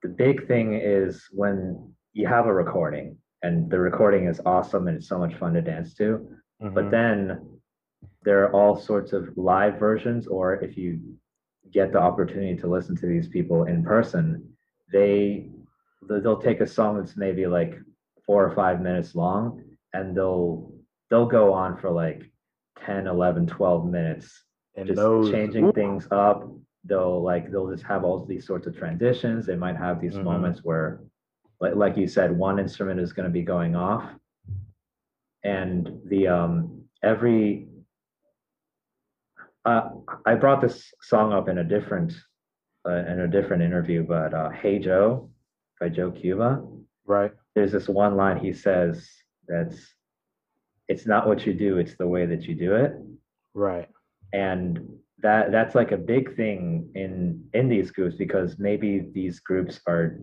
the 0.03 0.09
big 0.09 0.47
thing 0.47 0.73
is 0.73 1.27
when 1.31 1.93
you 2.13 2.27
have 2.27 2.45
a 2.45 2.53
recording 2.53 3.17
and 3.43 3.69
the 3.69 3.79
recording 3.79 4.27
is 4.27 4.41
awesome 4.45 4.87
and 4.87 4.97
it's 4.97 5.09
so 5.09 5.19
much 5.19 5.35
fun 5.35 5.53
to 5.53 5.61
dance 5.61 5.93
to, 5.95 6.27
mm-hmm. 6.61 6.73
but 6.73 6.89
then 6.91 7.39
there 8.23 8.43
are 8.43 8.51
all 8.53 8.77
sorts 8.77 9.13
of 9.13 9.29
live 9.37 9.79
versions, 9.79 10.27
or 10.27 10.55
if 10.55 10.77
you 10.77 10.99
get 11.71 11.91
the 11.91 11.99
opportunity 11.99 12.55
to 12.55 12.67
listen 12.67 12.95
to 12.95 13.07
these 13.07 13.27
people 13.27 13.65
in 13.65 13.83
person, 13.83 14.43
they 14.91 15.49
they'll 16.07 16.41
take 16.41 16.61
a 16.61 16.67
song 16.67 16.97
that's 16.97 17.17
maybe 17.17 17.45
like 17.47 17.77
four 18.25 18.45
or 18.45 18.55
five 18.55 18.81
minutes 18.81 19.15
long 19.15 19.63
and 19.93 20.15
they'll 20.15 20.71
they'll 21.09 21.25
go 21.25 21.53
on 21.53 21.77
for 21.77 21.89
like 21.89 22.23
10 22.85 23.07
11 23.07 23.47
12 23.47 23.85
minutes 23.85 24.43
and 24.75 24.87
just 24.87 24.97
those, 24.97 25.31
changing 25.31 25.71
things 25.73 26.07
up 26.11 26.49
they'll 26.85 27.21
like 27.21 27.51
they'll 27.51 27.69
just 27.71 27.83
have 27.83 28.03
all 28.03 28.25
these 28.25 28.45
sorts 28.45 28.67
of 28.67 28.77
transitions 28.77 29.45
they 29.45 29.55
might 29.55 29.75
have 29.75 29.99
these 29.99 30.13
mm-hmm. 30.13 30.25
moments 30.25 30.61
where 30.63 31.01
like 31.59 31.75
like 31.75 31.97
you 31.97 32.07
said 32.07 32.35
one 32.37 32.59
instrument 32.59 32.99
is 32.99 33.13
going 33.13 33.25
to 33.25 33.31
be 33.31 33.41
going 33.41 33.75
off 33.75 34.03
and 35.43 35.89
the 36.05 36.27
um 36.27 36.81
every 37.03 37.67
uh, 39.67 39.89
I 40.25 40.35
brought 40.35 40.61
this 40.61 40.93
song 41.01 41.33
up 41.33 41.49
in 41.49 41.57
a 41.57 41.63
different 41.63 42.13
uh, 42.87 43.03
in 43.05 43.19
a 43.19 43.27
different 43.27 43.61
interview, 43.61 44.01
but 44.01 44.33
uh, 44.33 44.49
"Hey 44.49 44.79
Joe" 44.79 45.29
by 45.79 45.89
Joe 45.89 46.09
Cuba. 46.09 46.63
Right. 47.05 47.33
There's 47.53 47.73
this 47.73 47.89
one 47.89 48.15
line 48.15 48.37
he 48.37 48.53
says 48.53 49.07
that's, 49.47 49.77
"It's 50.87 51.05
not 51.05 51.27
what 51.27 51.45
you 51.45 51.53
do; 51.53 51.77
it's 51.77 51.95
the 51.97 52.07
way 52.07 52.25
that 52.25 52.43
you 52.43 52.55
do 52.55 52.75
it." 52.75 52.93
Right. 53.53 53.89
And 54.33 54.79
that 55.19 55.51
that's 55.51 55.75
like 55.75 55.91
a 55.91 55.97
big 55.97 56.35
thing 56.35 56.91
in 56.95 57.43
in 57.53 57.69
these 57.69 57.91
groups 57.91 58.15
because 58.15 58.59
maybe 58.59 59.09
these 59.13 59.39
groups 59.39 59.79
are 59.87 60.19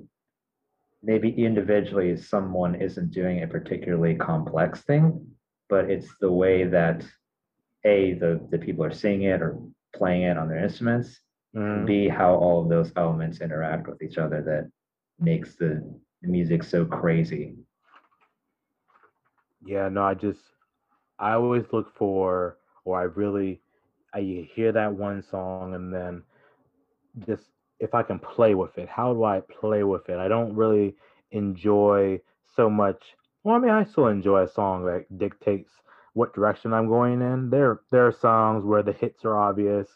maybe 1.02 1.30
individually 1.30 2.16
someone 2.16 2.74
isn't 2.76 3.10
doing 3.10 3.42
a 3.42 3.46
particularly 3.46 4.14
complex 4.14 4.82
thing, 4.82 5.26
but 5.68 5.90
it's 5.90 6.14
the 6.20 6.32
way 6.32 6.64
that 6.64 7.04
a 7.84 8.14
the 8.14 8.40
the 8.50 8.58
people 8.58 8.84
are 8.84 8.92
seeing 8.92 9.22
it 9.22 9.42
or 9.42 9.58
playing 9.94 10.22
it 10.22 10.38
on 10.38 10.48
their 10.48 10.62
instruments 10.62 11.20
mm. 11.54 11.86
b 11.86 12.08
how 12.08 12.34
all 12.34 12.62
of 12.62 12.68
those 12.68 12.92
elements 12.96 13.40
interact 13.40 13.86
with 13.86 14.02
each 14.02 14.18
other 14.18 14.42
that 14.42 14.70
makes 15.18 15.56
the, 15.56 15.82
the 16.22 16.28
music 16.28 16.62
so 16.62 16.84
crazy 16.84 17.54
yeah 19.64 19.88
no 19.88 20.02
i 20.02 20.14
just 20.14 20.40
i 21.24 21.32
always 21.32 21.64
look 21.72 21.96
for 21.96 22.56
or 22.84 23.00
i 23.00 23.04
really 23.04 23.60
i 24.14 24.46
hear 24.54 24.72
that 24.72 24.92
one 24.92 25.22
song 25.22 25.74
and 25.74 25.92
then 25.92 26.22
just 27.26 27.44
if 27.80 27.94
i 27.94 28.02
can 28.02 28.18
play 28.18 28.54
with 28.54 28.76
it 28.78 28.88
how 28.88 29.12
do 29.12 29.24
i 29.24 29.40
play 29.60 29.82
with 29.82 30.08
it? 30.08 30.18
I 30.18 30.28
don't 30.28 30.54
really 30.54 30.94
enjoy 31.32 32.20
so 32.56 32.70
much 32.70 33.02
well 33.42 33.56
i 33.56 33.58
mean 33.58 33.70
i 33.70 33.84
still 33.84 34.06
enjoy 34.06 34.42
a 34.42 34.48
song 34.48 34.84
that 34.86 35.06
dictates 35.18 35.70
what 36.14 36.32
direction 36.32 36.72
I'm 36.72 36.88
going 36.88 37.20
in. 37.20 37.50
There 37.50 37.80
there 37.90 38.06
are 38.06 38.12
songs 38.12 38.64
where 38.64 38.82
the 38.82 38.92
hits 38.92 39.24
are 39.24 39.36
obvious 39.36 39.88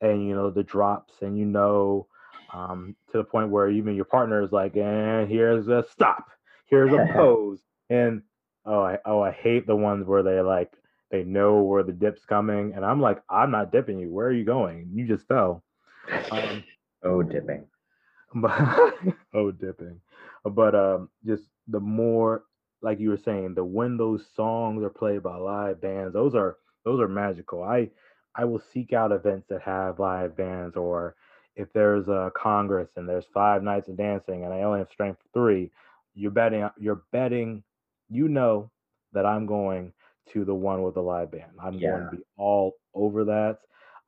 and 0.00 0.26
you 0.26 0.34
know 0.34 0.50
the 0.50 0.62
drops 0.62 1.14
and 1.20 1.38
you 1.38 1.44
know 1.44 2.08
um, 2.52 2.96
to 3.12 3.18
the 3.18 3.24
point 3.24 3.50
where 3.50 3.70
even 3.70 3.94
your 3.94 4.04
partner 4.04 4.42
is 4.42 4.52
like, 4.52 4.76
and 4.76 5.28
here's 5.28 5.68
a 5.68 5.84
stop, 5.90 6.26
here's 6.66 6.92
a 6.92 7.06
pose, 7.14 7.60
and 7.90 8.22
oh 8.66 8.82
I 8.82 8.98
oh 9.06 9.22
I 9.22 9.32
hate 9.32 9.66
the 9.66 9.76
ones 9.76 10.06
where 10.06 10.22
they 10.22 10.40
like 10.40 10.72
they 11.10 11.22
know 11.22 11.62
where 11.62 11.82
the 11.82 11.92
dip's 11.92 12.24
coming, 12.24 12.72
and 12.74 12.84
I'm 12.84 13.00
like, 13.00 13.22
I'm 13.30 13.50
not 13.50 13.70
dipping 13.72 13.98
you. 13.98 14.10
Where 14.10 14.26
are 14.26 14.32
you 14.32 14.44
going? 14.44 14.90
You 14.92 15.06
just 15.06 15.26
fell. 15.28 15.62
Um, 16.30 16.64
oh, 17.04 17.22
dipping. 17.22 17.66
But 18.34 18.52
oh, 19.34 19.52
dipping. 19.52 20.00
But 20.44 20.74
um, 20.74 21.08
just 21.24 21.44
the 21.68 21.80
more 21.80 22.44
like 22.82 23.00
you 23.00 23.10
were 23.10 23.16
saying, 23.24 23.54
the 23.54 23.64
when 23.64 23.96
those 23.96 24.26
songs 24.34 24.82
are 24.82 24.90
played 24.90 25.22
by 25.22 25.36
live 25.36 25.80
bands, 25.80 26.12
those 26.12 26.34
are 26.34 26.56
those 26.84 27.00
are 27.00 27.08
magical. 27.08 27.62
I 27.62 27.90
I 28.34 28.44
will 28.44 28.62
seek 28.72 28.92
out 28.92 29.12
events 29.12 29.46
that 29.48 29.62
have 29.62 29.98
live 29.98 30.36
bands, 30.36 30.76
or 30.76 31.14
if 31.54 31.72
there's 31.72 32.08
a 32.08 32.30
congress 32.36 32.90
and 32.96 33.08
there's 33.08 33.24
five 33.32 33.62
nights 33.62 33.88
of 33.88 33.96
dancing 33.96 34.44
and 34.44 34.52
I 34.52 34.62
only 34.62 34.80
have 34.80 34.90
strength 34.92 35.20
three, 35.32 35.70
you're 36.14 36.30
betting 36.30 36.68
you're 36.78 37.02
betting, 37.12 37.62
you 38.08 38.28
know 38.28 38.70
that 39.12 39.26
I'm 39.26 39.46
going 39.46 39.92
to 40.32 40.44
the 40.44 40.54
one 40.54 40.82
with 40.82 40.94
the 40.94 41.02
live 41.02 41.30
band. 41.30 41.52
I'm 41.62 41.74
yeah. 41.74 41.90
going 41.90 42.04
to 42.04 42.16
be 42.16 42.22
all 42.36 42.74
over 42.94 43.24
that. 43.24 43.58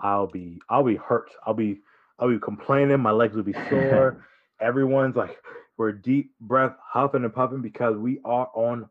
I'll 0.01 0.27
be 0.27 0.61
I'll 0.69 0.85
be 0.85 0.97
hurt. 0.97 1.31
I'll 1.47 1.55
be 1.55 1.81
I'll 2.19 2.29
be 2.29 2.39
complaining. 2.39 3.01
My 3.01 3.11
legs 3.11 3.37
will 3.37 3.43
be 3.43 3.55
sore. 3.69 4.25
Everyone's 4.61 5.17
like, 5.17 5.39
we're 5.77 5.93
deep 5.93 6.33
breath 6.41 6.75
huffing 6.85 7.25
and 7.25 7.33
puffing 7.33 7.63
because 7.63 7.97
we 7.97 8.21
are 8.25 8.49
on 8.55 8.89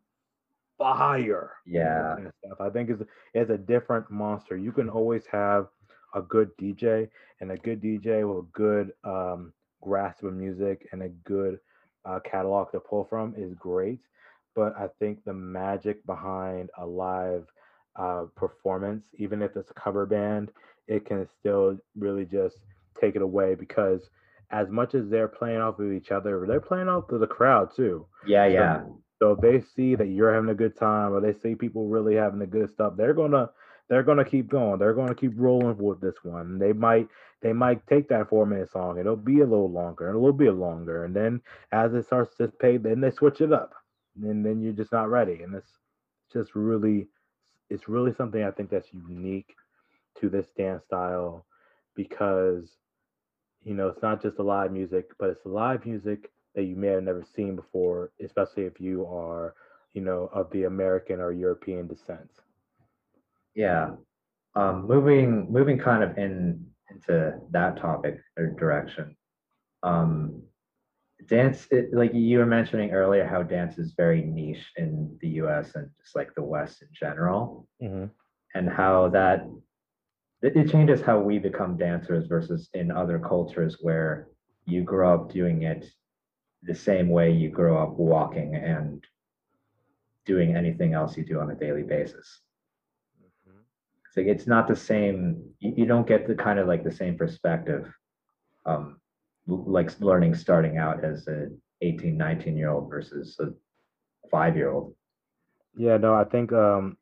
fire. 0.78 1.52
Yeah. 1.66 2.16
I 2.60 2.70
think 2.70 2.90
it's 2.90 3.04
it's 3.34 3.50
a 3.50 3.58
different 3.58 4.10
monster. 4.10 4.58
You 4.58 4.72
can 4.72 4.90
always 4.90 5.24
have 5.32 5.68
a 6.14 6.22
good 6.22 6.50
DJ 6.58 7.10
and 7.42 7.52
a 7.52 7.58
good 7.58 7.82
DJ 7.82 8.28
with 8.28 8.46
a 8.46 8.48
good 8.54 8.94
um, 9.04 9.54
grasp 9.82 10.24
of 10.24 10.34
music 10.34 10.88
and 10.92 11.04
a 11.04 11.10
good 11.10 11.60
uh, 12.06 12.20
catalog 12.20 12.72
to 12.72 12.80
pull 12.80 13.06
from 13.06 13.34
is 13.38 13.54
great. 13.56 14.00
But 14.58 14.76
I 14.76 14.88
think 15.00 15.24
the 15.24 15.34
magic 15.34 16.04
behind 16.08 16.72
a 16.80 16.86
live 16.86 17.46
uh, 17.96 18.26
performance, 18.36 19.06
even 19.14 19.44
if 19.44 19.56
it's 19.56 19.70
a 19.70 19.76
cover 19.76 20.08
band, 20.08 20.50
it 20.88 21.06
can 21.06 21.28
still 21.40 21.78
really 21.96 22.26
just 22.26 22.58
take 23.00 23.16
it 23.16 23.22
away 23.22 23.54
because 23.54 24.10
as 24.50 24.68
much 24.70 24.96
as 24.96 25.10
they're 25.10 25.28
playing 25.28 25.62
off 25.62 25.78
of 25.78 25.94
each 25.94 26.10
other, 26.10 26.44
they're 26.48 26.60
playing 26.60 26.90
off 26.90 27.12
of 27.12 27.20
the 27.20 27.28
crowd 27.28 27.70
too. 27.76 28.08
Yeah, 28.26 28.48
so, 28.48 28.54
yeah. 28.54 28.82
So 29.20 29.32
if 29.34 29.42
they 29.42 29.62
see 29.76 29.94
that 29.94 30.08
you're 30.08 30.34
having 30.34 30.50
a 30.50 30.56
good 30.56 30.76
time, 30.76 31.14
or 31.14 31.22
they 31.22 31.34
see 31.40 31.54
people 31.54 31.88
really 31.88 32.16
having 32.16 32.40
the 32.40 32.48
good 32.48 32.72
stuff, 32.72 32.94
they're 32.98 33.14
gonna 33.14 33.52
they're 33.90 34.04
gonna 34.04 34.26
keep 34.26 34.50
going. 34.50 34.80
They're 34.80 34.96
gonna 34.96 35.14
keep 35.14 35.34
rolling 35.36 35.78
with 35.78 36.02
this 36.02 36.16
one. 36.24 36.58
They 36.58 36.74
might 36.74 37.08
they 37.42 37.54
might 37.54 37.86
take 37.86 38.10
that 38.10 38.30
four 38.30 38.48
minute 38.48 38.72
song. 38.72 38.98
It'll 38.98 39.16
be 39.16 39.42
a 39.42 39.46
little 39.46 39.72
longer 39.72 40.08
and 40.08 40.16
a 40.16 40.20
little 40.20 40.34
bit 40.34 40.54
longer, 40.54 41.06
and 41.06 41.16
then 41.16 41.42
as 41.72 41.94
it 41.94 42.06
starts 42.06 42.36
to 42.38 42.48
pay, 42.48 42.78
then 42.78 43.02
they 43.02 43.12
switch 43.12 43.42
it 43.42 43.54
up, 43.54 43.74
and 44.24 44.46
then 44.46 44.62
you're 44.62 44.74
just 44.74 44.92
not 44.92 45.10
ready. 45.10 45.42
And 45.44 45.54
it's 45.56 45.72
just 46.32 46.56
really 46.56 47.08
it's 47.70 47.90
really 47.90 48.14
something 48.14 48.44
I 48.44 48.52
think 48.52 48.70
that's 48.70 48.94
unique 48.94 49.56
to 50.20 50.30
this 50.30 50.48
dance 50.58 50.84
style 50.86 51.46
because 51.96 52.78
you 53.64 53.74
know, 53.74 53.90
it's 53.90 54.02
not 54.02 54.22
just 54.22 54.38
the 54.38 54.44
live 54.44 54.72
music, 54.72 55.10
but 55.20 55.30
it's 55.30 55.44
the 55.44 55.50
live 55.50 55.86
music 55.86 56.32
that 56.56 56.64
you 56.64 56.76
may 56.76 56.88
have 56.88 57.04
never 57.04 57.24
seen 57.36 57.56
before, 57.56 58.12
especially 58.24 58.64
if 58.64 58.80
you 58.80 59.06
are, 59.06 59.56
you 59.94 60.02
know, 60.02 60.30
of 60.34 60.50
the 60.52 60.64
American 60.64 61.20
or 61.20 61.34
European 61.34 61.86
descent. 61.86 62.30
Yeah. 63.56 63.92
Um, 64.56 64.88
moving 64.88 65.52
moving 65.52 65.78
kind 65.78 66.02
of 66.02 66.18
in 66.18 66.66
into 66.90 67.38
that 67.52 67.78
topic 67.78 68.20
or 68.38 68.48
direction. 68.48 69.16
Um, 69.84 70.44
dance, 71.26 71.68
it, 71.72 71.94
like 71.94 72.14
you 72.14 72.40
were 72.40 72.46
mentioning 72.46 72.92
earlier, 72.92 73.26
how 73.26 73.44
dance 73.44 73.78
is 73.78 73.94
very 73.98 74.22
niche 74.22 74.72
in 74.78 75.18
the 75.22 75.30
U.S. 75.42 75.76
and 75.76 75.90
just 76.02 76.16
like 76.16 76.34
the 76.36 76.44
West 76.44 76.82
in 76.82 76.88
general, 76.94 77.68
mm-hmm. 77.82 78.06
and 78.54 78.70
how 78.70 79.10
that 79.10 79.48
it, 80.42 80.70
changes 80.70 81.02
how 81.02 81.20
we 81.20 81.40
become 81.40 81.78
dancers 81.78 82.28
versus 82.28 82.70
in 82.74 82.92
other 82.92 83.20
cultures 83.20 83.78
where 83.82 84.28
you 84.66 84.84
grow 84.84 85.16
up 85.16 85.32
doing 85.32 85.64
it 85.64 85.86
the 86.64 86.76
same 86.76 87.10
way 87.10 87.32
you 87.32 87.50
grow 87.50 87.82
up 87.82 87.94
walking 87.98 88.56
and 88.56 89.04
doing 90.26 90.56
anything 90.56 90.94
else 90.94 91.18
you 91.18 91.26
do 91.26 91.40
on 91.40 91.52
a 91.52 91.56
daily 91.56 91.84
basis. 91.84 92.42
Mhm. 93.20 93.62
It's 94.06 94.18
like 94.18 94.28
it's 94.28 94.48
not 94.48 94.68
the 94.68 94.76
same. 94.76 95.54
You, 95.60 95.74
you 95.78 95.86
don't 95.86 96.08
get 96.08 96.28
the 96.28 96.36
kind 96.36 96.60
of 96.60 96.68
like 96.68 96.84
the 96.84 96.92
same 96.92 97.18
perspective, 97.18 97.92
um, 98.66 99.00
like 99.48 100.00
learning 100.00 100.36
starting 100.36 100.78
out 100.78 101.04
as 101.04 101.28
a 101.28 101.48
18, 101.82 102.18
19 102.18 102.58
year 102.58 102.70
old 102.72 102.90
versus 102.90 103.38
a 103.40 103.48
five 104.30 104.56
year 104.56 104.72
old. 104.72 104.94
Yeah, 105.76 105.98
no, 105.98 106.14
I 106.14 106.24
think 106.24 106.52
um 106.52 106.98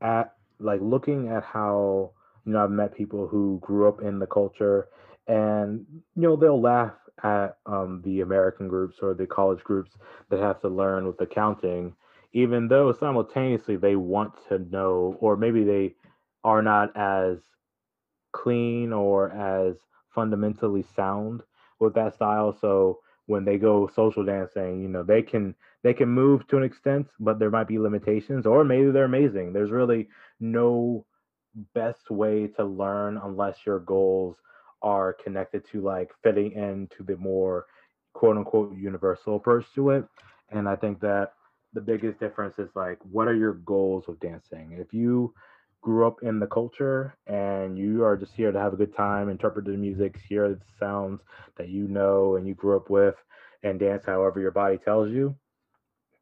at 0.00 0.32
like 0.58 0.80
looking 0.82 1.28
at 1.28 1.44
how 1.44 2.12
you 2.44 2.52
know 2.52 2.64
I've 2.64 2.70
met 2.70 2.96
people 2.96 3.26
who 3.26 3.58
grew 3.62 3.88
up 3.88 4.02
in 4.02 4.18
the 4.18 4.26
culture 4.26 4.88
and 5.26 5.84
you 6.14 6.22
know 6.22 6.36
they'll 6.36 6.60
laugh 6.60 6.94
at 7.22 7.56
um 7.66 8.02
the 8.04 8.20
American 8.20 8.68
groups 8.68 8.98
or 9.02 9.14
the 9.14 9.26
college 9.26 9.62
groups 9.64 9.92
that 10.30 10.40
have 10.40 10.60
to 10.60 10.68
learn 10.68 11.06
with 11.06 11.20
accounting 11.20 11.94
even 12.32 12.68
though 12.68 12.92
simultaneously 12.92 13.76
they 13.76 13.96
want 13.96 14.34
to 14.48 14.58
know 14.70 15.16
or 15.20 15.36
maybe 15.36 15.64
they 15.64 15.94
are 16.44 16.62
not 16.62 16.94
as 16.96 17.38
clean 18.32 18.92
or 18.92 19.30
as 19.32 19.76
fundamentally 20.14 20.84
sound 20.94 21.42
with 21.80 21.94
that 21.94 22.14
style. 22.14 22.56
So 22.60 23.00
when 23.26 23.44
they 23.44 23.58
go 23.58 23.90
social 23.94 24.24
dancing, 24.24 24.82
you 24.82 24.88
know, 24.88 25.02
they 25.02 25.22
can 25.22 25.54
they 25.82 25.94
can 25.94 26.08
move 26.08 26.46
to 26.48 26.56
an 26.56 26.62
extent, 26.62 27.06
but 27.20 27.38
there 27.38 27.50
might 27.50 27.68
be 27.68 27.78
limitations, 27.78 28.46
or 28.46 28.64
maybe 28.64 28.90
they're 28.90 29.04
amazing. 29.04 29.52
There's 29.52 29.70
really 29.70 30.08
no 30.40 31.04
best 31.74 32.10
way 32.10 32.48
to 32.48 32.64
learn 32.64 33.18
unless 33.22 33.56
your 33.64 33.80
goals 33.80 34.36
are 34.82 35.16
connected 35.24 35.64
to 35.72 35.80
like 35.80 36.10
fitting 36.22 36.52
into 36.52 37.02
the 37.02 37.16
more 37.16 37.66
quote 38.12 38.36
unquote 38.36 38.76
universal 38.76 39.36
approach 39.36 39.64
to 39.74 39.90
it. 39.90 40.04
And 40.50 40.68
I 40.68 40.76
think 40.76 41.00
that 41.00 41.32
the 41.72 41.80
biggest 41.80 42.20
difference 42.20 42.58
is 42.58 42.70
like 42.74 42.98
what 43.10 43.28
are 43.28 43.34
your 43.34 43.54
goals 43.54 44.04
with 44.06 44.20
dancing? 44.20 44.76
If 44.78 44.92
you 44.92 45.34
grew 45.86 46.04
up 46.04 46.24
in 46.24 46.40
the 46.40 46.46
culture 46.48 47.16
and 47.28 47.78
you 47.78 48.02
are 48.02 48.16
just 48.16 48.32
here 48.34 48.50
to 48.50 48.58
have 48.58 48.72
a 48.72 48.76
good 48.76 48.92
time, 48.96 49.28
interpret 49.28 49.66
the 49.66 49.70
music, 49.70 50.18
hear 50.28 50.48
the 50.48 50.60
sounds 50.80 51.20
that 51.56 51.68
you 51.68 51.86
know 51.86 52.34
and 52.34 52.44
you 52.44 52.54
grew 52.54 52.74
up 52.76 52.90
with, 52.90 53.14
and 53.62 53.78
dance 53.78 54.02
however 54.04 54.40
your 54.40 54.50
body 54.50 54.78
tells 54.78 55.12
you, 55.12 55.32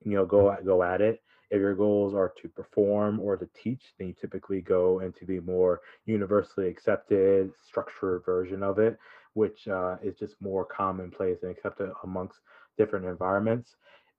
you 0.04 0.12
know, 0.12 0.26
go 0.26 0.52
at, 0.52 0.66
go 0.66 0.82
at 0.82 1.00
it. 1.00 1.22
If 1.50 1.60
your 1.60 1.74
goals 1.74 2.12
are 2.12 2.34
to 2.42 2.48
perform 2.48 3.18
or 3.20 3.38
to 3.38 3.48
teach, 3.54 3.80
then 3.98 4.08
you 4.08 4.14
typically 4.20 4.60
go 4.60 5.00
into 5.00 5.24
the 5.24 5.40
more 5.40 5.80
universally 6.04 6.68
accepted, 6.68 7.50
structured 7.66 8.22
version 8.26 8.62
of 8.62 8.78
it, 8.78 8.98
which 9.32 9.66
uh, 9.66 9.96
is 10.02 10.14
just 10.18 10.34
more 10.42 10.66
commonplace 10.66 11.38
and 11.40 11.50
accepted 11.50 11.90
amongst 12.02 12.38
different 12.76 13.06
environments. 13.06 13.76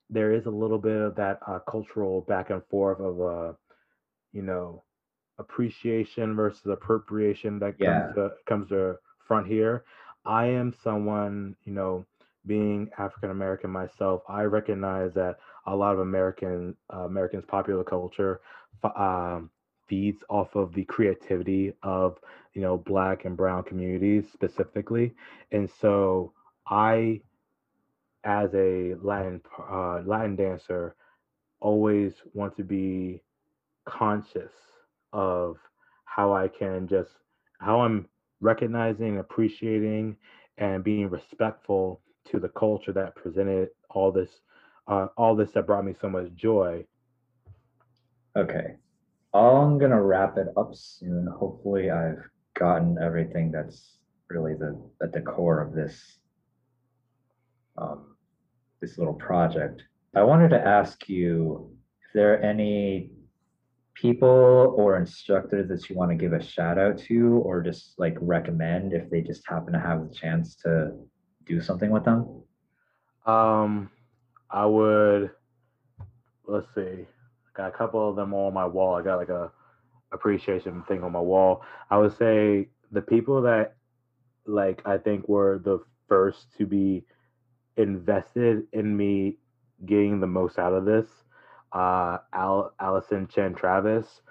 There 0.09 0.33
is 0.33 0.47
a 0.47 0.57
little 0.61 0.79
bit 0.79 0.99
of 0.99 1.13
that 1.17 1.37
uh, 1.45 1.59
cultural 1.69 2.21
back 2.21 2.49
and 2.49 2.63
forth 2.65 2.99
of, 2.99 3.21
uh, 3.21 3.53
you 4.33 4.41
know, 4.41 4.81
appreciation 5.37 6.35
versus 6.35 6.65
appropriation 6.67 7.59
that 7.59 7.79
comes 7.79 8.15
to 8.15 8.31
comes 8.45 8.69
to 8.69 8.97
front 9.27 9.47
here. 9.47 9.83
I 10.25 10.47
am 10.47 10.73
someone, 10.83 11.55
you 11.65 11.73
know, 11.73 12.05
being 12.45 12.89
African 12.97 13.31
American 13.31 13.69
myself, 13.71 14.21
I 14.27 14.43
recognize 14.43 15.13
that 15.15 15.37
a 15.65 15.75
lot 15.75 15.93
of 15.93 15.99
American 15.99 16.75
uh, 16.93 17.05
Americans 17.05 17.45
popular 17.47 17.83
culture 17.83 18.41
um, 18.95 19.49
feeds 19.87 20.23
off 20.29 20.55
of 20.55 20.73
the 20.73 20.83
creativity 20.85 21.73
of 21.83 22.17
you 22.53 22.61
know 22.61 22.77
black 22.77 23.25
and 23.25 23.35
brown 23.35 23.63
communities 23.63 24.25
specifically, 24.31 25.13
and 25.51 25.69
so 25.69 26.33
I, 26.67 27.21
as 28.23 28.53
a 28.53 28.95
Latin 29.01 29.41
uh, 29.59 30.01
Latin 30.05 30.35
dancer, 30.35 30.95
always 31.59 32.13
want 32.33 32.55
to 32.57 32.63
be 32.63 33.21
conscious 33.85 34.51
of 35.15 35.55
how 36.03 36.33
I 36.33 36.49
can 36.49 36.87
just 36.87 37.09
how 37.59 37.81
I'm 37.81 38.07
recognizing, 38.41 39.19
appreciating, 39.19 40.17
and 40.57 40.83
being 40.83 41.09
respectful 41.09 42.01
to 42.25 42.39
the 42.39 42.49
culture 42.49 42.91
that 42.91 43.15
presented 43.15 43.69
all 43.89 44.11
this, 44.11 44.29
uh, 44.87 45.07
all 45.17 45.35
this 45.35 45.51
that 45.51 45.65
brought 45.65 45.85
me 45.85 45.95
so 45.99 46.09
much 46.09 46.33
joy. 46.35 46.85
Okay. 48.35 48.75
I'm 49.33 49.77
gonna 49.77 50.01
wrap 50.01 50.37
it 50.37 50.47
up 50.57 50.75
soon. 50.75 51.27
Hopefully, 51.27 51.91
I've 51.91 52.23
gotten 52.53 52.97
everything 53.01 53.51
that's 53.51 53.97
really 54.29 54.53
the 54.53 54.81
at 55.01 55.13
the 55.13 55.21
core 55.21 55.61
of 55.61 55.73
this 55.73 56.19
um, 57.77 58.15
this 58.81 58.97
little 58.97 59.13
project. 59.13 59.83
I 60.13 60.23
wanted 60.23 60.49
to 60.49 60.59
ask 60.59 61.07
you 61.09 61.69
if 62.05 62.13
there 62.13 62.33
are 62.33 62.37
any 62.37 63.11
people 63.95 64.75
or 64.77 64.97
instructors 64.97 65.67
that 65.69 65.89
you 65.89 65.95
want 65.95 66.11
to 66.11 66.15
give 66.15 66.33
a 66.33 66.43
shout 66.43 66.77
out 66.77 66.97
to 66.97 67.41
or 67.43 67.61
just 67.61 67.93
like 67.97 68.15
recommend 68.19 68.93
if 68.93 69.09
they 69.09 69.21
just 69.21 69.47
happen 69.47 69.73
to 69.73 69.79
have 69.79 70.07
the 70.07 70.13
chance 70.13 70.55
to 70.55 70.91
do 71.45 71.61
something 71.61 71.89
with 71.89 72.03
them. 72.03 72.43
Um, 73.25 73.89
I 74.49 74.65
would 74.65 75.31
let's 76.47 76.67
see, 76.75 76.81
I 76.81 77.05
got 77.55 77.69
a 77.69 77.77
couple 77.77 78.07
of 78.07 78.15
them 78.15 78.33
on 78.33 78.53
my 78.53 78.65
wall. 78.65 78.95
I 78.95 79.01
got 79.01 79.17
like 79.17 79.29
a 79.29 79.51
appreciation 80.11 80.83
thing 80.87 81.03
on 81.03 81.11
my 81.11 81.19
wall. 81.19 81.63
I 81.89 81.97
would 81.97 82.15
say 82.17 82.69
the 82.91 83.01
people 83.01 83.41
that 83.43 83.75
like 84.45 84.81
I 84.85 84.97
think 84.97 85.27
were 85.27 85.59
the 85.63 85.79
first 86.07 86.47
to 86.57 86.65
be 86.65 87.03
invested 87.77 88.63
in 88.73 88.95
me 88.95 89.37
getting 89.85 90.19
the 90.19 90.27
most 90.27 90.59
out 90.59 90.73
of 90.73 90.85
this. 90.85 91.07
Uh, 91.75 92.19
Al- 92.33 92.73
Allison 92.81 93.27
Chen 93.27 93.55
Travis. 93.55 94.21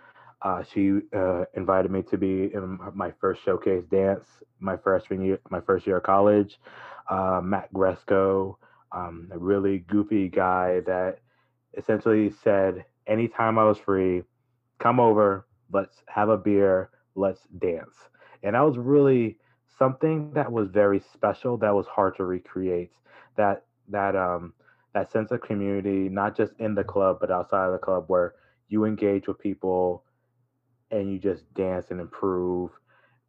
Uh, 0.42 0.62
she 0.62 1.00
uh, 1.16 1.44
invited 1.54 1.90
me 1.92 2.02
to 2.02 2.18
be 2.18 2.52
in 2.54 2.78
my 2.94 3.12
first 3.20 3.42
showcase 3.44 3.84
dance, 3.90 4.28
my 4.60 4.76
freshman 4.76 5.22
year, 5.22 5.40
my 5.50 5.60
first 5.60 5.86
year 5.86 5.98
of 5.98 6.04
college. 6.04 6.60
Uh, 7.10 7.40
Matt 7.44 7.72
Gresco, 7.74 8.58
um, 8.92 9.30
a 9.32 9.38
really 9.38 9.80
goofy 9.80 10.28
guy 10.28 10.80
that 10.86 11.20
essentially 11.76 12.30
said, 12.30 12.84
anytime 13.06 13.58
I 13.58 13.64
was 13.64 13.78
free, 13.78 14.22
come 14.78 15.00
over, 15.00 15.46
let's 15.72 16.02
have 16.08 16.28
a 16.30 16.38
beer, 16.38 16.90
let's 17.16 17.42
dance. 17.58 17.96
And 18.42 18.54
that 18.54 18.62
was 18.64 18.78
really 18.78 19.38
something 19.78 20.32
that 20.34 20.52
was 20.52 20.68
very 20.68 21.00
special 21.00 21.56
that 21.58 21.74
was 21.74 21.86
hard 21.86 22.16
to 22.16 22.24
recreate. 22.24 22.92
That 23.36 23.64
that 23.88 24.16
um 24.16 24.54
that 24.94 25.10
sense 25.12 25.30
of 25.30 25.42
community, 25.42 26.08
not 26.08 26.36
just 26.36 26.52
in 26.58 26.74
the 26.74 26.84
club 26.84 27.18
but 27.20 27.30
outside 27.30 27.66
of 27.66 27.72
the 27.72 27.78
club 27.78 28.04
where 28.06 28.34
you 28.68 28.84
engage 28.84 29.28
with 29.28 29.38
people 29.38 30.04
and 30.90 31.12
you 31.12 31.18
just 31.18 31.52
dance 31.54 31.86
and 31.90 32.00
improve. 32.00 32.70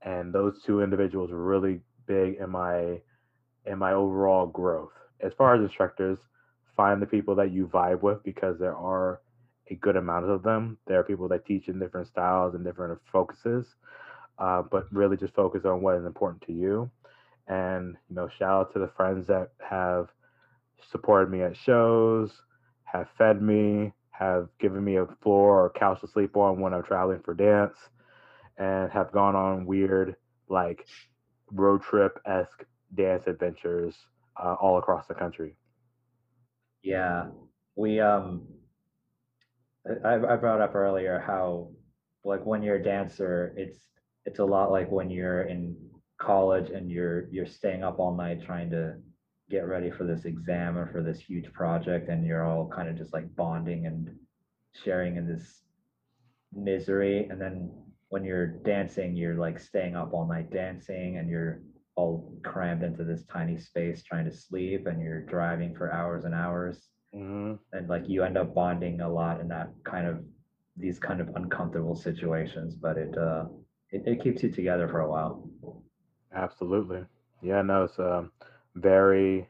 And 0.01 0.31
those 0.33 0.61
two 0.63 0.81
individuals 0.81 1.31
were 1.31 1.43
really 1.43 1.81
big 2.07 2.35
in 2.35 2.51
my 2.51 3.01
in 3.65 3.79
my 3.79 3.93
overall 3.93 4.45
growth. 4.45 4.91
As 5.21 5.33
far 5.33 5.55
as 5.55 5.61
instructors, 5.61 6.19
find 6.75 7.01
the 7.01 7.07
people 7.07 7.35
that 7.35 7.51
you 7.51 7.67
vibe 7.67 8.01
with 8.01 8.23
because 8.23 8.59
there 8.59 8.75
are 8.75 9.21
a 9.71 9.75
good 9.75 9.95
amount 9.95 10.29
of 10.29 10.43
them. 10.43 10.77
There 10.85 10.99
are 10.99 11.03
people 11.03 11.27
that 11.29 11.45
teach 11.45 11.67
in 11.67 11.79
different 11.79 12.07
styles 12.07 12.53
and 12.53 12.63
different 12.63 12.99
focuses, 13.11 13.65
uh, 14.37 14.61
but 14.61 14.85
really 14.91 15.17
just 15.17 15.33
focus 15.33 15.65
on 15.65 15.81
what 15.81 15.95
is 15.97 16.05
important 16.05 16.43
to 16.43 16.53
you. 16.53 16.91
And 17.47 17.95
you 18.09 18.15
know, 18.15 18.27
shout 18.27 18.51
out 18.67 18.73
to 18.73 18.79
the 18.79 18.91
friends 18.95 19.27
that 19.27 19.49
have 19.67 20.09
supported 20.91 21.29
me 21.29 21.41
at 21.41 21.57
shows, 21.57 22.41
have 22.83 23.07
fed 23.17 23.41
me, 23.41 23.93
have 24.11 24.47
given 24.59 24.83
me 24.83 24.97
a 24.97 25.05
floor 25.21 25.63
or 25.65 25.69
couch 25.69 26.01
to 26.01 26.07
sleep 26.07 26.37
on 26.37 26.59
when 26.59 26.73
I'm 26.73 26.83
traveling 26.83 27.21
for 27.23 27.33
dance, 27.33 27.77
and 28.57 28.91
have 28.91 29.11
gone 29.11 29.35
on 29.35 29.65
weird 29.65 30.15
like 30.49 30.85
road 31.51 31.81
trip 31.81 32.19
esque 32.25 32.63
dance 32.93 33.27
adventures 33.27 33.95
uh, 34.41 34.55
all 34.61 34.77
across 34.77 35.07
the 35.07 35.13
country. 35.13 35.55
Yeah, 36.83 37.27
we 37.75 37.99
um 37.99 38.47
I, 40.03 40.15
I 40.15 40.35
brought 40.37 40.61
up 40.61 40.75
earlier 40.75 41.19
how 41.19 41.71
like 42.23 42.45
when 42.45 42.63
you're 42.63 42.77
a 42.77 42.83
dancer, 42.83 43.53
it's 43.57 43.79
it's 44.25 44.39
a 44.39 44.45
lot 44.45 44.71
like 44.71 44.89
when 44.91 45.09
you're 45.09 45.43
in 45.43 45.75
college 46.19 46.69
and 46.69 46.89
you're 46.89 47.27
you're 47.29 47.45
staying 47.45 47.83
up 47.83 47.99
all 47.99 48.15
night 48.15 48.43
trying 48.43 48.69
to 48.71 48.95
get 49.49 49.67
ready 49.67 49.91
for 49.91 50.05
this 50.05 50.25
exam 50.25 50.77
or 50.77 50.91
for 50.91 51.01
this 51.03 51.19
huge 51.19 51.51
project 51.53 52.09
and 52.09 52.25
you're 52.25 52.43
all 52.45 52.67
kind 52.69 52.89
of 52.89 52.97
just 52.97 53.13
like 53.13 53.33
bonding 53.35 53.85
and 53.85 54.09
sharing 54.73 55.17
in 55.17 55.27
this 55.27 55.63
misery 56.53 57.27
and 57.29 57.39
then 57.41 57.69
when 58.09 58.23
you're 58.23 58.47
dancing 58.47 59.15
you're 59.15 59.35
like 59.35 59.59
staying 59.59 59.95
up 59.95 60.13
all 60.13 60.27
night 60.27 60.49
dancing 60.51 61.17
and 61.17 61.29
you're 61.29 61.61
all 61.95 62.33
crammed 62.43 62.83
into 62.83 63.03
this 63.03 63.23
tiny 63.25 63.57
space 63.57 64.03
trying 64.03 64.25
to 64.25 64.31
sleep 64.31 64.87
and 64.87 65.01
you're 65.01 65.21
driving 65.25 65.75
for 65.75 65.91
hours 65.91 66.25
and 66.25 66.33
hours 66.33 66.89
Mm-hmm. 67.15 67.53
and 67.71 67.87
like 67.87 68.03
you 68.09 68.23
end 68.23 68.37
up 68.37 68.53
bonding 68.53 68.99
a 68.99 69.09
lot 69.09 69.39
in 69.39 69.47
that 69.47 69.69
kind 69.85 70.05
of 70.05 70.21
these 70.75 70.99
kind 70.99 71.21
of 71.21 71.29
uncomfortable 71.35 71.95
situations 71.95 72.75
but 72.75 72.97
it 72.97 73.17
uh 73.17 73.45
it, 73.91 74.03
it 74.05 74.21
keeps 74.21 74.43
you 74.43 74.51
together 74.51 74.87
for 74.89 74.99
a 74.99 75.09
while 75.09 75.49
Absolutely. 76.33 77.05
Yeah, 77.41 77.61
no, 77.61 77.83
it's 77.85 77.97
um, 77.99 78.31
very 78.75 79.47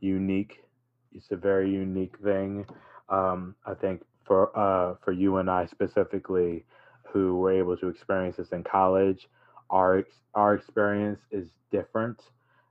unique. 0.00 0.64
It's 1.12 1.30
a 1.30 1.36
very 1.36 1.70
unique 1.70 2.16
thing. 2.18 2.66
Um, 3.08 3.56
I 3.66 3.74
think 3.74 4.02
for 4.24 4.56
uh, 4.56 4.94
for 5.04 5.12
you 5.12 5.38
and 5.38 5.50
I 5.50 5.66
specifically, 5.66 6.64
who 7.12 7.36
were 7.36 7.52
able 7.52 7.76
to 7.78 7.88
experience 7.88 8.36
this 8.36 8.52
in 8.52 8.62
college, 8.62 9.28
our 9.70 10.04
our 10.34 10.54
experience 10.54 11.20
is 11.30 11.48
different. 11.70 12.20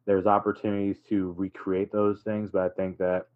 There's 0.05 0.25
opportunities 0.25 0.97
to 1.09 1.33
recreate 1.37 1.91
those 1.91 2.21
things, 2.21 2.49
but 2.51 2.63
I 2.63 2.69
think 2.69 2.97
that 2.97 3.27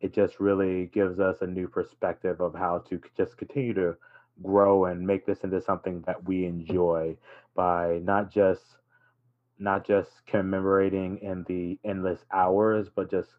it 0.00 0.12
just 0.12 0.40
really 0.40 0.86
gives 0.86 1.20
us 1.20 1.36
a 1.40 1.46
new 1.46 1.68
perspective 1.68 2.40
of 2.40 2.54
how 2.54 2.78
to 2.88 3.00
just 3.16 3.36
continue 3.36 3.74
to 3.74 3.96
grow 4.42 4.86
and 4.86 5.06
make 5.06 5.24
this 5.24 5.40
into 5.44 5.60
something 5.60 6.02
that 6.06 6.24
we 6.24 6.44
enjoy 6.44 7.16
by 7.54 8.00
not 8.02 8.30
just 8.30 8.62
not 9.58 9.86
just 9.86 10.10
commemorating 10.26 11.18
in 11.18 11.44
the 11.48 11.78
endless 11.88 12.20
hours 12.32 12.88
but 12.94 13.10
just 13.10 13.30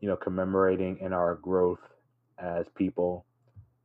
you 0.00 0.08
know 0.08 0.16
commemorating 0.16 0.98
in 1.00 1.12
our 1.12 1.36
growth 1.36 1.80
as 2.38 2.66
people 2.74 3.24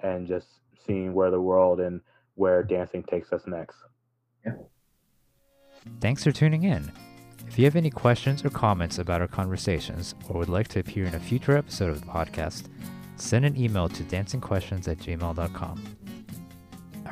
and 0.02 0.28
just 0.28 0.48
seeing 0.86 1.14
where 1.14 1.32
the 1.32 1.42
world 1.42 1.80
and 1.80 2.02
where 2.36 2.64
dancing 2.64 3.04
takes 3.04 3.32
us 3.32 3.44
next 3.46 3.78
yeah 4.46 4.54
thanks 6.00 6.24
for 6.24 6.32
tuning 6.32 6.64
in 6.64 6.92
if 7.48 7.60
you 7.60 7.66
have 7.66 7.76
any 7.76 7.90
questions 7.90 8.46
or 8.46 8.50
comments 8.50 9.00
about 9.00 9.22
our 9.22 9.28
conversations 9.28 10.16
or 10.30 10.40
would 10.40 10.50
like 10.50 10.68
to 10.70 10.80
appear 10.80 11.06
in 11.06 11.16
a 11.16 11.20
future 11.20 11.58
episode 11.58 11.90
of 11.90 12.00
the 12.00 12.08
podcast, 12.08 12.68
send 13.18 13.46
an 13.46 13.58
email 13.58 13.90
to 13.90 14.04
dancingquestions 14.04 14.88
at 14.88 15.00
gmail.com. 15.00 15.98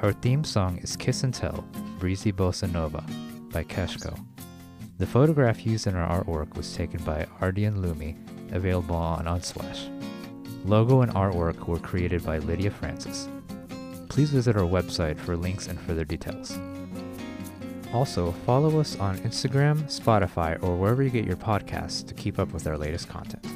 Our 0.01 0.13
theme 0.13 0.45
song 0.45 0.77
is 0.77 0.95
Kiss 0.95 1.23
and 1.23 1.34
Tell, 1.34 1.65
Breezy 1.99 2.32
Bossa 2.32 2.71
Nova 2.71 3.03
by 3.51 3.65
Keshko. 3.65 4.17
The 4.99 5.07
photograph 5.07 5.65
used 5.65 5.87
in 5.87 5.95
our 5.95 6.21
artwork 6.21 6.57
was 6.57 6.75
taken 6.75 7.01
by 7.05 7.25
Ardian 7.39 7.77
Lumi, 7.77 8.17
available 8.53 8.97
on 8.97 9.27
Unsplash. 9.27 9.87
Logo 10.65 10.99
and 10.99 11.13
artwork 11.13 11.67
were 11.67 11.79
created 11.79 12.25
by 12.25 12.39
Lydia 12.39 12.69
Francis. 12.69 13.29
Please 14.09 14.29
visit 14.29 14.57
our 14.57 14.63
website 14.63 15.17
for 15.17 15.37
links 15.37 15.67
and 15.67 15.79
further 15.79 16.03
details. 16.03 16.59
Also, 17.93 18.33
follow 18.45 18.77
us 18.77 18.99
on 18.99 19.17
Instagram, 19.19 19.83
Spotify, 19.83 20.61
or 20.61 20.75
wherever 20.75 21.01
you 21.01 21.09
get 21.09 21.23
your 21.23 21.37
podcasts 21.37 22.05
to 22.05 22.13
keep 22.13 22.37
up 22.37 22.51
with 22.51 22.67
our 22.67 22.77
latest 22.77 23.07
content. 23.07 23.47